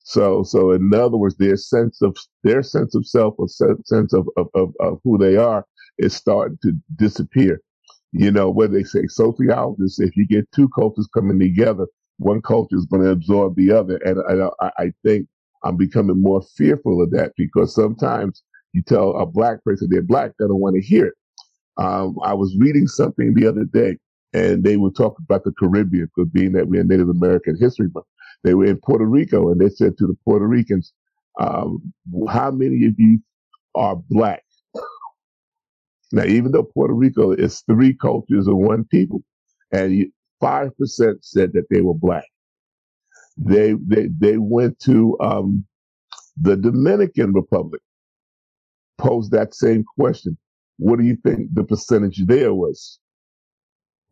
[0.00, 4.28] So, so in other words, their sense of, their sense of self or sense of,
[4.36, 5.64] of, of, of who they are
[5.98, 7.60] is starting to disappear.
[8.12, 11.86] You know, where they say sociologists, if you get two cultures coming together,
[12.18, 13.96] one culture is going to absorb the other.
[14.04, 14.18] And,
[14.60, 15.28] I, I, think
[15.64, 18.42] I'm becoming more fearful of that because sometimes
[18.72, 21.14] you tell a black person they're black, they don't want to hear it.
[21.76, 23.98] Um, I was reading something the other day
[24.32, 28.06] and they were talking about the Caribbean because being that we're Native American History Month.
[28.44, 30.92] They were in Puerto Rico and they said to the Puerto Ricans,
[31.40, 31.92] um,
[32.28, 33.20] how many of you
[33.74, 34.42] are black?
[36.10, 39.22] Now, even though Puerto Rico is three cultures of one people,
[39.72, 40.10] and you,
[40.42, 40.72] 5%
[41.22, 42.26] said that they were black.
[43.36, 45.64] They, they, they went to, um,
[46.40, 47.82] the Dominican Republic,
[48.98, 50.36] posed that same question.
[50.78, 53.00] What do you think the percentage there was?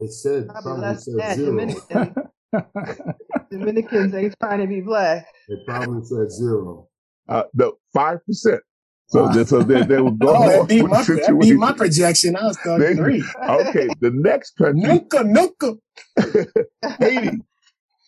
[0.01, 1.51] It said probably said zero.
[1.51, 2.15] Dominican.
[3.51, 5.27] Dominicans ain't trying to be black.
[5.49, 6.89] It probably said zero.
[7.29, 7.45] Uh,
[7.93, 8.63] five percent.
[9.09, 9.45] So, wow.
[9.45, 12.37] so they, they were going oh, that beat, my, that beat my projection.
[12.37, 13.25] I was going three.
[13.49, 14.83] Okay, the next country.
[14.83, 15.75] Nuka, nuka.
[16.99, 17.39] Haiti.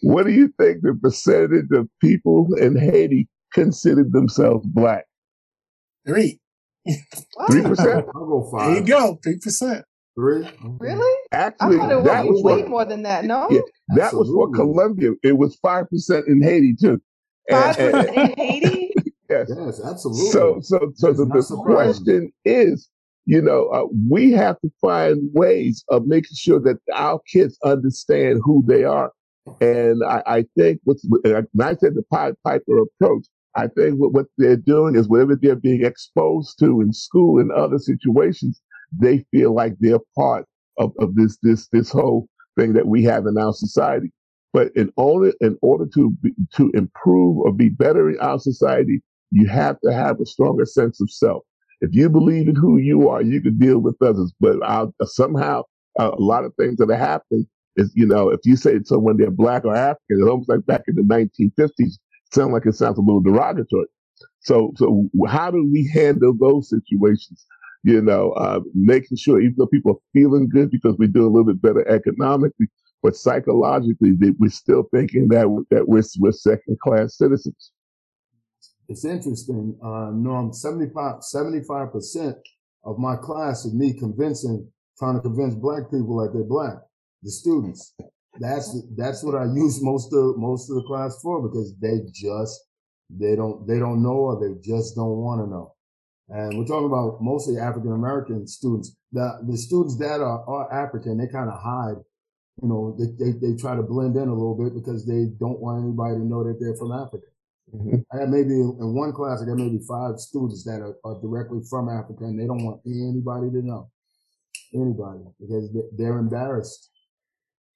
[0.03, 5.07] What do you think the percentage of people in Haiti considered themselves black?
[6.07, 6.41] Three.
[7.51, 8.07] Three percent.
[8.15, 8.71] I'll go five.
[8.71, 9.19] There you go.
[9.23, 9.85] Three percent.
[10.17, 10.49] Three.
[10.81, 11.01] Really?
[11.01, 11.33] Mm-hmm.
[11.33, 13.25] Actually, I thought it that was way more than that.
[13.25, 13.61] No, yeah,
[13.97, 15.13] that was for Colombia.
[15.23, 17.01] It was five percent in Haiti too.
[17.51, 18.88] Five percent in Haiti.
[19.29, 19.51] Yes.
[19.55, 20.31] Yes, absolutely.
[20.31, 22.89] So, so, so the, the question is,
[23.27, 28.41] you know, uh, we have to find ways of making sure that our kids understand
[28.43, 29.13] who they are.
[29.61, 34.13] And I, I think what's, when I said the Pied Piper approach, I think what,
[34.13, 38.61] what they're doing is whatever they're being exposed to in school and other situations,
[38.93, 40.47] they feel like they're part
[40.79, 42.29] of, of this this this whole
[42.59, 44.13] thing that we have in our society.
[44.53, 49.03] But in order in order to be, to improve or be better in our society,
[49.31, 51.43] you have to have a stronger sense of self.
[51.81, 54.33] If you believe in who you are, you can deal with others.
[54.41, 55.63] But I'll, somehow,
[55.99, 57.47] uh, a lot of things that are happening
[57.77, 60.67] is, you know, if you say to someone they're black or African, it's almost like
[60.67, 61.71] back in the 1950s.
[61.79, 61.99] It
[62.33, 63.87] sounds like it sounds a little derogatory.
[64.41, 67.47] So, so how do we handle those situations?
[67.85, 71.31] you know, uh, making sure even though people are feeling good because we're doing a
[71.31, 72.67] little bit better economically,
[73.03, 77.73] but psychologically, they, we're still thinking that that we're, we're second class citizens.
[78.89, 79.79] It's interesting.
[79.83, 82.35] Uh, Norm, 75, 75%
[82.85, 86.77] of my class is me convincing, trying to convince black people that they're black,
[87.23, 87.95] the students.
[88.41, 92.59] That's, that's what I use most of, most of the class for because they just,
[93.11, 95.75] they don't, they don't know or they just don't want to know.
[96.31, 98.95] And we're talking about mostly African American students.
[99.13, 102.05] The, the students that are, are African, they kind of hide
[102.63, 105.61] you know, they, they, they try to blend in a little bit because they don't
[105.61, 107.27] want anybody to know that they're from Africa.
[107.75, 107.97] Mm-hmm.
[108.13, 111.61] I have maybe in one class, I got maybe five students that are, are, directly
[111.69, 113.91] from Africa and they don't want anybody to know
[114.75, 116.91] anybody because they're embarrassed.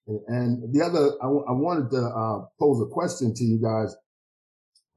[0.06, 3.94] And the other, I, w- I wanted to uh, pose a question to you guys.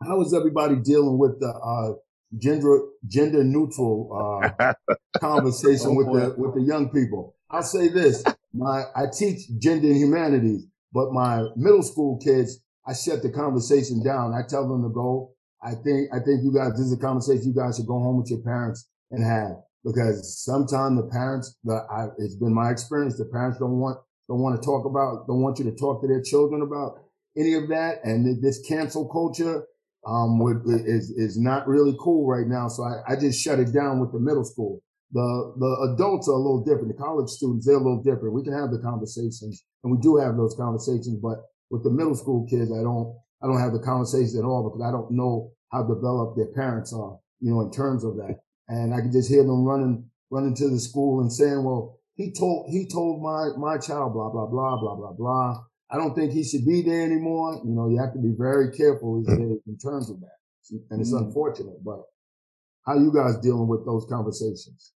[0.03, 1.93] How is everybody dealing with the uh,
[2.38, 4.73] gender gender neutral uh,
[5.19, 7.35] conversation oh, with the with the young people?
[7.49, 8.23] I'll say this:
[8.53, 14.03] my I teach gender and humanities, but my middle school kids, I shut the conversation
[14.03, 14.34] down.
[14.34, 15.34] I tell them to go.
[15.64, 18.18] I think I think you guys this is a conversation you guys should go home
[18.18, 23.18] with your parents and have because sometimes the parents, the, I, it's been my experience,
[23.18, 26.07] the parents don't want don't want to talk about, don't want you to talk to
[26.07, 26.98] their children about
[27.38, 29.68] any of that, and this cancel culture
[30.07, 32.68] um, is is not really cool right now.
[32.68, 34.82] So I, I just shut it down with the middle school.
[35.12, 36.90] The the adults are a little different.
[36.90, 38.34] The college students they're a little different.
[38.34, 41.20] We can have the conversations, and we do have those conversations.
[41.22, 44.64] But with the middle school kids, I don't I don't have the conversations at all
[44.64, 48.40] because I don't know how developed their parents are, you know, in terms of that.
[48.68, 52.32] And I can just hear them running running to the school and saying, "Well, he
[52.32, 56.32] told he told my my child blah blah blah blah blah blah." I don't think
[56.32, 57.62] he should be there anymore.
[57.64, 61.26] You know, you have to be very careful in terms of that, and it's mm-hmm.
[61.26, 61.84] unfortunate.
[61.84, 62.02] But
[62.86, 64.94] how you guys dealing with those conversations?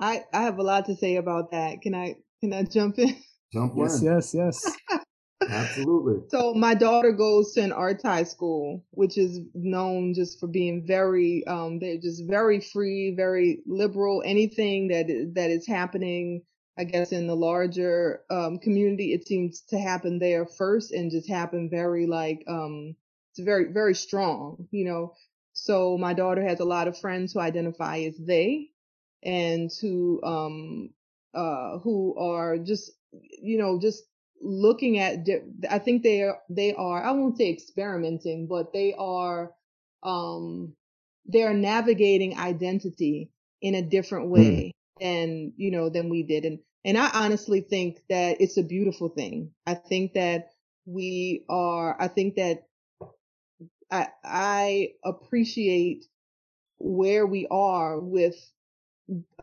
[0.00, 1.80] I I have a lot to say about that.
[1.80, 3.16] Can I can I jump in?
[3.52, 4.06] Jump yes, in.
[4.06, 4.76] Yes, yes,
[5.48, 6.22] Absolutely.
[6.30, 10.84] So my daughter goes to an arts high school, which is known just for being
[10.86, 14.22] very um they're just very free, very liberal.
[14.24, 16.42] Anything that that is happening,
[16.78, 21.28] I guess in the larger um community, it seems to happen there first and just
[21.28, 22.96] happen very like um
[23.30, 25.14] it's very very strong, you know.
[25.52, 28.70] So my daughter has a lot of friends who identify as they
[29.22, 30.90] and who um
[31.34, 32.90] uh who are just
[33.40, 34.04] you know just
[34.42, 38.94] looking at di- I think they are they are I won't say experimenting but they
[38.94, 39.52] are
[40.02, 40.74] um
[41.26, 43.30] they are navigating identity
[43.60, 44.32] in a different hmm.
[44.32, 45.00] way mm.
[45.00, 49.08] than you know than we did and and I honestly think that it's a beautiful
[49.08, 49.50] thing.
[49.66, 50.50] I think that
[50.84, 52.68] we are I think that
[53.90, 56.06] I I appreciate
[56.78, 58.36] where we are with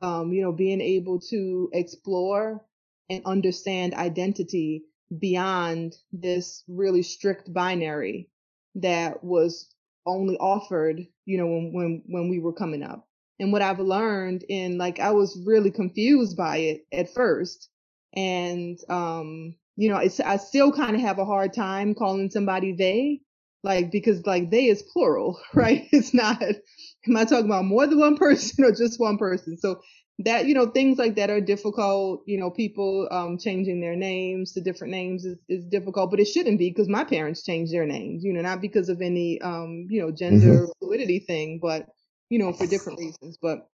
[0.01, 2.63] um, you know, being able to explore
[3.09, 4.83] and understand identity
[5.19, 8.29] beyond this really strict binary
[8.75, 9.69] that was
[10.05, 13.07] only offered, you know, when, when, when we were coming up.
[13.39, 17.69] And what I've learned in like, I was really confused by it at first.
[18.15, 22.73] And, um, you know, it's, I still kind of have a hard time calling somebody
[22.73, 23.21] they,
[23.63, 25.87] like, because like they is plural, right?
[25.91, 29.57] It's not, am I talking about more than one person or just one person?
[29.57, 29.81] So
[30.19, 32.21] that, you know, things like that are difficult.
[32.25, 36.25] You know, people um, changing their names to different names is, is difficult, but it
[36.25, 39.87] shouldn't be because my parents changed their names, you know, not because of any, um,
[39.89, 40.71] you know, gender mm-hmm.
[40.79, 41.87] fluidity thing, but,
[42.29, 43.37] you know, for different reasons.
[43.41, 43.67] But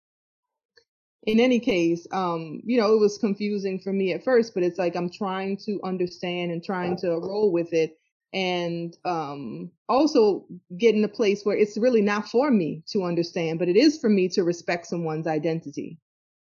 [1.25, 4.79] in any case, um, you know, it was confusing for me at first, but it's
[4.79, 7.99] like I'm trying to understand and trying to roll with it
[8.33, 10.47] and um, also
[10.79, 13.99] get in a place where it's really not for me to understand, but it is
[13.99, 15.99] for me to respect someone's identity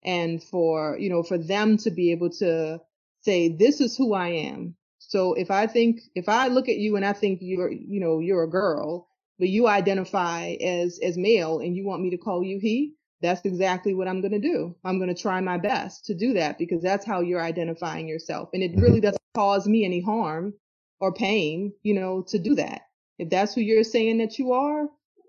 [0.05, 2.79] and for, you know, for them to be able to
[3.21, 4.75] say, this is who I am.
[4.99, 8.19] So if I think, if I look at you and I think you're, you know,
[8.19, 9.07] you're a girl,
[9.39, 13.41] but you identify as, as male and you want me to call you he, that's
[13.45, 14.75] exactly what I'm going to do.
[14.83, 18.49] I'm going to try my best to do that because that's how you're identifying yourself.
[18.53, 18.81] And it mm-hmm.
[18.81, 20.53] really doesn't cause me any harm
[20.99, 22.81] or pain, you know, to do that.
[23.17, 24.87] If that's who you're saying that you are,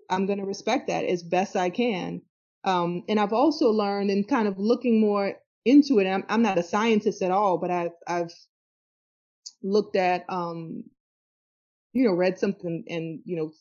[0.09, 2.21] I'm going to respect that as best I can.
[2.65, 5.35] Um, and I've also learned and kind of looking more
[5.65, 6.07] into it.
[6.07, 8.33] I'm, I'm not a scientist at all, but I've, I've
[9.63, 10.83] looked at, um,
[11.93, 13.51] you know, read something and, you know,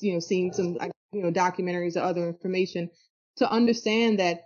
[0.00, 0.76] you know, seen some,
[1.12, 2.90] you know, documentaries or other information
[3.36, 4.42] to understand that,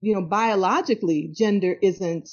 [0.00, 2.28] you know, biologically gender isn't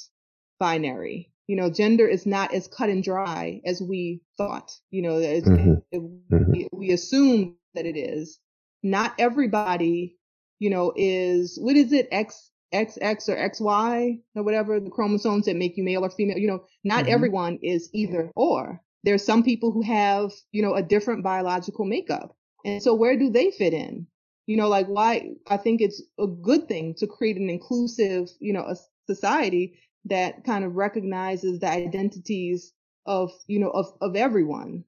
[0.58, 4.70] binary you know, gender is not as cut and dry as we thought.
[4.90, 5.74] You know, mm-hmm.
[5.90, 6.52] it, mm-hmm.
[6.52, 8.38] we, we assume that it is.
[8.82, 10.17] Not everybody,
[10.58, 15.56] you know, is what is it X XX or XY or whatever the chromosomes that
[15.56, 16.38] make you male or female.
[16.38, 17.12] You know, not mm-hmm.
[17.12, 18.82] everyone is either or.
[19.04, 22.36] There's some people who have, you know, a different biological makeup.
[22.64, 24.06] And so where do they fit in?
[24.46, 28.52] You know, like why I think it's a good thing to create an inclusive, you
[28.52, 28.76] know, a
[29.06, 32.72] society that kind of recognizes the identities
[33.06, 34.84] of, you know, of, of everyone.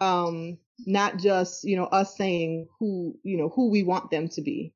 [0.00, 4.42] Um, not just, you know, us saying who, you know, who we want them to
[4.42, 4.72] be.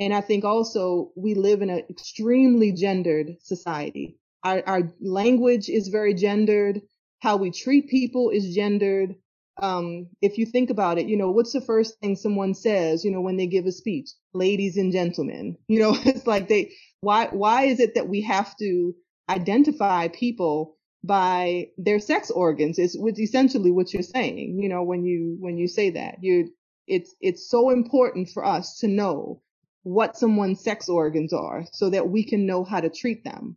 [0.00, 4.16] And I think also we live in an extremely gendered society.
[4.42, 6.80] Our, our language is very gendered.
[7.20, 9.14] How we treat people is gendered.
[9.60, 13.10] Um, if you think about it, you know, what's the first thing someone says, you
[13.10, 14.08] know, when they give a speech?
[14.32, 16.72] Ladies and gentlemen, you know, it's like they,
[17.02, 18.94] why, why is it that we have to
[19.28, 25.02] identify people by their sex organs is which essentially what you're saying you know when
[25.02, 26.52] you when you say that you
[26.86, 29.40] it's it's so important for us to know
[29.82, 33.56] what someone's sex organs are so that we can know how to treat them.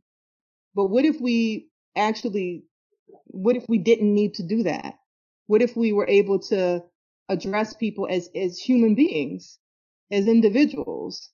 [0.76, 2.64] But what if we actually
[3.28, 4.96] what if we didn't need to do that?
[5.48, 6.84] What if we were able to
[7.30, 9.60] address people as as human beings
[10.12, 11.30] as individuals?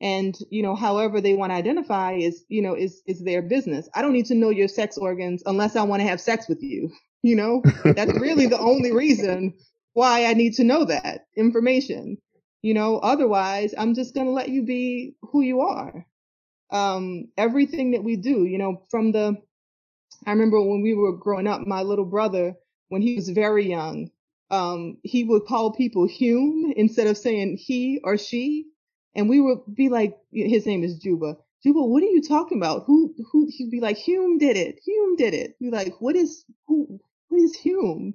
[0.00, 3.88] And you know however they want to identify is you know is is their business.
[3.94, 6.62] I don't need to know your sex organs unless i want to have sex with
[6.62, 6.90] you
[7.22, 7.62] you know?
[7.84, 9.54] That's really the only reason
[9.94, 12.16] why i need to know that information
[12.62, 16.06] you know otherwise i'm just going to let you be who you are
[16.72, 19.36] um everything that we do you know from the
[20.26, 22.54] i remember when we were growing up my little brother
[22.88, 24.10] when he was very young
[24.50, 28.66] um he would call people hume instead of saying he or she
[29.16, 31.36] and we would be like, his name is Juba.
[31.64, 32.84] Juba, what are you talking about?
[32.86, 34.80] Who, who, he'd be like, Hume did it.
[34.86, 35.58] Hume did it.
[35.60, 38.14] Be like, what is, who, who is Hume?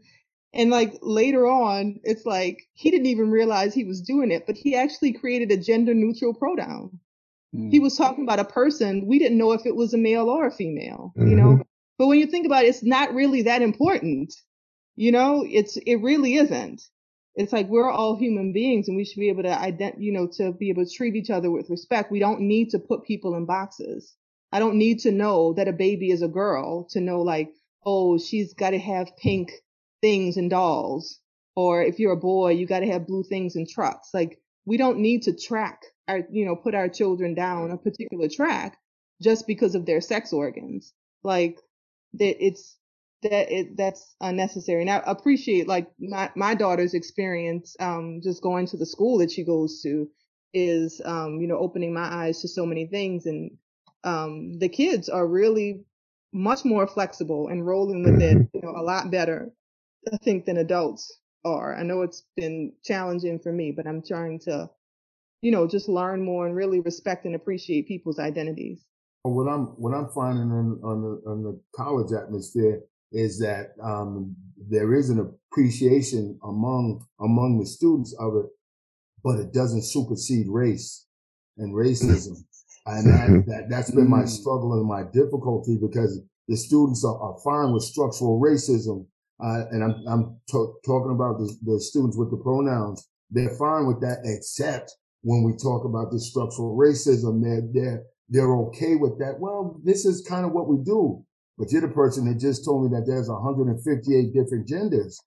[0.53, 4.55] And like later on, it's like he didn't even realize he was doing it, but
[4.55, 6.99] he actually created a gender neutral pronoun.
[7.55, 7.71] Mm.
[7.71, 9.07] He was talking about a person.
[9.07, 11.29] We didn't know if it was a male or a female, mm-hmm.
[11.29, 11.61] you know?
[11.97, 14.33] But when you think about it, it's not really that important.
[14.95, 16.81] You know, it's, it really isn't
[17.37, 20.27] it's like we're all human beings and we should be able to ident- you know,
[20.37, 22.11] to be able to treat each other with respect.
[22.11, 24.15] We don't need to put people in boxes.
[24.51, 27.51] I don't need to know that a baby is a girl to know like,
[27.85, 29.51] oh, she's got to have pink
[30.01, 31.19] things and dolls.
[31.55, 34.09] Or if you're a boy, you got to have blue things and trucks.
[34.13, 38.29] Like we don't need to track our, you know, put our children down a particular
[38.29, 38.77] track
[39.21, 40.93] just because of their sex organs.
[41.23, 41.57] Like
[42.13, 42.77] that it's,
[43.23, 44.81] that it that's unnecessary.
[44.81, 49.31] And I appreciate like my my daughter's experience, um, just going to the school that
[49.31, 50.07] she goes to
[50.53, 53.51] is um, you know, opening my eyes to so many things and
[54.03, 55.83] um the kids are really
[56.33, 59.51] much more flexible and rolling with it, you know, a lot better,
[60.11, 61.75] I think, than adults are.
[61.75, 64.69] I know it's been challenging for me, but I'm trying to,
[65.41, 68.85] you know, just learn more and really respect and appreciate people's identities.
[69.23, 72.81] What I'm what I'm finding in, on the on the college atmosphere
[73.11, 74.35] is that um,
[74.69, 78.45] there is an appreciation among among the students of it,
[79.23, 81.05] but it doesn't supersede race
[81.57, 82.37] and racism.
[82.85, 87.37] and that, that that's been my struggle and my difficulty because the students are, are
[87.43, 89.05] fine with structural racism.
[89.39, 93.07] Uh, and I'm, I'm t- talking about the, the students with the pronouns.
[93.29, 94.91] They're fine with that, except
[95.21, 99.39] when we talk about the structural racism, they're, they're, they're okay with that.
[99.39, 101.23] Well, this is kind of what we do
[101.57, 105.19] but you're the person that just told me that there's 158 different genders.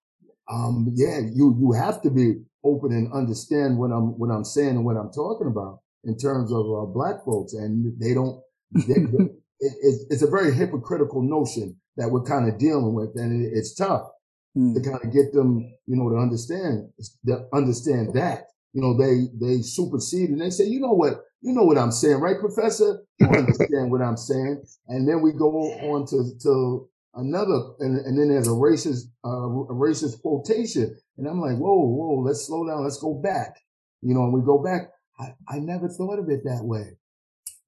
[0.51, 2.35] Um, yeah, you you have to be
[2.65, 6.53] open and understand what I'm what I'm saying and what I'm talking about in terms
[6.53, 8.41] of uh, black folks, and they don't.
[8.73, 8.95] They,
[9.61, 13.51] it, it's, it's, a very hypocritical notion that we're kind of dealing with, and it,
[13.57, 14.09] it's tough
[14.57, 14.75] mm.
[14.75, 16.89] to kind of get them, you know, to understand
[17.27, 18.47] to understand that.
[18.73, 21.91] You know, they they supersede and they say, you know what, you know what I'm
[21.91, 23.03] saying, right, Professor?
[23.19, 24.63] You understand what I'm saying.
[24.89, 29.29] And then we go on to, to another, and, and then there's a racist, uh,
[29.29, 30.97] a racist quotation.
[31.19, 32.85] And I'm like, whoa, whoa, let's slow down.
[32.85, 33.57] Let's go back.
[34.03, 34.91] You know, and we go back.
[35.19, 36.97] I, I never thought of it that way.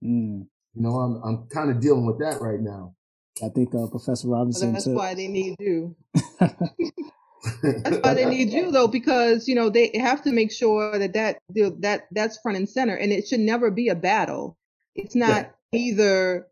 [0.04, 0.46] Mm.
[0.74, 2.94] You know, I'm, I'm kind of dealing with that right now.
[3.42, 4.72] I think uh, Professor Robinson.
[4.72, 5.96] Well, that's why they need you.
[6.40, 11.14] that's why they need you though, because you know they have to make sure that
[11.14, 11.38] that
[11.80, 14.58] that that's front and center, and it should never be a battle.
[14.94, 15.80] It's not yeah.
[15.80, 16.46] either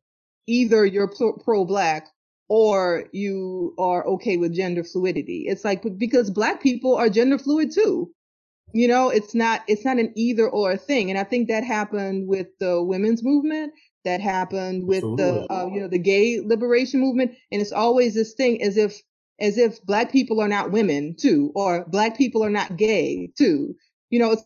[0.47, 1.13] either you're
[1.45, 2.09] pro black
[2.49, 5.45] or you are okay with gender fluidity.
[5.47, 8.11] It's like because black people are gender fluid too.
[8.73, 12.29] You know, it's not it's not an either or thing, and I think that happened
[12.29, 13.73] with the women's movement.
[14.05, 15.25] That happened with Absolutely.
[15.25, 19.01] the uh, you know the gay liberation movement, and it's always this thing as if
[19.41, 23.75] as if black people are not women too, or black people are not gay too.
[24.11, 24.45] You know, it's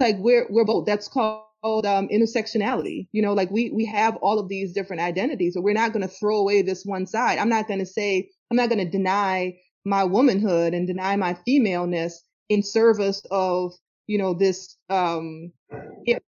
[0.00, 0.86] like we're we're both.
[0.86, 3.08] That's called um, intersectionality.
[3.12, 6.02] You know, like we we have all of these different identities, so we're not going
[6.02, 7.38] to throw away this one side.
[7.38, 11.34] I'm not going to say I'm not going to deny my womanhood and deny my
[11.46, 13.72] femaleness in service of
[14.06, 15.52] you know this um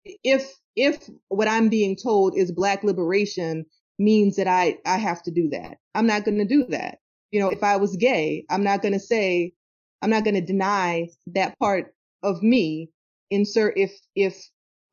[0.06, 3.66] if if what i'm being told is black liberation
[3.98, 5.78] means that i i have to do that.
[5.96, 7.00] I'm not going to do that.
[7.32, 9.54] You know if i was gay i'm not going to say
[10.02, 11.94] i'm not going to deny that part
[12.24, 12.90] of me
[13.30, 14.36] insert if if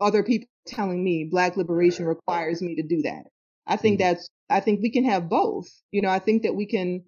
[0.00, 3.24] other people telling me black liberation requires me to do that.
[3.66, 4.08] I think mm-hmm.
[4.08, 5.68] that's i think we can have both.
[5.92, 7.04] You know i think that we can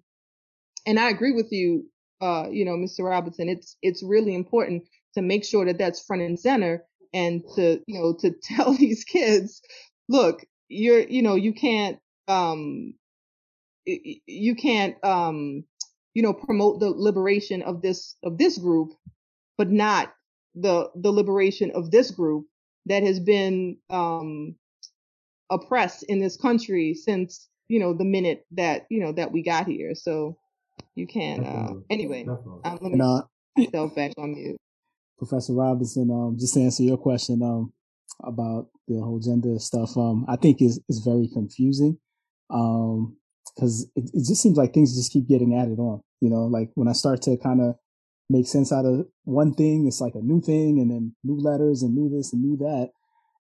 [0.85, 1.85] and i agree with you
[2.21, 6.21] uh you know mr robinson it's it's really important to make sure that that's front
[6.21, 9.61] and center and to you know to tell these kids
[10.07, 12.93] look you're you know you can't um
[13.85, 15.63] you can't um
[16.13, 18.93] you know promote the liberation of this of this group
[19.57, 20.13] but not
[20.55, 22.45] the the liberation of this group
[22.85, 24.55] that has been um
[25.49, 29.67] oppressed in this country since you know the minute that you know that we got
[29.67, 29.95] here.
[29.95, 30.37] So
[30.95, 33.21] you can uh anyway um, let me uh,
[33.57, 34.57] myself back on mute
[35.19, 37.73] Professor Robinson, um, just to answer your question um,
[38.23, 41.99] about the whole gender stuff, um, I think is is very confusing
[42.47, 46.01] because um, it, it just seems like things just keep getting added on.
[46.21, 47.75] You know, like when I start to kind of
[48.29, 51.83] make sense out of one thing, it's like a new thing, and then new letters
[51.83, 52.89] and new this and new that.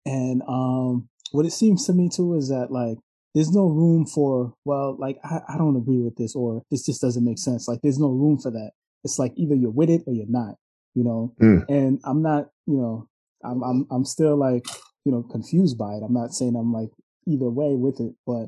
[0.07, 2.99] And um, what it seems to me too is that like
[3.35, 7.01] there's no room for well, like I, I don't agree with this or this just
[7.01, 7.67] doesn't make sense.
[7.67, 8.71] Like there's no room for that.
[9.03, 10.55] It's like either you're with it or you're not
[10.97, 11.63] you know, mm.
[11.69, 13.07] and I'm not, you know,
[13.45, 14.65] I'm, I'm, I'm still like,
[15.05, 16.03] you know, confused by it.
[16.03, 16.89] I'm not saying I'm like
[17.29, 18.47] either way with it, but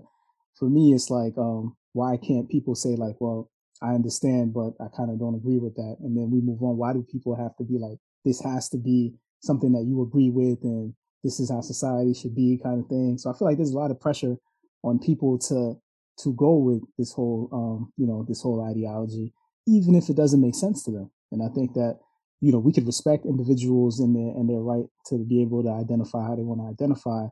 [0.59, 3.51] for me, it's like, um, why can't people say like, well,
[3.83, 5.97] I understand, but I kind of don't agree with that.
[6.01, 6.79] And then we move on.
[6.79, 10.31] Why do people have to be like, this has to be something that you agree
[10.31, 13.19] with and this is how society should be kind of thing.
[13.19, 14.37] So I feel like there's a lot of pressure
[14.83, 15.75] on people to,
[16.23, 19.35] to go with this whole, um, you know, this whole ideology,
[19.67, 21.11] even if it doesn't make sense to them.
[21.31, 21.99] And I think that
[22.41, 25.71] you know, we could respect individuals and their and their right to be able to
[25.71, 27.27] identify how they want to identify,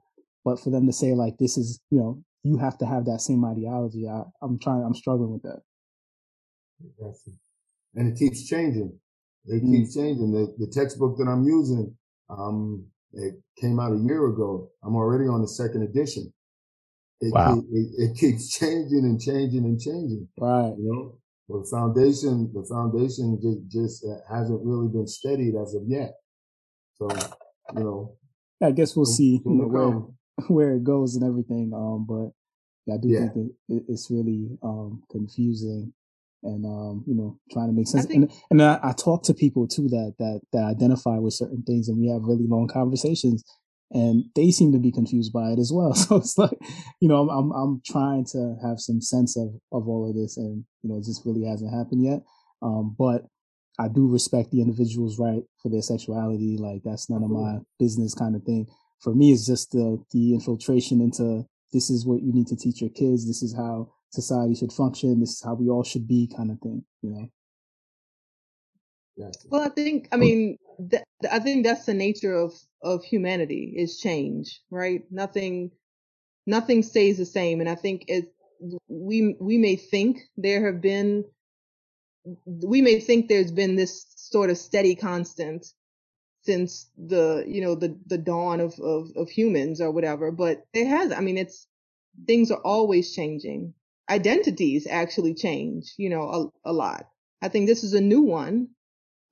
[0.45, 3.21] but for them to say like this is, you know, you have to have that
[3.21, 4.09] same ideology.
[4.09, 5.61] I, I'm trying, I'm struggling with that.
[7.95, 8.99] And it keeps changing.
[9.47, 9.73] It mm.
[9.73, 10.33] keeps changing.
[10.33, 11.97] The the textbook that I'm using,
[12.29, 14.71] um, it came out a year ago.
[14.85, 16.33] I'm already on the second edition.
[17.21, 17.63] It, wow.
[17.73, 20.29] it, it keeps changing and changing and changing.
[20.39, 20.75] Right.
[20.77, 25.83] You know, the foundation, the foundation just, just uh, hasn't really been steadied as of
[25.87, 26.15] yet.
[26.95, 27.09] So,
[27.77, 28.17] you know,
[28.63, 31.73] I guess we'll see you know, where where it goes and everything.
[31.75, 32.31] Um, but
[32.93, 33.21] I do yeah.
[33.21, 33.35] think
[33.69, 35.93] that it's really um confusing
[36.43, 38.07] and um you know trying to make sense.
[38.07, 41.63] Think- and and I, I talk to people too that that that identify with certain
[41.63, 43.45] things, and we have really long conversations
[43.91, 45.95] and they seem to be confused by it as well.
[45.95, 46.59] So it's like,
[47.01, 50.37] you know, I'm I'm, I'm trying to have some sense of of all of this,
[50.37, 52.23] and you know, it just really hasn't happened yet.
[52.63, 53.27] Um, but
[53.79, 56.57] I do respect the individual's right for their sexuality.
[56.59, 58.67] Like that's none of my business, kind of thing.
[59.01, 62.81] For me, it's just the the infiltration into this is what you need to teach
[62.81, 63.27] your kids.
[63.27, 65.21] This is how society should function.
[65.21, 66.85] This is how we all should be, kind of thing.
[67.03, 67.29] You know.
[69.51, 70.59] Well, I think I mean
[70.91, 75.03] th- I think that's the nature of of humanity is change, right?
[75.11, 75.73] Nothing
[76.47, 78.35] nothing stays the same, and I think it
[78.89, 81.25] we we may think there have been
[82.47, 85.67] we may think there's been this sort of steady constant
[86.43, 90.87] since the you know the the dawn of of, of humans or whatever, but it
[90.87, 91.13] has.
[91.13, 91.69] I mean, it's
[92.27, 93.75] things are always changing.
[94.11, 97.09] Identities actually change, you know, a, a lot.
[97.43, 98.71] I think this is a new one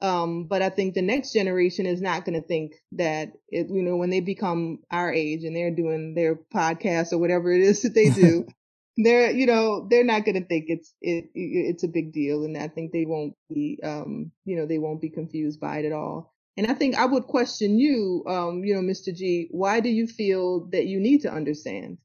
[0.04, 3.82] um, but I think the next generation is not going to think that it, you
[3.82, 7.80] know, when they become our age and they're doing their podcast or whatever it is
[7.82, 8.46] that they do,
[8.98, 12.44] they're, you know, they're not going to think it's, it, it's a big deal.
[12.44, 15.86] And I think they won't be, um, you know, they won't be confused by it
[15.86, 16.34] at all.
[16.58, 19.14] And I think I would question you, um, you know, Mr.
[19.14, 21.96] G, why do you feel that you need to understand?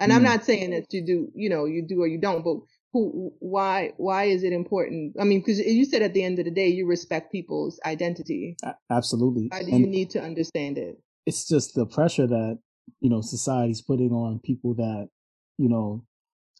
[0.00, 0.16] And mm.
[0.16, 2.56] I'm not saying that you do, you know, you do or you don't, but
[2.94, 5.16] who why why is it important?
[5.20, 8.56] I mean because you said at the end of the day you respect people's identity.
[8.90, 9.48] Absolutely.
[9.50, 10.98] Why do and you need to understand it?
[11.26, 12.58] it's just the pressure that
[13.00, 15.08] you know society's putting on people that
[15.58, 16.04] you know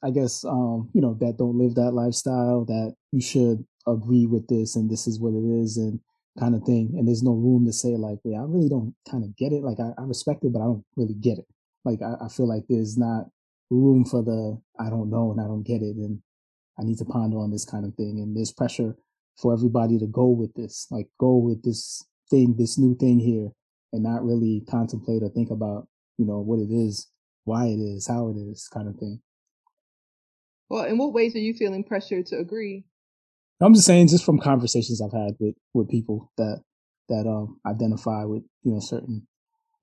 [0.03, 4.47] i guess um you know that don't live that lifestyle that you should agree with
[4.49, 6.01] this and this is what it is and
[6.37, 6.93] kind of thing.
[6.99, 9.63] And there's no room to say like yeah i really don't kind of get it.
[9.63, 11.47] Like I, I respect it but i don't really get it.
[11.85, 13.27] Like I, I feel like there's not
[13.71, 15.97] room for the I don't know and I don't get it.
[15.97, 16.21] And
[16.79, 18.19] I need to ponder on this kind of thing.
[18.21, 18.97] And there's pressure
[19.41, 23.51] for everybody to go with this, like go with this thing, this new thing here,
[23.93, 25.89] and not really contemplate or think about,
[26.19, 27.09] you know, what it is,
[27.45, 29.21] why it is, how it is, kind of thing.
[30.69, 32.85] Well, in what ways are you feeling pressure to agree?
[33.61, 36.63] I'm just saying, just from conversations I've had with with people that
[37.09, 39.27] that um identify with you know certain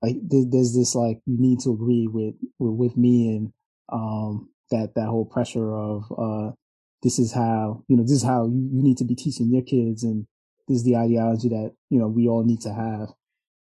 [0.02, 3.52] like there's this like you need to agree with with, with me and
[3.92, 6.52] um that that whole pressure of uh
[7.02, 9.62] this is how you know this is how you, you need to be teaching your
[9.62, 10.26] kids and
[10.68, 13.08] this is the ideology that you know we all need to have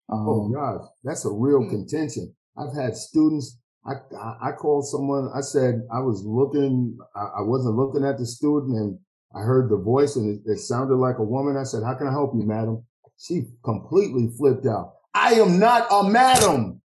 [0.09, 1.69] oh, um, oh gosh that's a real hmm.
[1.69, 3.93] contention i've had students I,
[4.41, 5.29] I called someone.
[5.35, 6.97] I said I was looking.
[7.15, 8.97] I, wasn't looking at the student, and
[9.35, 11.55] I heard the voice, and it, it sounded like a woman.
[11.55, 12.83] I said, "How can I help you, madam?"
[13.19, 14.93] She completely flipped out.
[15.13, 16.81] I am not a madam.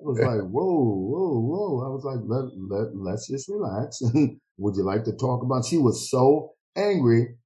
[0.00, 0.80] I was like, whoa,
[1.12, 1.84] whoa, whoa.
[1.84, 4.00] I was like, let, let, let's just relax.
[4.58, 5.66] Would you like to talk about?
[5.66, 7.36] She was so angry.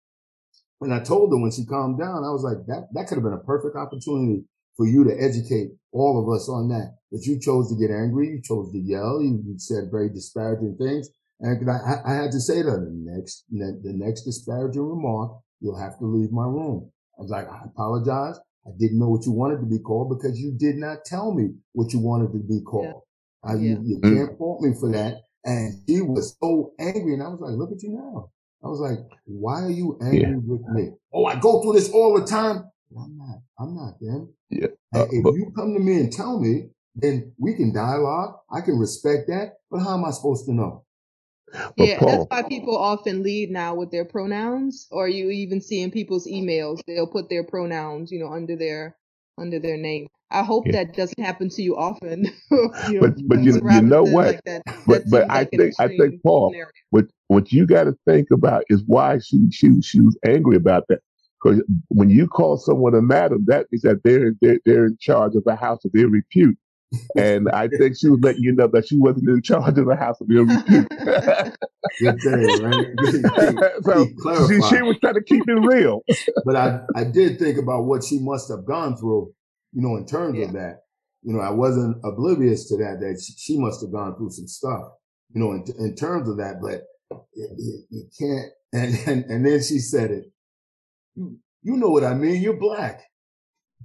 [0.81, 3.25] And I told her when she calmed down, I was like, that, that could have
[3.25, 4.45] been a perfect opportunity
[4.77, 6.95] for you to educate all of us on that.
[7.11, 8.29] But you chose to get angry.
[8.29, 9.21] You chose to yell.
[9.23, 11.09] You, said very disparaging things.
[11.41, 15.81] And I, I had to say to her, the next, the next disparaging remark, you'll
[15.81, 16.91] have to leave my room.
[17.19, 18.39] I was like, I apologize.
[18.67, 21.51] I didn't know what you wanted to be called because you did not tell me
[21.73, 23.03] what you wanted to be called.
[23.45, 23.51] Yeah.
[23.51, 23.61] Uh, yeah.
[23.61, 24.17] You, you mm.
[24.17, 25.23] can't fault me for that.
[25.45, 27.15] And she was so angry.
[27.15, 28.31] And I was like, look at you now.
[28.65, 30.37] I was like, why are you angry yeah.
[30.37, 30.93] with me?
[31.13, 32.65] Oh, I go through this all the time.
[32.97, 33.39] I'm not.
[33.59, 34.33] I'm not them.
[34.49, 34.69] Yeah.
[34.95, 38.37] Uh, if but, you come to me and tell me, then we can dialogue.
[38.51, 39.55] I can respect that.
[39.71, 40.85] But how am I supposed to know?
[41.77, 45.81] Yeah, Paul, that's why people often lead now with their pronouns, or you even see
[45.81, 48.97] in people's emails they'll put their pronouns, you know, under their
[49.39, 50.07] under their name.
[50.31, 50.85] I hope yeah.
[50.85, 52.25] that doesn't happen to you often.
[52.51, 54.27] you know, but but you, you know what?
[54.27, 56.71] Like that, but that but I like think I think Paul, scenario.
[56.91, 60.85] what what you got to think about is why she she she was angry about
[60.89, 61.01] that.
[61.43, 65.35] Because when you call someone a madam, that means that they're, they're they're in charge
[65.37, 66.57] of a house of their repute
[67.17, 69.97] and I think she was letting you know that she wasn't in charge of the
[69.97, 70.89] house of repute.
[72.01, 73.73] Good thing, right?
[73.83, 74.07] so
[74.49, 76.03] she, she, was trying to keep it real.
[76.45, 79.33] but I, I did think about what she must have gone through,
[79.73, 80.47] you know, in terms yeah.
[80.47, 80.81] of that.
[81.23, 84.83] You know, I wasn't oblivious to that, that she must have gone through some stuff,
[85.33, 86.83] you know, in, in terms of that, but
[87.35, 88.53] you, you can't.
[88.73, 90.25] And, and, and then she said it.
[91.15, 92.43] You, you know what I mean?
[92.43, 93.03] You're black.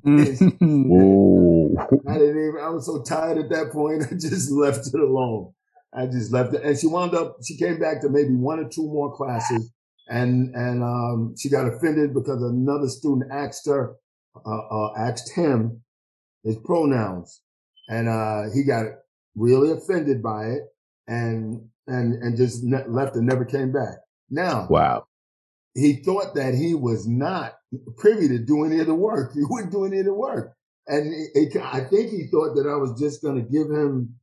[0.06, 4.04] I didn't even, I was so tired at that point.
[4.12, 5.54] I just left it alone.
[5.94, 6.64] I just left it.
[6.64, 9.72] And she wound up, she came back to maybe one or two more classes
[10.08, 13.96] and, and, um, she got offended because another student asked her,
[14.36, 15.82] uh, uh, asked him
[16.44, 17.42] his pronouns
[17.88, 18.86] and, uh, he got
[19.36, 20.62] really offended by it
[21.08, 23.98] and, and, and just ne- left and never came back.
[24.30, 25.08] Now, wow.
[25.76, 27.54] He thought that he was not
[27.98, 29.32] privy to do any of the work.
[29.36, 30.54] He wouldn't do any of the work.
[30.88, 34.16] And it, it, I think he thought that I was just going to give him,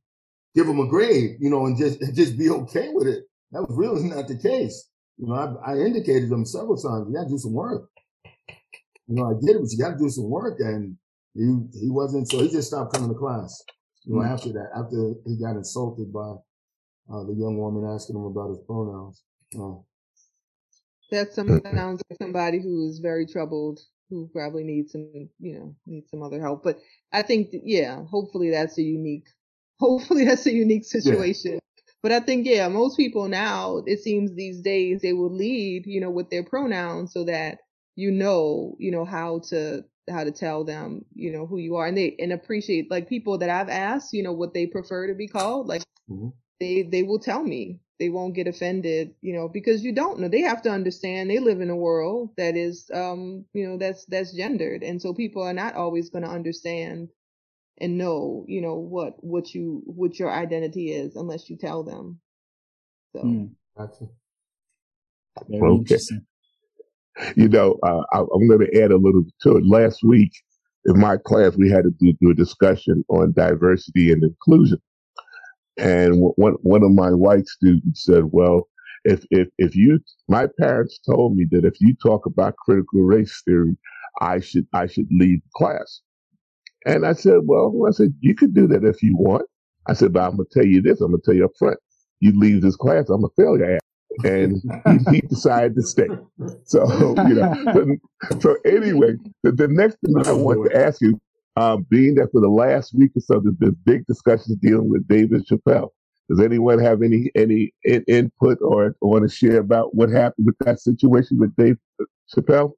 [0.53, 3.23] give him a grade, you know, and just, and just be okay with it.
[3.51, 4.89] That was really not the case.
[5.17, 7.89] You know, I, I indicated him several times, you got to do some work.
[9.07, 10.59] You know, I did it, but you got to do some work.
[10.59, 10.97] And
[11.33, 11.45] he,
[11.79, 13.63] he wasn't, so he just stopped coming to class.
[14.03, 14.33] You know, mm-hmm.
[14.33, 16.35] after that, after he got insulted by
[17.09, 19.23] uh, the young woman asking him about his pronouns.
[19.55, 19.79] Uh,
[21.11, 23.79] that sounds like somebody who is very troubled
[24.09, 26.63] who probably needs some, you know, needs some other help.
[26.63, 26.79] But
[27.11, 29.27] I think, yeah, hopefully that's a unique,
[29.79, 31.53] hopefully that's a unique situation.
[31.53, 31.59] Yeah.
[32.03, 35.99] But I think, yeah, most people now, it seems these days they will lead, you
[35.99, 37.59] know, with their pronouns so that
[37.97, 41.87] you know, you know, how to, how to tell them, you know, who you are
[41.87, 45.15] and they, and appreciate like people that I've asked, you know, what they prefer to
[45.15, 45.67] be called.
[45.67, 46.29] Like mm-hmm.
[46.59, 50.27] they, they will tell me, they won't get offended, you know, because you don't know.
[50.27, 54.05] They have to understand they live in a world that is, um, you know, that's
[54.05, 57.09] that's gendered, and so people are not always going to understand
[57.79, 62.19] and know, you know, what what you what your identity is unless you tell them.
[63.13, 63.21] So.
[63.23, 64.07] Mm, gotcha.
[65.39, 65.97] okay.
[67.35, 69.65] You know, uh, I, am going to add a little to it.
[69.65, 70.31] Last week
[70.85, 74.79] in my class, we had to do, do a discussion on diversity and inclusion.
[75.77, 78.67] And one one of my white students said, "Well,
[79.05, 83.41] if if if you, my parents told me that if you talk about critical race
[83.45, 83.77] theory,
[84.21, 86.01] I should I should leave class."
[86.85, 89.43] And I said, "Well, I said you could do that if you want."
[89.87, 91.01] I said, "But I'm gonna tell you this.
[91.01, 91.77] I'm gonna tell you up front.
[92.21, 93.79] You leave this class, I'm a failure." fail.
[94.23, 96.07] And he, he, decided to stay.
[96.65, 97.53] So you know.
[97.73, 99.13] So, so anyway,
[99.43, 101.19] the, the next thing I want to ask you
[101.57, 105.07] um, being that for the last week or so, there's been big discussions dealing with
[105.07, 105.89] David Chappelle.
[106.29, 110.57] Does anyone have any any in, input or, want to share about what happened with
[110.59, 111.77] that situation with Dave
[112.35, 112.73] Chappelle?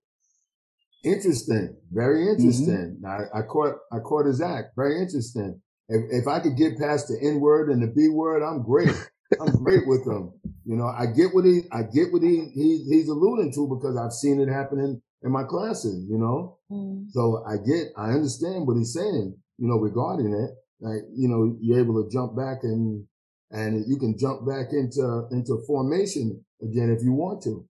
[1.04, 2.98] Interesting, very interesting.
[3.02, 3.06] Mm-hmm.
[3.06, 4.76] I, I, caught I caught his act.
[4.78, 5.60] Very interesting.
[5.90, 8.96] If, if I could get past the N word and the B word, I'm great.
[9.42, 10.32] I'm great with him.
[10.66, 13.98] You know, I get what he, I get what he, he he's alluding to because
[13.98, 16.08] I've seen it happening in my classes.
[16.10, 17.06] You know, mm.
[17.12, 19.36] so I get, I understand what he's saying.
[19.58, 23.06] You know, regarding it, like you know, you're able to jump back and
[23.52, 27.68] and you can jump back into into formation again if you want to.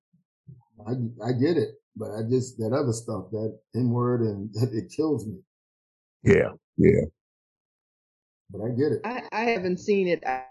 [0.87, 0.91] I
[1.23, 5.25] I get it, but I just that other stuff, that N word, and it kills
[5.25, 5.39] me.
[6.23, 7.05] Yeah, yeah.
[8.51, 9.01] But I get it.
[9.05, 10.23] I, I haven't seen it.
[10.25, 10.43] I,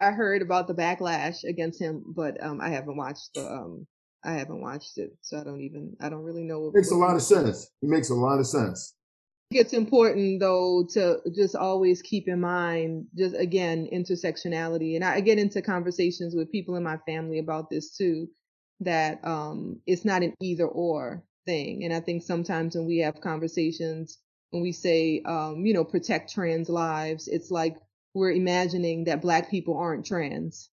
[0.00, 3.86] I heard about the backlash against him, but um, I haven't watched the um,
[4.24, 6.60] I haven't watched it, so I don't even I don't really know.
[6.60, 7.70] What, makes a lot of sense.
[7.82, 8.94] It makes a lot of sense.
[9.50, 15.38] It's important though to just always keep in mind, just again, intersectionality, and I get
[15.38, 18.28] into conversations with people in my family about this too.
[18.80, 23.20] That um, it's not an either or thing, and I think sometimes when we have
[23.20, 24.18] conversations,
[24.50, 27.76] when we say, um, you know, protect trans lives, it's like
[28.14, 30.70] we're imagining that black people aren't trans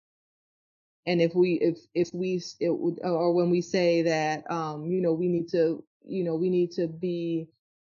[1.09, 5.15] and if we if if we it, or when we say that um you know
[5.15, 7.49] we need to you know we need to be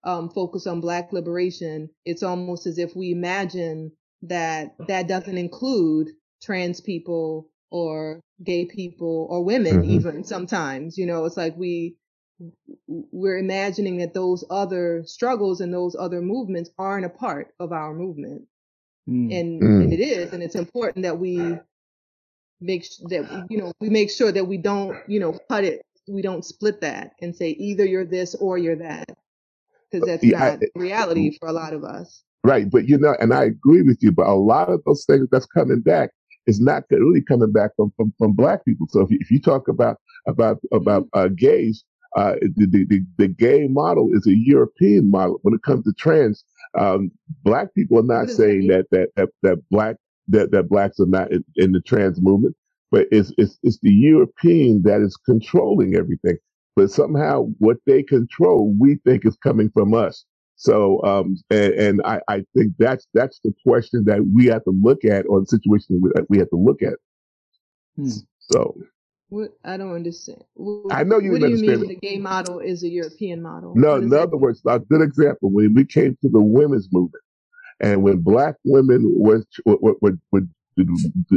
[0.04, 3.90] um focused on black liberation it's almost as if we imagine
[4.22, 6.08] that that doesn't include
[6.40, 9.90] trans people or gay people or women mm-hmm.
[9.90, 11.96] even sometimes you know it's like we
[12.86, 17.92] we're imagining that those other struggles and those other movements aren't a part of our
[17.92, 18.46] movement
[19.08, 19.40] Mm.
[19.40, 19.82] And, mm.
[19.82, 21.58] and it is, and it's important that we
[22.60, 26.22] make that you know we make sure that we don't you know cut it, we
[26.22, 29.08] don't split that and say either you're this or you're that,
[29.90, 32.22] because that's yeah, not I, reality for a lot of us.
[32.42, 35.28] Right, but you know, and I agree with you, but a lot of those things
[35.30, 36.10] that's coming back
[36.46, 38.86] is not really coming back from from, from black people.
[38.90, 41.84] So if you, if you talk about about about uh, gays,
[42.16, 45.38] uh, the, the, the gay model is a European model.
[45.42, 46.44] When it comes to trans,
[46.78, 47.10] um,
[47.44, 49.96] black people are not saying that, that, that, that black,
[50.30, 52.56] that, that blacks are not in, in, the trans movement,
[52.90, 56.36] but it's, it's, it's the European that is controlling everything.
[56.76, 60.24] But somehow what they control, we think is coming from us.
[60.56, 64.78] So, um, and, and I, I think that's, that's the question that we have to
[64.82, 66.94] look at or the situation that we have to look at.
[67.96, 68.10] Hmm.
[68.38, 68.76] So.
[69.30, 70.42] What I don't understand.
[70.54, 71.30] What, I know you.
[71.30, 73.72] What do you mean the gay model is a European model?
[73.76, 77.22] No, in other words, a good example when we came to the women's movement,
[77.80, 80.42] and when black women were were, were, were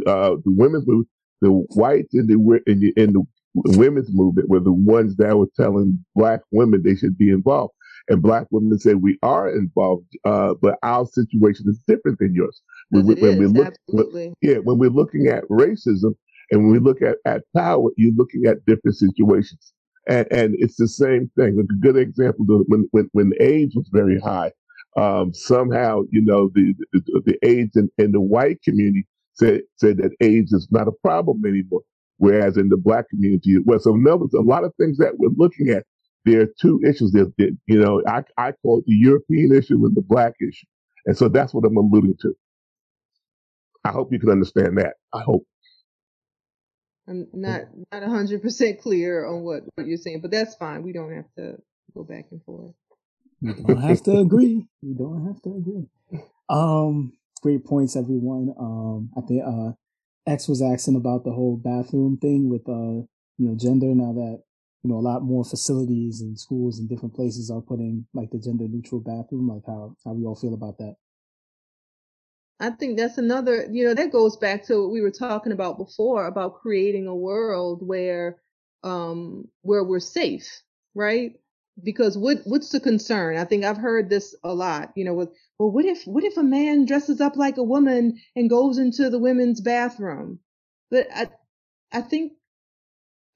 [0.07, 1.09] uh, the women's movement,
[1.41, 3.23] the whites in the in the, in the
[3.77, 7.73] women's movement were the ones that were telling black women they should be involved.
[8.09, 12.61] And black women said we are involved, uh, but our situation is different than yours.
[12.89, 16.13] When, we, when we look, when, yeah, when we're looking at racism,
[16.51, 19.73] and when we look at, at power, you're looking at different situations.
[20.09, 21.57] And, and it's the same thing.
[21.59, 24.51] A good example, when, when, when AIDS was very high,
[24.97, 29.97] um, somehow, you know, the, the, the AIDS in, in the white community said, said
[29.97, 31.81] that AIDS is not a problem anymore.
[32.17, 35.69] Whereas in the black community, well, so in a lot of things that we're looking
[35.69, 35.85] at,
[36.25, 37.11] there are two issues.
[37.11, 40.67] There, you know, I, I call it the European issue and the black issue.
[41.05, 42.33] And so that's what I'm alluding to.
[43.83, 44.95] I hope you can understand that.
[45.13, 45.45] I hope.
[47.07, 50.83] I'm not not hundred percent clear on what, what you're saying, but that's fine.
[50.83, 51.57] We don't have to
[51.93, 52.73] go back and forth.
[53.43, 54.65] We don't have to agree.
[54.81, 55.87] You don't have to agree.
[56.49, 58.53] Um, great points, everyone.
[58.57, 59.73] Um, I think uh,
[60.25, 63.05] X was asking about the whole bathroom thing with uh,
[63.37, 63.93] you know, gender.
[63.93, 64.43] Now that
[64.83, 68.39] you know, a lot more facilities and schools and different places are putting like the
[68.39, 69.49] gender neutral bathroom.
[69.49, 70.95] Like how how we all feel about that.
[72.61, 75.77] I think that's another, you know, that goes back to what we were talking about
[75.77, 78.41] before about creating a world where
[78.83, 80.61] um where we're safe,
[80.95, 81.33] right?
[81.81, 83.37] Because what what's the concern?
[83.37, 86.37] I think I've heard this a lot, you know, with well what if what if
[86.37, 90.39] a man dresses up like a woman and goes into the women's bathroom?
[90.91, 91.29] But I
[91.91, 92.33] I think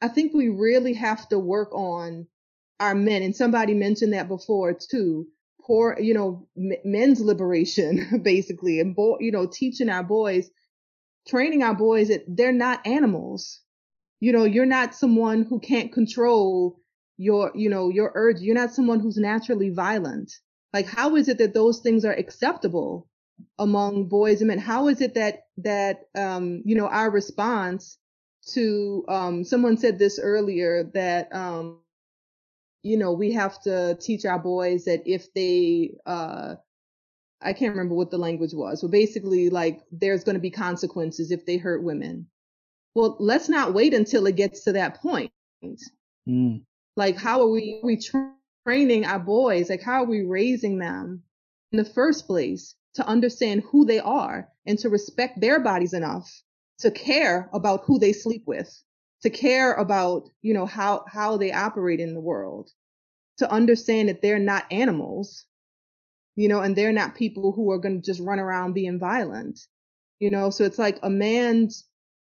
[0.01, 2.27] I think we really have to work on
[2.79, 5.27] our men and somebody mentioned that before too
[5.61, 10.49] poor, you know, men's liberation, basically, and, bo- you know, teaching our boys,
[11.27, 13.61] training our boys that they're not animals.
[14.19, 16.79] You know, you're not someone who can't control
[17.17, 18.39] your, you know, your urge.
[18.39, 20.31] You're not someone who's naturally violent.
[20.73, 23.07] Like, how is it that those things are acceptable
[23.57, 24.59] among boys and men?
[24.59, 27.97] How is it that, that, um, you know, our response
[28.53, 31.79] to, um, someone said this earlier that, um,
[32.83, 36.55] you know, we have to teach our boys that if they, uh,
[37.41, 41.31] I can't remember what the language was, but basically, like, there's going to be consequences
[41.31, 42.27] if they hurt women.
[42.95, 45.31] Well, let's not wait until it gets to that point.
[46.27, 46.63] Mm.
[46.97, 48.33] Like, how are we, we tra-
[48.65, 49.69] training our boys?
[49.69, 51.23] Like, how are we raising them
[51.71, 56.29] in the first place to understand who they are and to respect their bodies enough
[56.79, 58.83] to care about who they sleep with,
[59.21, 62.69] to care about, you know, how, how they operate in the world,
[63.37, 65.45] to understand that they're not animals,
[66.35, 69.59] you know, and they're not people who are going to just run around being violent,
[70.19, 71.86] you know, so it's like a man's,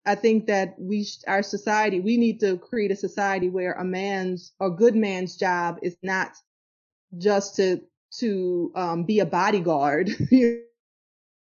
[0.06, 4.53] I think that we, our society, we need to create a society where a man's,
[4.60, 6.32] a good man's job is not
[7.18, 7.82] just to,
[8.19, 10.64] to, um, be a bodyguard, you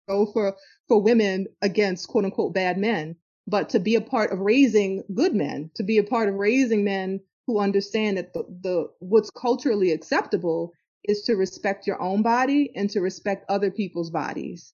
[0.08, 0.56] know, for,
[0.88, 3.16] for women against quote unquote bad men,
[3.48, 6.84] but to be a part of raising good men, to be a part of raising
[6.84, 10.72] men who understand that the, the what's culturally acceptable
[11.04, 14.74] is to respect your own body and to respect other people's bodies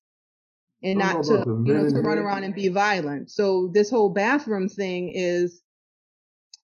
[0.83, 3.31] and not to you know to run around and be violent.
[3.31, 5.61] So this whole bathroom thing is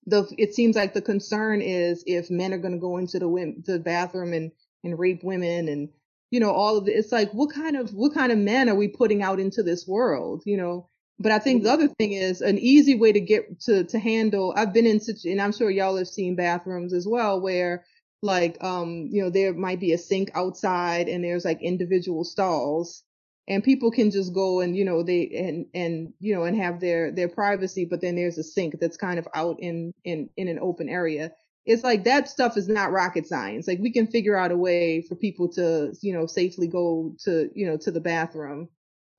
[0.06, 3.28] the it seems like the concern is if men are going to go into the
[3.28, 4.52] women, the bathroom and
[4.84, 5.90] and rape women and
[6.32, 6.92] you know all of it.
[6.92, 9.88] It's like what kind of what kind of men are we putting out into this
[9.88, 10.44] world?
[10.46, 10.90] You know,
[11.20, 14.54] but I think the other thing is an easy way to get to to handle.
[14.56, 17.86] I've been in such, and I'm sure y'all have seen bathrooms as well, where
[18.22, 23.04] like um you know there might be a sink outside and there's like individual stalls
[23.48, 26.80] and people can just go and you know they and and you know and have
[26.80, 30.48] their their privacy but then there's a sink that's kind of out in in in
[30.48, 31.32] an open area
[31.66, 35.02] it's like that stuff is not rocket science like we can figure out a way
[35.02, 38.70] for people to you know safely go to you know to the bathroom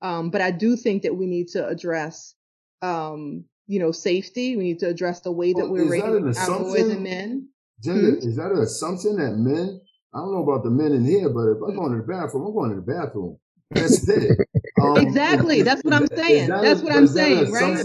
[0.02, 2.34] um, but I do think that we need to address,
[2.82, 4.56] um, you know, safety.
[4.56, 7.48] We need to address the way that we're raising our boys and men.
[7.82, 8.28] Gender, hmm?
[8.28, 9.80] Is that an assumption that men?
[10.14, 12.46] I don't know about the men in here, but if I'm going to the bathroom,
[12.46, 13.38] I'm going to the bathroom.
[13.70, 14.38] That's it.
[14.78, 15.62] Um, exactly.
[15.62, 16.50] That's what I'm saying.
[16.50, 17.50] That That's a, what I'm saying.
[17.50, 17.82] Right.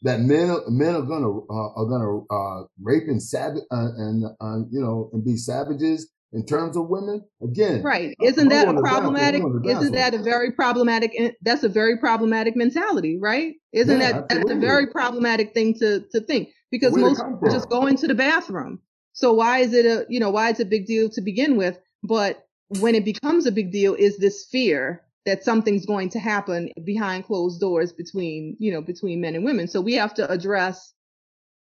[0.00, 4.60] That men men are gonna uh, are gonna uh, rape and savage uh, and uh,
[4.70, 9.42] you know and be savages in terms of women again right isn't that a problematic
[9.64, 11.12] isn't that a very problematic
[11.42, 16.04] that's a very problematic mentality right isn't yeah, that that's a very problematic thing to
[16.12, 18.80] to think because Where most just go into the bathroom
[19.12, 21.78] so why is it a you know why it's a big deal to begin with
[22.02, 22.46] but
[22.78, 27.24] when it becomes a big deal is this fear that something's going to happen behind
[27.24, 30.92] closed doors between you know between men and women so we have to address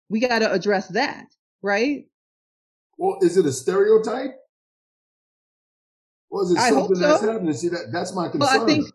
[0.10, 1.26] we got to address that
[1.62, 2.06] right
[2.98, 4.36] well is it a stereotype
[6.36, 7.02] or is it something so.
[7.02, 7.54] that's happening?
[7.54, 8.40] See, that that's my concern.
[8.40, 8.88] Well, I think,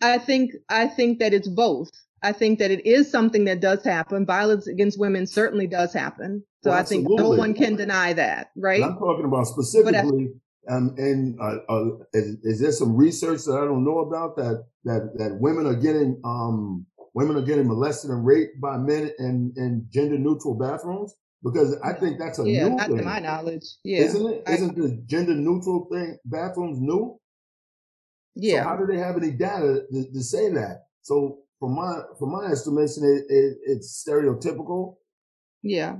[0.00, 1.90] I think, I think that it's both.
[2.22, 4.24] I think that it is something that does happen.
[4.24, 6.42] Violence against women certainly does happen.
[6.64, 8.82] So well, I think no one can deny that, right?
[8.82, 10.30] I'm talking about specifically.
[10.70, 14.66] Um, and uh, uh, is, is, there some research that I don't know about that
[14.84, 16.84] that that women are getting um,
[17.14, 21.14] women are getting molested and raped by men in, in gender neutral bathrooms?
[21.42, 22.98] because I think that's a yeah, new not thing.
[22.98, 23.64] to my knowledge.
[23.84, 24.42] Yeah, isn't it?
[24.48, 27.18] Isn't the gender neutral thing bathrooms new?
[28.34, 28.62] Yeah.
[28.62, 30.86] So how do they have any data to, to say that?
[31.02, 34.96] So from my from my estimation, it, it, it's stereotypical.
[35.62, 35.98] Yeah.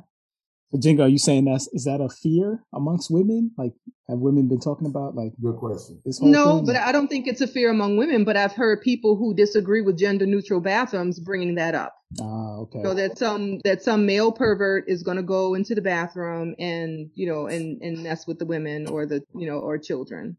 [0.71, 3.53] But Jenga, are you saying that's is that a fear amongst women?
[3.57, 3.73] Like,
[4.09, 5.33] have women been talking about like?
[5.41, 6.01] Good question.
[6.21, 6.67] no, thing?
[6.67, 8.25] but I don't think it's a fear among women.
[8.25, 11.95] But I've heard people who disagree with gender neutral bathrooms bringing that up.
[12.21, 12.83] Ah, okay.
[12.83, 17.11] So that some that some male pervert is going to go into the bathroom and
[17.15, 20.37] you know and and mess with the women or the you know or children.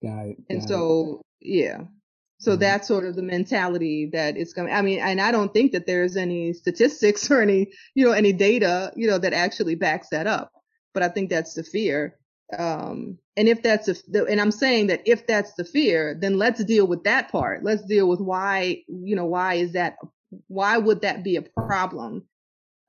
[0.00, 0.36] Got it.
[0.36, 1.48] Got and so it.
[1.48, 1.80] yeah,
[2.42, 2.60] so mm-hmm.
[2.60, 4.72] that's sort of the mentality that it's going.
[4.72, 8.32] I mean, and I don't think that there's any statistics or any, you know, any
[8.32, 10.52] data, you know, that actually backs that up.
[10.92, 12.18] But I think that's the fear.
[12.58, 13.94] Um, and if that's a,
[14.24, 17.62] and I'm saying that if that's the fear, then let's deal with that part.
[17.62, 19.96] Let's deal with why, you know, why is that?
[20.48, 22.24] Why would that be a problem?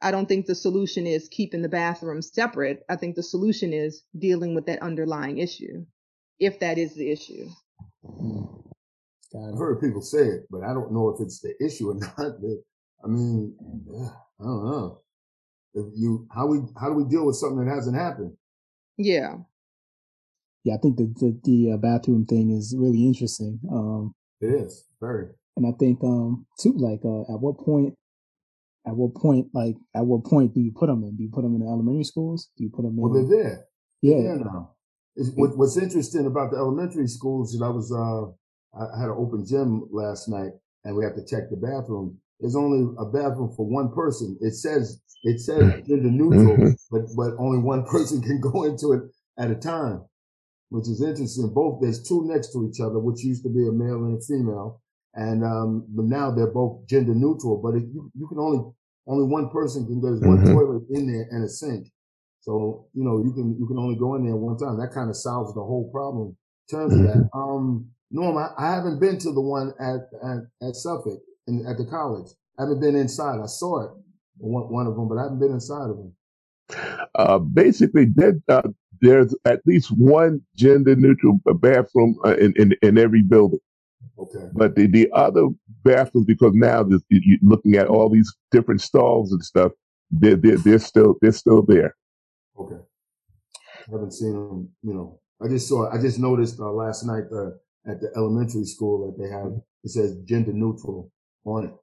[0.02, 2.84] I don't think the solution is keeping the bathrooms separate.
[2.90, 5.86] I think the solution is dealing with that underlying issue,
[6.40, 7.48] if that is the issue.
[8.04, 8.63] Mm.
[9.36, 12.36] I've heard people say it, but I don't know if it's the issue or not.
[13.04, 13.56] I mean,
[14.40, 15.02] I don't know.
[15.74, 18.34] If you how we how do we deal with something that hasn't happened?
[18.98, 19.38] Yeah.
[20.64, 23.60] Yeah, I think the the, the uh, bathroom thing is really interesting.
[23.72, 25.28] Um, it is very.
[25.58, 27.96] And I think um too, like, uh, at what point,
[28.88, 31.16] at what point, like, at what point do you put them in?
[31.16, 32.50] Do you put them in the elementary schools?
[32.58, 33.02] Do you put them in?
[33.02, 33.66] Well, they're there.
[34.02, 34.22] Yeah.
[34.22, 34.76] They're there now.
[35.36, 38.32] What, what's interesting about the elementary schools that I was uh,
[38.74, 40.52] I had an open gym last night
[40.84, 42.18] and we have to check the bathroom.
[42.40, 44.38] There's only a bathroom for one person.
[44.42, 46.72] It says it says gender neutral, mm-hmm.
[46.92, 49.04] but but only one person can go into it
[49.40, 50.04] at a time,
[50.70, 51.54] which is interesting.
[51.54, 54.22] Both there's two next to each other, which used to be a male and a
[54.22, 54.82] female,
[55.14, 57.62] and um, but now they're both gender neutral.
[57.64, 58.60] But it, you you can only
[59.08, 60.02] only one person can.
[60.02, 60.54] There's one mm-hmm.
[60.54, 61.88] toilet in there and a sink,
[62.42, 64.78] so you know you can you can only go in there one time.
[64.78, 66.36] That kind of solves the whole problem
[66.68, 67.30] in terms of that.
[67.32, 67.40] Mm-hmm.
[67.40, 71.78] Um, Norm, I, I haven't been to the one at, at, at Suffolk in, at
[71.78, 72.30] the college.
[72.58, 73.40] I haven't been inside.
[73.44, 73.92] I saw it,
[74.38, 76.14] one, one of them, but I haven't been inside of them.
[77.16, 78.70] Uh, basically, there, uh,
[79.02, 83.60] there's at least one gender neutral bathroom uh, in, in in every building.
[84.18, 84.46] Okay.
[84.54, 85.48] But the, the other
[85.84, 89.72] bathrooms, because now this, you're looking at all these different stalls and stuff,
[90.12, 91.96] they're, they're, they're still they're still there.
[92.58, 92.78] Okay.
[93.88, 94.70] I haven't seen them.
[94.84, 95.92] You know, I just saw.
[95.92, 97.52] I just noticed uh, last night uh,
[97.88, 99.52] at the elementary school that they have
[99.84, 101.12] it says gender neutral
[101.46, 101.74] on it,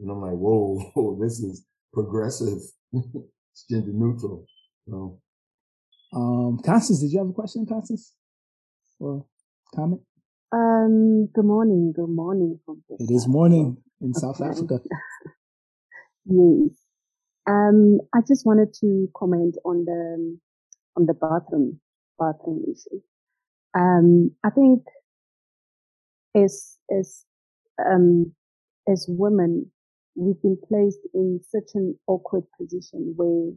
[0.00, 2.58] and I'm like, whoa, whoa this is progressive.
[2.92, 4.44] it's gender neutral.
[4.88, 5.20] So,
[6.14, 8.14] um, Constance, did you have a question, Constance,
[8.98, 9.24] or
[9.74, 10.00] comment?
[10.50, 11.92] Um, good morning.
[11.94, 14.80] Good morning from It is morning in South Africa.
[16.24, 16.70] yes.
[17.46, 20.38] Um, I just wanted to comment on the
[20.96, 21.80] on the bathroom
[22.18, 23.00] bathroom issue.
[23.74, 24.82] Um, I think
[26.34, 27.24] as as
[27.84, 28.32] um
[28.88, 29.70] as women,
[30.14, 33.52] we've been placed in such an awkward position where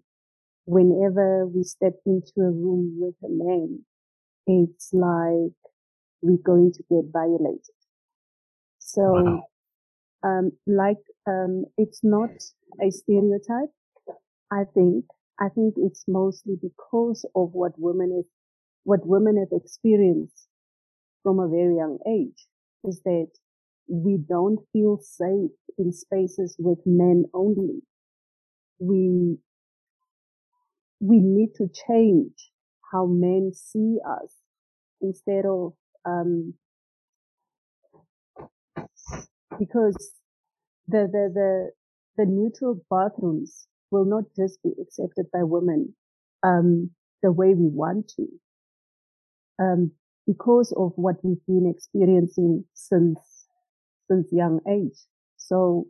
[0.66, 3.80] whenever we step into a room with a man,
[4.48, 5.54] it's like
[6.22, 7.62] we're going to get violated.
[8.80, 9.44] So, wow.
[10.24, 12.30] um, like, um, it's not
[12.82, 13.72] a stereotype.
[14.52, 15.06] I think,
[15.40, 18.26] I think it's mostly because of what women have,
[18.84, 20.48] what women have experienced
[21.24, 22.48] from a very young age
[22.86, 23.28] is that
[23.88, 27.82] we don't feel safe in spaces with men only.
[28.80, 29.38] We,
[31.00, 32.52] we need to change
[32.92, 34.36] how men see us
[35.02, 35.74] instead of
[36.06, 36.56] um,
[39.60, 40.14] because
[40.88, 41.72] the, the, the,
[42.18, 45.96] the neutral bathrooms will not just be accepted by women,
[46.44, 46.92] um,
[47.24, 48.28] the way we want to,
[49.60, 49.92] um,
[50.32, 53.20] because of what we've been experiencing since,
[54.10, 54.98] since young age.
[55.38, 55.86] So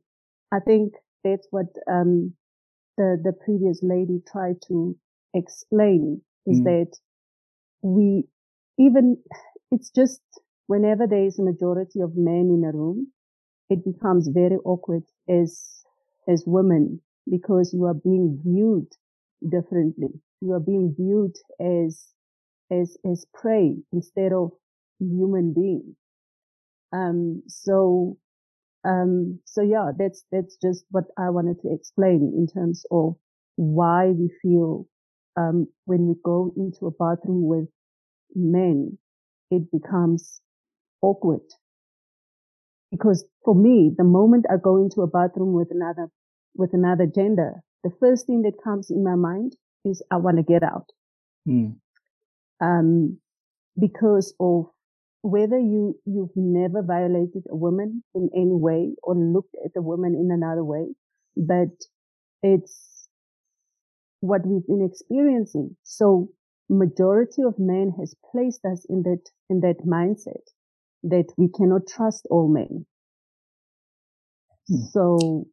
[0.51, 0.93] I think
[1.23, 2.34] that's what, um,
[2.97, 4.95] the, the previous lady tried to
[5.34, 6.63] explain is mm.
[6.65, 6.91] that
[7.81, 8.26] we
[8.77, 9.18] even
[9.72, 10.22] it's just
[10.68, 13.07] whenever there is a majority of men in a room,
[13.69, 15.84] it becomes very awkward as,
[16.27, 18.88] as women because you are being viewed
[19.49, 20.09] differently.
[20.41, 22.07] You are being viewed as,
[22.72, 24.52] as, as prey instead of
[24.99, 25.95] human being.
[26.93, 28.18] Um, so,
[28.85, 33.15] um, so yeah, that's, that's just what I wanted to explain in terms of
[33.56, 34.88] why we feel,
[35.38, 37.68] um, when we go into a bathroom with
[38.35, 38.98] men,
[39.49, 40.41] it becomes
[41.02, 41.41] awkward.
[42.91, 46.10] Because for me, the moment I go into a bathroom with another,
[46.56, 50.43] with another gender, the first thing that comes in my mind is I want to
[50.43, 50.88] get out.
[51.48, 51.76] Mm.
[52.61, 53.19] Um,
[53.79, 54.65] because of
[55.23, 60.15] whether you, you've never violated a woman in any way or looked at a woman
[60.15, 60.88] in another way,
[61.38, 61.69] but
[62.43, 63.07] it's
[64.21, 65.75] what we've been experiencing.
[65.83, 66.29] So
[66.69, 70.43] majority of men has placed us in that in that mindset
[71.03, 72.85] that we cannot trust all men.
[74.69, 74.85] Hmm.
[74.91, 75.47] So,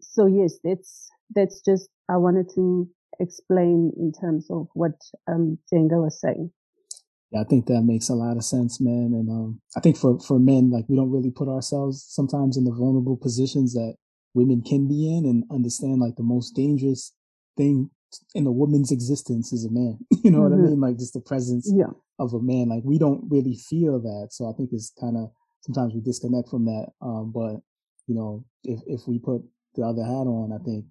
[0.00, 2.88] so yes, that's that's just I wanted to
[3.20, 4.92] explain in terms of what
[5.28, 6.50] um Jenga was saying.
[7.30, 9.10] Yeah, I think that makes a lot of sense, man.
[9.12, 12.64] And um, I think for for men, like we don't really put ourselves sometimes in
[12.64, 13.96] the vulnerable positions that
[14.34, 17.12] women can be in, and understand like the most dangerous
[17.56, 17.90] thing
[18.34, 19.98] in a woman's existence is a man.
[20.24, 20.44] You know mm-hmm.
[20.44, 20.70] what I mm-hmm.
[20.70, 20.80] mean?
[20.80, 21.92] Like just the presence yeah.
[22.18, 22.68] of a man.
[22.68, 24.28] Like we don't really feel that.
[24.30, 25.30] So I think it's kind of
[25.62, 26.86] sometimes we disconnect from that.
[27.02, 27.60] Um, but
[28.06, 29.42] you know, if if we put
[29.74, 30.86] the other hat on, I think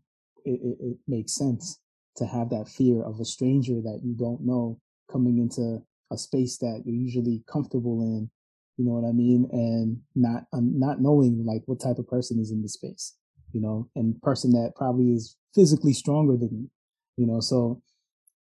[0.46, 1.80] it, it, it makes sense
[2.18, 4.80] to have that fear of a stranger that you don't know
[5.12, 5.82] coming into
[6.12, 8.30] a space that you're usually comfortable in.
[8.78, 9.48] You know what I mean?
[9.52, 13.16] And not um, not knowing like what type of person is in the space.
[13.52, 16.70] You know, and person that probably is physically stronger than you
[17.18, 17.82] you know, so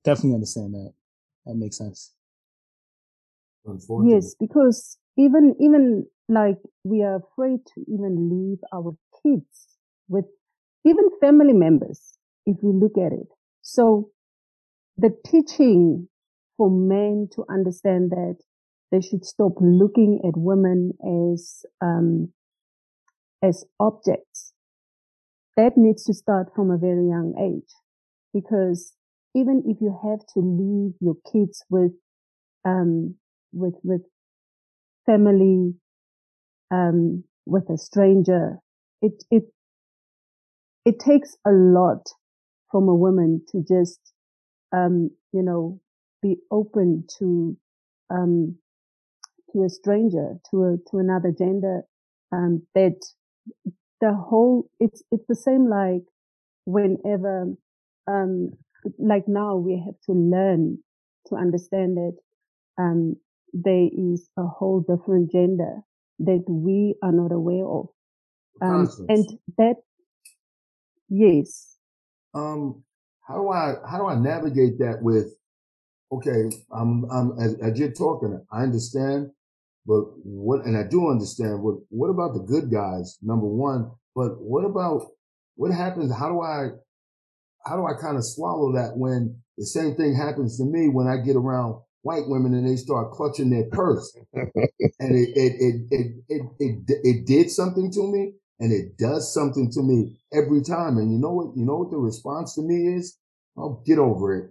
[0.04, 0.92] definitely understand that.
[1.46, 2.12] That makes sense.
[3.64, 9.78] Yes, because even even like we are afraid to even leave our kids
[10.08, 10.26] with
[10.84, 13.28] even family members if we look at it.
[13.62, 14.10] So
[14.96, 16.08] the teaching
[16.56, 18.36] for men to understand that
[18.92, 22.32] they should stop looking at women as um,
[23.42, 24.52] as objects.
[25.56, 27.72] That needs to start from a very young age
[28.32, 28.94] because
[29.34, 31.92] even if you have to leave your kids with
[32.64, 33.16] um
[33.52, 34.02] with with
[35.06, 35.74] family
[36.70, 38.58] um with a stranger
[39.02, 39.44] it it
[40.84, 42.10] it takes a lot
[42.70, 44.00] from a woman to just
[44.72, 45.80] um you know
[46.22, 47.56] be open to
[48.10, 48.56] um
[49.52, 51.82] to a stranger to a to another gender
[52.32, 52.96] um that
[54.00, 56.02] the whole it's it's the same like
[56.66, 57.46] whenever
[58.08, 58.50] um
[58.98, 60.78] like now we have to learn
[61.28, 62.16] to understand that
[62.78, 63.16] um
[63.52, 65.80] there is a whole different gender
[66.20, 67.88] that we are not aware of.
[68.62, 69.26] Um and
[69.58, 69.76] that
[71.08, 71.76] yes
[72.34, 72.82] um
[73.26, 75.34] how do i how do i navigate that with
[76.12, 79.30] okay i'm i'm as, as you're talking i understand
[79.86, 83.18] but what, and I do understand what, what about the good guys?
[83.22, 85.02] Number one, but what about
[85.56, 86.14] what happens?
[86.14, 86.68] How do I,
[87.64, 91.06] how do I kind of swallow that when the same thing happens to me when
[91.06, 94.48] I get around white women and they start clutching their purse and
[95.14, 99.70] it, it, it, it, it, it, it did something to me and it does something
[99.72, 100.98] to me every time.
[100.98, 103.18] And you know what, you know what the response to me is?
[103.56, 104.50] Oh, get over it.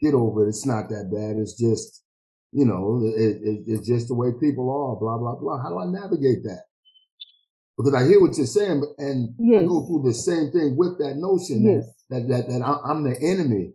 [0.00, 0.50] Get over it.
[0.50, 1.40] It's not that bad.
[1.40, 2.04] It's just,
[2.52, 5.62] you know, it, it, it's just the way people are, blah, blah, blah.
[5.62, 6.64] How do I navigate that?
[7.76, 9.62] Because I hear what you're saying, and yes.
[9.62, 11.84] I go through the same thing with that notion yes.
[12.10, 13.72] that, that, that, I'm the enemy.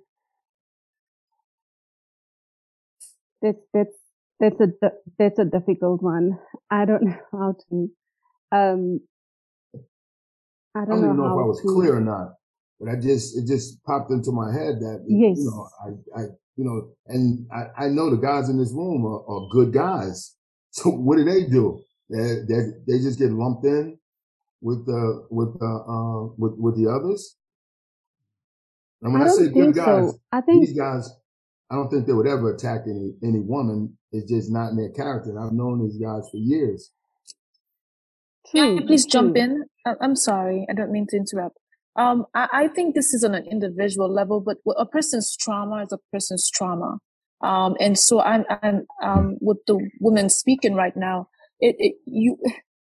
[3.42, 3.96] That's, that's,
[4.40, 6.40] that's a, that's a difficult one.
[6.70, 7.92] I don't know how to,
[8.52, 9.02] um,
[10.76, 12.34] I don't, I don't know, know if I was to, clear or not,
[12.80, 15.38] but I just, it just popped into my head that, yes.
[15.38, 16.24] you know, I, I,
[16.56, 20.36] you know, and I, I know the guys in this room are, are good guys.
[20.74, 21.84] So what do they do?
[22.10, 24.00] They, they, they just get lumped in
[24.62, 27.36] with the with the uh, with with the others.
[29.02, 30.20] And when I, I say good guys, so.
[30.32, 31.10] I think these guys,
[31.70, 33.98] I don't think they would ever attack any any woman.
[34.12, 35.32] It's just not in their character.
[35.32, 36.92] And I've known these guys for years.
[38.50, 39.22] True, yeah, please true.
[39.22, 39.66] jump in.
[39.86, 41.58] I'm sorry, I don't mean to interrupt.
[41.96, 45.92] Um, I, I, think this is on an individual level, but a person's trauma is
[45.92, 47.00] a person's trauma.
[47.42, 51.28] Um, and so I'm, I'm, um, with the woman speaking right now,
[51.60, 52.38] it, it you,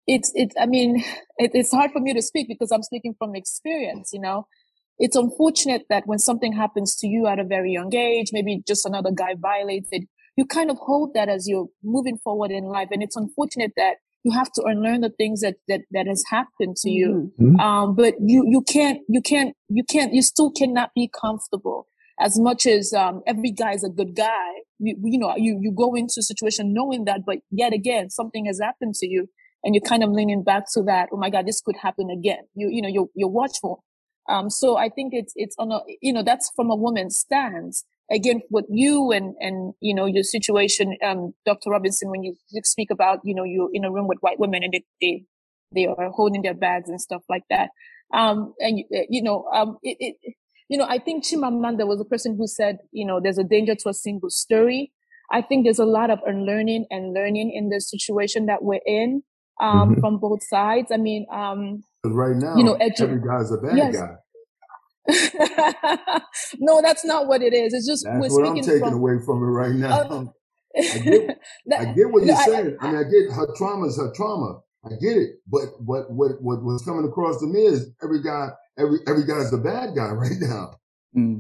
[0.06, 0.98] it's, it's, I mean,
[1.38, 4.48] it, it's hard for me to speak because I'm speaking from experience, you know,
[4.98, 8.86] it's unfortunate that when something happens to you at a very young age, maybe just
[8.86, 10.04] another guy violated,
[10.36, 12.90] you kind of hold that as you're moving forward in life.
[12.92, 13.96] And it's unfortunate that
[14.30, 17.32] you have to unlearn the things that that that has happened to you.
[17.40, 17.46] Mm-hmm.
[17.46, 17.60] mm-hmm.
[17.60, 21.88] um but you you can't you can't you can't you still cannot be comfortable.
[22.20, 24.50] As much as um every guy is a good guy
[24.80, 28.46] you, you know you you go into a situation knowing that but yet again something
[28.46, 29.30] has happened to you
[29.64, 32.44] and you're kind of leaning back to that oh my god this could happen again.
[32.56, 33.84] You you know you're you're watchful.
[34.28, 37.86] Um so i think it's it's on a you know that's from a woman's stance
[38.12, 42.90] again what you and and you know your situation um dr robinson when you speak
[42.92, 45.24] about you know you're in a room with white women and they they,
[45.74, 47.70] they are holding their bags and stuff like that
[48.14, 50.36] um and uh, you know um it, it
[50.70, 53.76] you know i think chimamanda was a person who said you know there's a danger
[53.76, 54.92] to a single story
[55.32, 59.22] i think there's a lot of unlearning and learning in the situation that we're in
[59.62, 60.00] um mm-hmm.
[60.00, 63.78] from both sides i mean um right now you know edu- every guy's a bad
[63.78, 63.96] yes.
[63.96, 64.16] guy
[66.60, 67.74] no, that's not what it is.
[67.74, 70.00] It's just that's what I'm taking from, away from it right now.
[70.00, 70.26] Uh,
[70.78, 72.78] I, get, that, I get what you're no, saying.
[72.80, 74.60] I, I, mean, I get her trauma is her trauma.
[74.86, 78.50] I get it, but what what what what's coming across to me is every guy
[78.78, 80.76] every every guy's the bad guy right now.
[81.16, 81.40] Mm.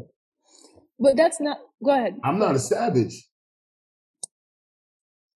[0.99, 1.57] But that's not.
[1.83, 2.17] Go ahead.
[2.23, 3.27] I'm not a savage.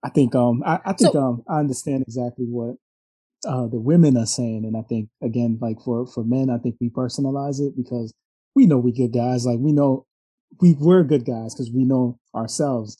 [0.03, 2.75] I think um I, I think so, um I understand exactly what
[3.45, 6.75] uh, the women are saying, and I think again, like for for men, I think
[6.79, 8.13] we personalize it because
[8.55, 9.45] we know we good guys.
[9.45, 10.05] Like we know
[10.61, 12.97] we were good guys because we know ourselves.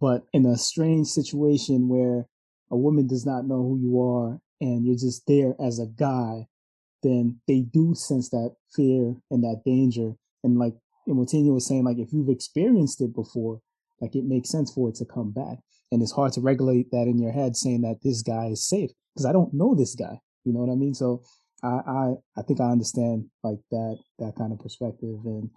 [0.00, 2.26] But in a strange situation where
[2.70, 6.46] a woman does not know who you are and you're just there as a guy,
[7.02, 10.14] then they do sense that fear and that danger.
[10.42, 10.74] And like
[11.08, 13.60] Imotini was saying, like if you've experienced it before,
[14.00, 15.58] like it makes sense for it to come back.
[15.90, 18.90] And it's hard to regulate that in your head saying that this guy is safe
[19.14, 20.20] because I don't know this guy.
[20.44, 20.94] You know what I mean?
[20.94, 21.22] So
[21.62, 25.50] I, I, I think I understand like that that kind of perspective and.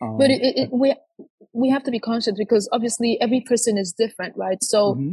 [0.00, 0.94] Um, but it, it, we
[1.52, 4.60] we have to be conscious because obviously every person is different, right?
[4.60, 5.12] So mm-hmm.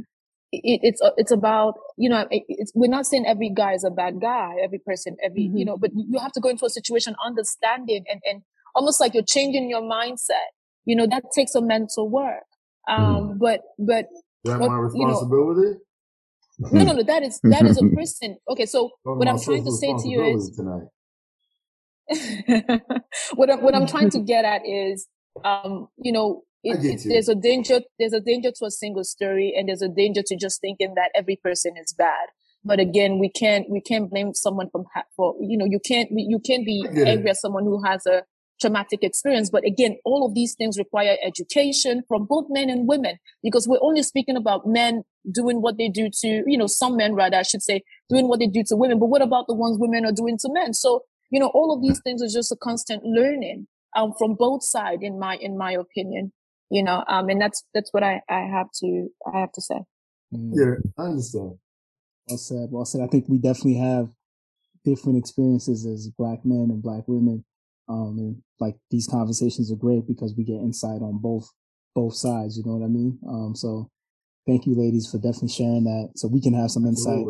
[0.51, 2.27] it, it's it's about you know
[2.73, 5.57] we're not saying every guy is a bad guy, every person, every mm-hmm.
[5.57, 8.41] you know, but you have to go into a situation understanding and and
[8.73, 10.49] almost like you're changing your mindset.
[10.85, 12.45] You know that takes a mental work.
[12.87, 13.37] Um, mm-hmm.
[13.37, 14.07] but but
[14.45, 15.61] that my responsibility.
[15.61, 15.79] You know,
[16.59, 17.03] no, no, no.
[17.03, 18.37] That is that is a person.
[18.49, 20.59] Okay, so what I'm trying to say to you is
[23.35, 25.07] what I'm, what I'm trying to get at is,
[25.43, 27.81] um, you know, it, it, there's a danger.
[27.97, 31.11] There's a danger to a single story, and there's a danger to just thinking that
[31.15, 32.29] every person is bad.
[32.65, 36.39] But again, we can't we can't blame someone from for you know you can't you
[36.39, 38.23] can't be angry at someone who has a
[38.59, 39.49] traumatic experience.
[39.49, 43.79] But again, all of these things require education from both men and women because we're
[43.81, 47.43] only speaking about men doing what they do to, you know, some men rather, I
[47.43, 50.11] should say, doing what they do to women, but what about the ones women are
[50.11, 50.73] doing to men?
[50.73, 54.63] So, you know, all of these things are just a constant learning um, from both
[54.63, 56.31] sides, in my in my opinion.
[56.71, 59.79] You know, um, and that's that's what I, I have to I have to say.
[60.33, 60.51] Mm.
[60.53, 61.57] Yeah, I understand.
[62.27, 62.69] Well said.
[62.71, 63.01] Well said.
[63.01, 64.09] I think we definitely have
[64.85, 67.43] different experiences as black men and black women.
[67.87, 71.49] Um, and like these conversations are great because we get insight on both
[71.95, 72.57] both sides.
[72.57, 73.17] You know what I mean?
[73.27, 73.89] Um, so
[74.49, 77.25] thank you, ladies, for definitely sharing that, so we can have some insight.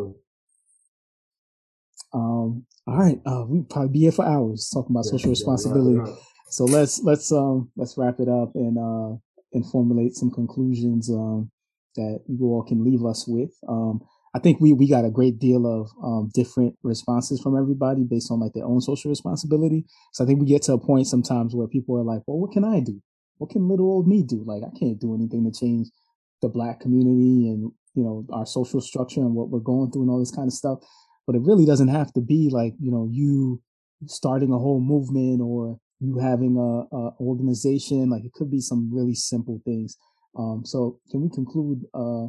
[2.12, 6.00] Um, all right, uh, we probably be here for hours talking about yeah, social responsibility.
[6.10, 6.16] Yeah,
[6.50, 9.16] so let's let's um let's wrap it up and uh
[9.52, 11.50] and formulate some conclusions um
[11.96, 13.50] that you all can leave us with.
[13.68, 14.00] Um,
[14.34, 18.30] I think we we got a great deal of um, different responses from everybody based
[18.30, 19.84] on like their own social responsibility.
[20.12, 22.52] So I think we get to a point sometimes where people are like, "Well, what
[22.52, 23.02] can I do?
[23.38, 24.44] What can little old me do?
[24.44, 25.88] Like, I can't do anything to change
[26.42, 30.10] the black community and you know our social structure and what we're going through and
[30.10, 30.78] all this kind of stuff."
[31.26, 33.60] But it really doesn't have to be like you know you
[34.06, 38.10] starting a whole movement or you having a, a organization.
[38.10, 39.96] Like it could be some really simple things.
[40.38, 41.84] Um, so can we conclude?
[41.92, 42.28] Uh,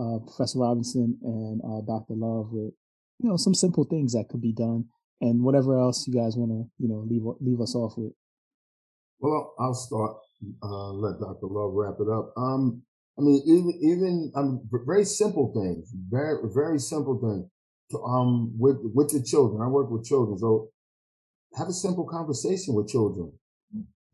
[0.00, 2.14] uh, Professor Robinson and uh, Dr.
[2.14, 2.72] Love with
[3.18, 4.86] you know some simple things that could be done,
[5.20, 8.12] and whatever else you guys want to you know leave leave us off with.
[9.18, 10.16] Well, I'll start.
[10.62, 11.46] Uh, let Dr.
[11.46, 12.32] Love wrap it up.
[12.36, 12.82] Um,
[13.18, 17.50] I mean, even even um, very simple things, very very simple things.
[18.06, 20.70] Um, with with the children, I work with children, so
[21.56, 23.32] have a simple conversation with children.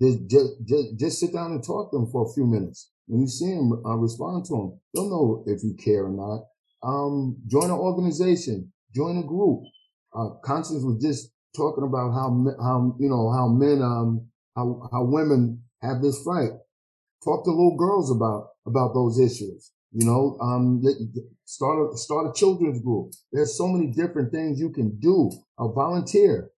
[0.00, 2.90] Just, just, just, just sit down and talk to them for a few minutes.
[3.06, 4.80] When you see them, uh, respond to them.
[4.92, 6.44] They'll know if you care or not.
[6.86, 9.62] Um, join an organization, join a group.
[10.14, 12.28] Uh, Constance was just talking about how,
[12.60, 16.50] how, you know, how men, um, how, how women have this fight.
[17.24, 19.72] Talk to little girls about, about those issues.
[19.92, 20.82] You know, um,
[21.44, 23.12] start a, start a children's group.
[23.32, 25.30] There's so many different things you can do.
[25.58, 26.50] A volunteer.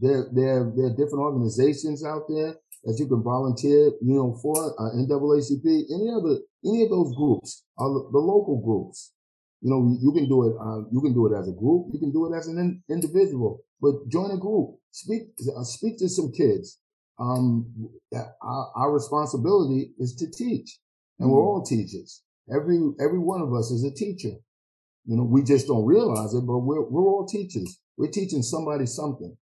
[0.00, 4.74] There, there, there are different organizations out there that you can volunteer, you know, for
[4.78, 9.12] uh, NAACP, any other, any of those groups, uh, the local groups.
[9.62, 10.54] You know, you can do it.
[10.60, 11.88] Uh, you can do it as a group.
[11.92, 13.64] You can do it as an in, individual.
[13.80, 14.76] But join a group.
[14.90, 15.22] Speak.
[15.40, 16.80] Uh, speak to some kids.
[17.18, 17.90] Um,
[18.42, 20.78] our, our, responsibility is to teach,
[21.18, 21.30] and mm-hmm.
[21.30, 22.22] we're all teachers.
[22.52, 24.36] Every every one of us is a teacher.
[25.06, 27.78] You know, we just don't realize it, but we're we're all teachers.
[27.96, 29.36] We're teaching somebody something.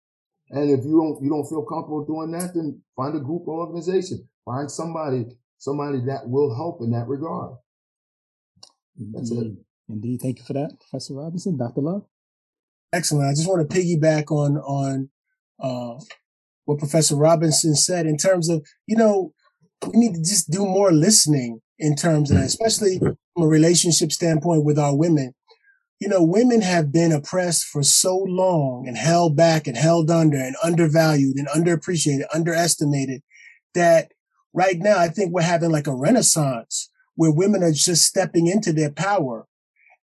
[0.50, 3.66] And if you don't you don't feel comfortable doing that, then find a group or
[3.66, 4.28] organization.
[4.44, 5.26] Find somebody
[5.58, 7.54] somebody that will help in that regard.
[8.96, 9.46] That's Indeed.
[9.52, 9.92] it.
[9.92, 10.20] Indeed.
[10.22, 11.56] Thank you for that, Professor Robinson.
[11.56, 11.80] Dr.
[11.80, 12.04] Love.
[12.92, 13.28] Excellent.
[13.28, 15.10] I just want to piggyback on on
[15.60, 16.02] uh,
[16.70, 19.32] what Professor Robinson said in terms of, you know,
[19.86, 22.64] we need to just do more listening in terms of that, mm-hmm.
[22.64, 25.34] especially from a relationship standpoint with our women
[26.00, 30.38] you know, women have been oppressed for so long and held back and held under
[30.38, 33.22] and undervalued and underappreciated, underestimated
[33.74, 34.12] that
[34.54, 38.72] right now I think we're having like a renaissance where women are just stepping into
[38.72, 39.46] their power.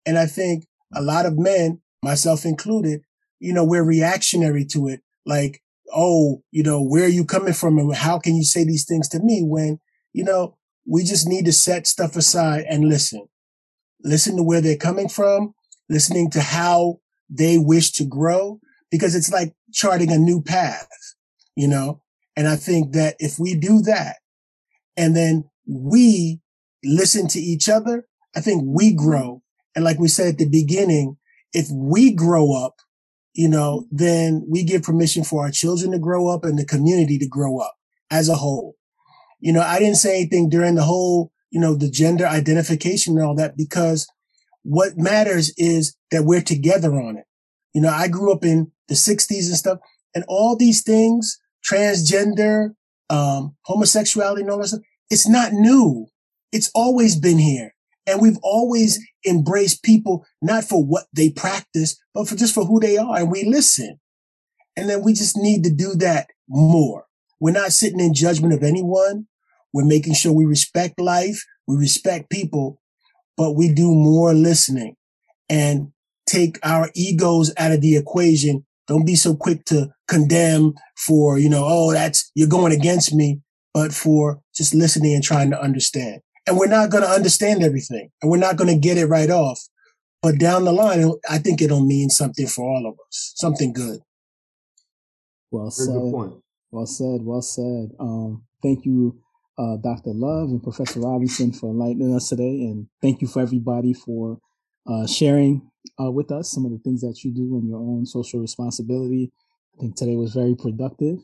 [0.05, 3.01] And I think a lot of men, myself included,
[3.41, 5.01] you know, we're reactionary to it.
[5.25, 5.63] Like,
[5.95, 7.79] oh, you know, where are you coming from?
[7.79, 9.81] And how can you say these things to me when,
[10.13, 10.57] you know,
[10.87, 13.27] we just need to set stuff aside and listen.
[14.03, 15.55] Listen to where they're coming from
[15.89, 18.61] listening to how they wish to grow,
[18.91, 20.89] because it's like charting a new path,
[21.57, 22.03] you know?
[22.37, 24.17] And I think that if we do that
[24.97, 26.41] and then we
[26.85, 29.43] listen to each other, I think we grow.
[29.75, 31.17] And like we said at the beginning,
[31.53, 32.77] if we grow up,
[33.37, 37.19] you know, then we give permission for our children to grow up and the community
[37.19, 37.77] to grow up
[38.11, 38.77] as a whole.
[39.41, 43.27] You know, I didn't say anything during the whole, you know, the gender identification and
[43.27, 44.09] all that because
[44.63, 47.25] what matters is that we're together on it.
[47.75, 49.79] You know, I grew up in the 60s and stuff,
[50.15, 52.71] and all these things, transgender,
[53.11, 54.81] um, homosexuality, and all that stuff,
[55.11, 56.07] it's not new.
[56.53, 57.75] It's always been here.
[58.07, 62.79] And we've always embraced people, not for what they practice, but for just for who
[62.81, 63.19] they are.
[63.19, 63.99] And we listen.
[64.77, 67.07] And then we just need to do that more.
[67.41, 69.27] We're not sitting in judgment of anyone.
[69.73, 71.43] We're making sure we respect life.
[71.67, 72.81] We respect people
[73.37, 74.97] but we do more listening
[75.49, 75.93] and
[76.27, 78.65] take our egos out of the equation.
[78.89, 83.41] Don't be so quick to condemn for, you know, oh, that's, you're going against me,
[83.75, 86.21] but for just listening and trying to understand.
[86.47, 89.31] And we're not going to understand everything and we're not going to get it right
[89.31, 89.61] off.
[90.23, 94.01] But down the line, I think it'll mean something for all of us, something good.
[95.51, 95.89] Well said.
[96.71, 97.21] Well said.
[97.23, 97.91] Well said.
[98.01, 99.21] Um, thank you
[99.59, 100.13] uh, Dr.
[100.13, 102.63] Love and Professor Robinson for enlightening us today.
[102.63, 104.39] And thank you for everybody for
[104.87, 105.71] uh, sharing
[106.01, 109.33] uh, with us some of the things that you do in your own social responsibility.
[109.77, 111.19] I think today was very productive.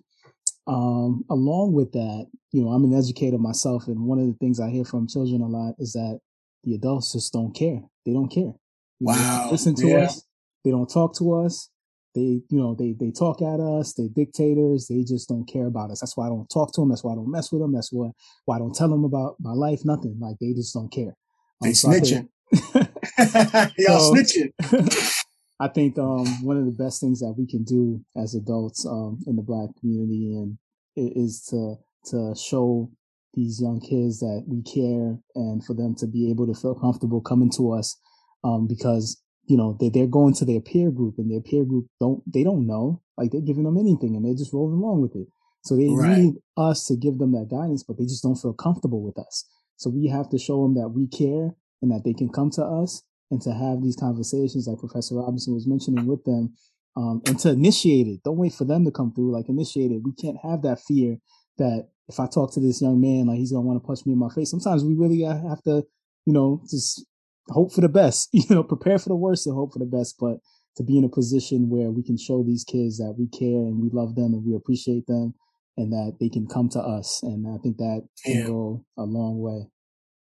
[0.66, 4.60] Um, along with that, you know, I'm an educator myself, and one of the things
[4.60, 6.20] I hear from children a lot is that
[6.64, 7.80] the adults just don't care.
[8.06, 8.52] They don't care.
[9.00, 9.48] You wow.
[9.50, 10.04] listen to yeah.
[10.04, 10.24] us.
[10.64, 11.70] They don't talk to us.
[12.14, 13.94] They, you know, they they talk at us.
[13.94, 14.86] They're dictators.
[14.86, 16.00] They just don't care about us.
[16.00, 16.90] That's why I don't talk to them.
[16.90, 17.72] That's why I don't mess with them.
[17.72, 18.10] That's why
[18.44, 19.80] why I don't tell them about my life.
[19.84, 20.18] Nothing.
[20.20, 21.16] Like they just don't care.
[21.62, 22.28] Um, they so snitching.
[23.78, 25.14] Y'all so, snitching.
[25.62, 29.20] I think um, one of the best things that we can do as adults um,
[29.28, 30.58] in the Black community and
[30.96, 31.76] is to
[32.10, 32.90] to show
[33.34, 37.20] these young kids that we care and for them to be able to feel comfortable
[37.20, 37.96] coming to us
[38.42, 41.86] um, because you know they, they're going to their peer group and their peer group
[42.00, 45.14] don't they don't know like they're giving them anything and they're just rolling along with
[45.14, 45.28] it
[45.62, 46.18] so they right.
[46.18, 49.48] need us to give them that guidance but they just don't feel comfortable with us
[49.76, 52.62] so we have to show them that we care and that they can come to
[52.62, 56.52] us and to have these conversations like Professor Robinson was mentioning with them
[56.96, 58.22] um, and to initiate it.
[58.22, 59.32] Don't wait for them to come through.
[59.32, 60.02] Like initiate it.
[60.04, 61.16] We can't have that fear
[61.56, 64.12] that if I talk to this young man, like he's gonna want to punch me
[64.12, 64.50] in my face.
[64.50, 65.82] Sometimes we really have to,
[66.26, 67.06] you know, just
[67.48, 68.28] hope for the best.
[68.34, 70.16] You know, prepare for the worst and hope for the best.
[70.20, 70.36] But
[70.76, 73.80] to be in a position where we can show these kids that we care and
[73.80, 75.32] we love them and we appreciate them
[75.78, 77.22] and that they can come to us.
[77.22, 79.68] And I think that can go a long way,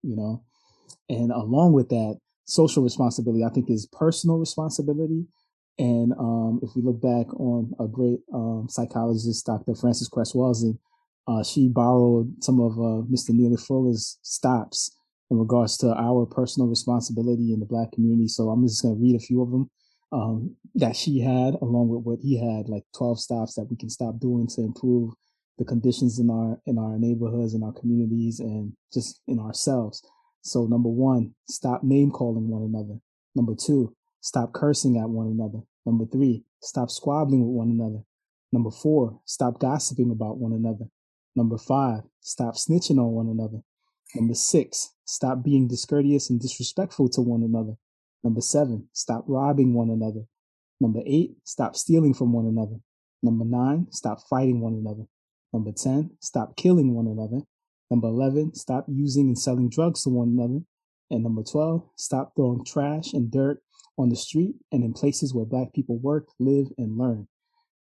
[0.03, 0.43] you know.
[1.07, 2.19] And along with that,
[2.49, 5.25] social responsibility, I think, is personal responsibility.
[5.77, 9.75] And um, if we look back on a great um, psychologist, Dr.
[9.75, 10.33] Frances Cress
[11.27, 13.29] uh, she borrowed some of uh, Mr.
[13.29, 14.91] Neely Fuller's stops
[15.29, 18.27] in regards to our personal responsibility in the Black community.
[18.27, 19.69] So I'm just going to read a few of them
[20.11, 23.89] um, that she had, along with what he had, like 12 stops that we can
[23.89, 25.13] stop doing to improve
[25.59, 30.01] the conditions in our in our neighborhoods, in our communities, and just in ourselves.
[30.41, 32.99] So number one, stop name calling one another.
[33.35, 35.59] Number two, stop cursing at one another.
[35.85, 38.03] Number three, stop squabbling with one another.
[38.51, 40.85] Number four, stop gossiping about one another.
[41.35, 43.61] Number five, stop snitching on one another.
[44.15, 47.75] Number six, stop being discourteous and disrespectful to one another.
[48.23, 50.23] Number seven, stop robbing one another.
[50.81, 52.77] Number eight, stop stealing from one another.
[53.21, 55.03] Number nine, stop fighting one another.
[55.51, 57.43] Number 10, stop killing one another.
[57.89, 60.61] Number 11, stop using and selling drugs to one another.
[61.11, 63.61] And number 12, stop throwing trash and dirt
[63.97, 67.27] on the street and in places where black people work, live, and learn.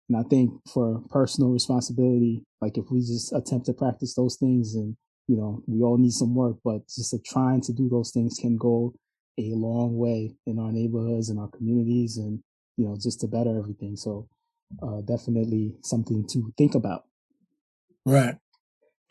[0.10, 4.76] And I think for personal responsibility, like if we just attempt to practice those things
[4.76, 4.96] and,
[5.28, 8.56] you know, we all need some work, but just trying to do those things can
[8.56, 8.94] go
[9.38, 12.40] a long way in our neighborhoods and our communities and,
[12.78, 13.98] you know, just to better everything.
[13.98, 14.30] So
[14.82, 17.04] uh, definitely something to think about.
[18.06, 18.36] Right.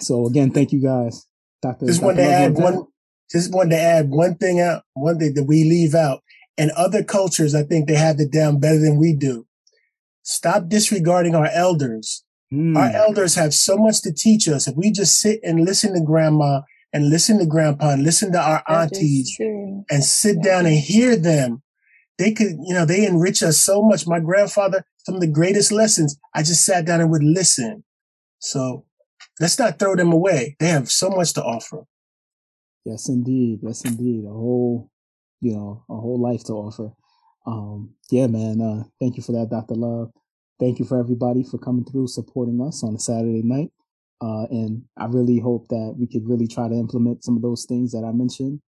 [0.01, 1.27] So again, thank you guys,
[1.63, 1.87] Doctor.
[1.87, 2.87] Just wanted to add one.
[3.31, 6.23] Just wanted to add one thing out, one thing that we leave out.
[6.59, 9.47] And other cultures, I think they have it down better than we do.
[10.23, 12.25] Stop disregarding our elders.
[12.53, 12.77] Mm.
[12.77, 14.67] Our elders have so much to teach us.
[14.69, 18.41] If we just sit and listen to grandma and listen to grandpa and listen to
[18.41, 21.63] our aunties and sit down and hear them,
[22.19, 24.07] they could, you know, they enrich us so much.
[24.07, 27.85] My grandfather, some of the greatest lessons, I just sat down and would listen.
[28.39, 28.86] So
[29.41, 30.57] let's not throw them away.
[30.59, 31.85] They have so much to offer.
[32.85, 33.61] Yes, indeed.
[33.63, 34.25] Yes, indeed.
[34.25, 34.91] A whole,
[35.41, 36.93] you know, a whole life to offer.
[37.47, 38.61] Um, yeah, man.
[38.61, 39.75] Uh, thank you for that, Dr.
[39.75, 40.13] Love.
[40.59, 43.71] Thank you for everybody for coming through, supporting us on a Saturday night.
[44.21, 47.67] Uh, and I really hope that we could really try to implement some of those
[47.67, 48.61] things that I mentioned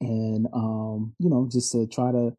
[0.00, 2.34] and, um, you know, just to try to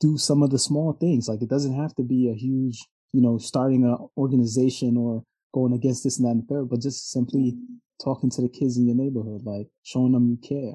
[0.00, 1.28] do some of the small things.
[1.28, 2.78] Like it doesn't have to be a huge,
[3.12, 5.22] you know, starting an organization or
[5.58, 7.56] going against this and that and third, but just simply
[8.02, 10.74] talking to the kids in your neighborhood, like showing them you care,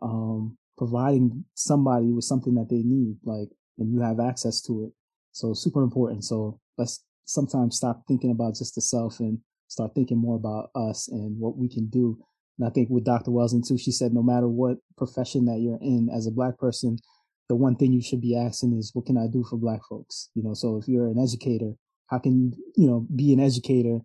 [0.00, 4.92] um, providing somebody with something that they need, like, and you have access to it.
[5.32, 6.24] So super important.
[6.24, 9.38] So let's sometimes stop thinking about just the self and
[9.68, 12.18] start thinking more about us and what we can do.
[12.58, 13.30] And I think with Dr.
[13.30, 16.98] Welsing too, she said no matter what profession that you're in as a black person,
[17.48, 20.30] the one thing you should be asking is what can I do for black folks?
[20.34, 21.72] You know, so if you're an educator,
[22.08, 24.00] how can you, you know, be an educator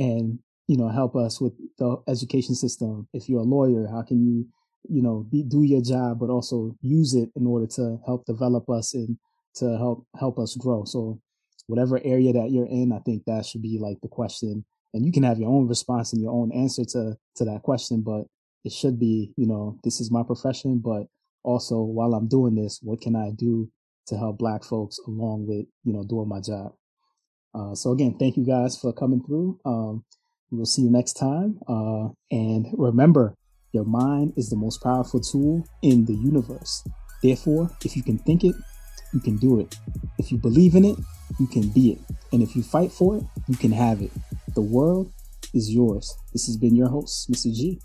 [0.00, 3.06] and you know help us with the education system.
[3.12, 4.46] If you're a lawyer how can you
[4.88, 8.68] you know be, do your job but also use it in order to help develop
[8.70, 9.18] us and
[9.56, 10.84] to help help us grow.
[10.84, 11.20] So
[11.66, 14.64] whatever area that you're in i think that should be like the question.
[14.92, 18.02] And you can have your own response and your own answer to to that question
[18.02, 18.24] but
[18.64, 21.06] it should be you know this is my profession but
[21.44, 23.70] also while i'm doing this what can i do
[24.08, 26.72] to help black folks along with you know doing my job
[27.54, 29.58] uh, so again, thank you guys for coming through.
[29.64, 30.04] Um,
[30.50, 31.60] we'll see you next time.
[31.68, 33.34] Uh, and remember,
[33.72, 36.84] your mind is the most powerful tool in the universe.
[37.22, 38.54] Therefore, if you can think it,
[39.12, 39.76] you can do it.
[40.18, 40.96] If you believe in it,
[41.38, 41.98] you can be it.
[42.32, 44.10] And if you fight for it, you can have it.
[44.54, 45.12] The world
[45.54, 46.16] is yours.
[46.32, 47.52] This has been your host, Mr.
[47.54, 47.80] G,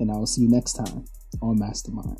[0.00, 1.04] and I will see you next time
[1.40, 2.18] on Mastermind.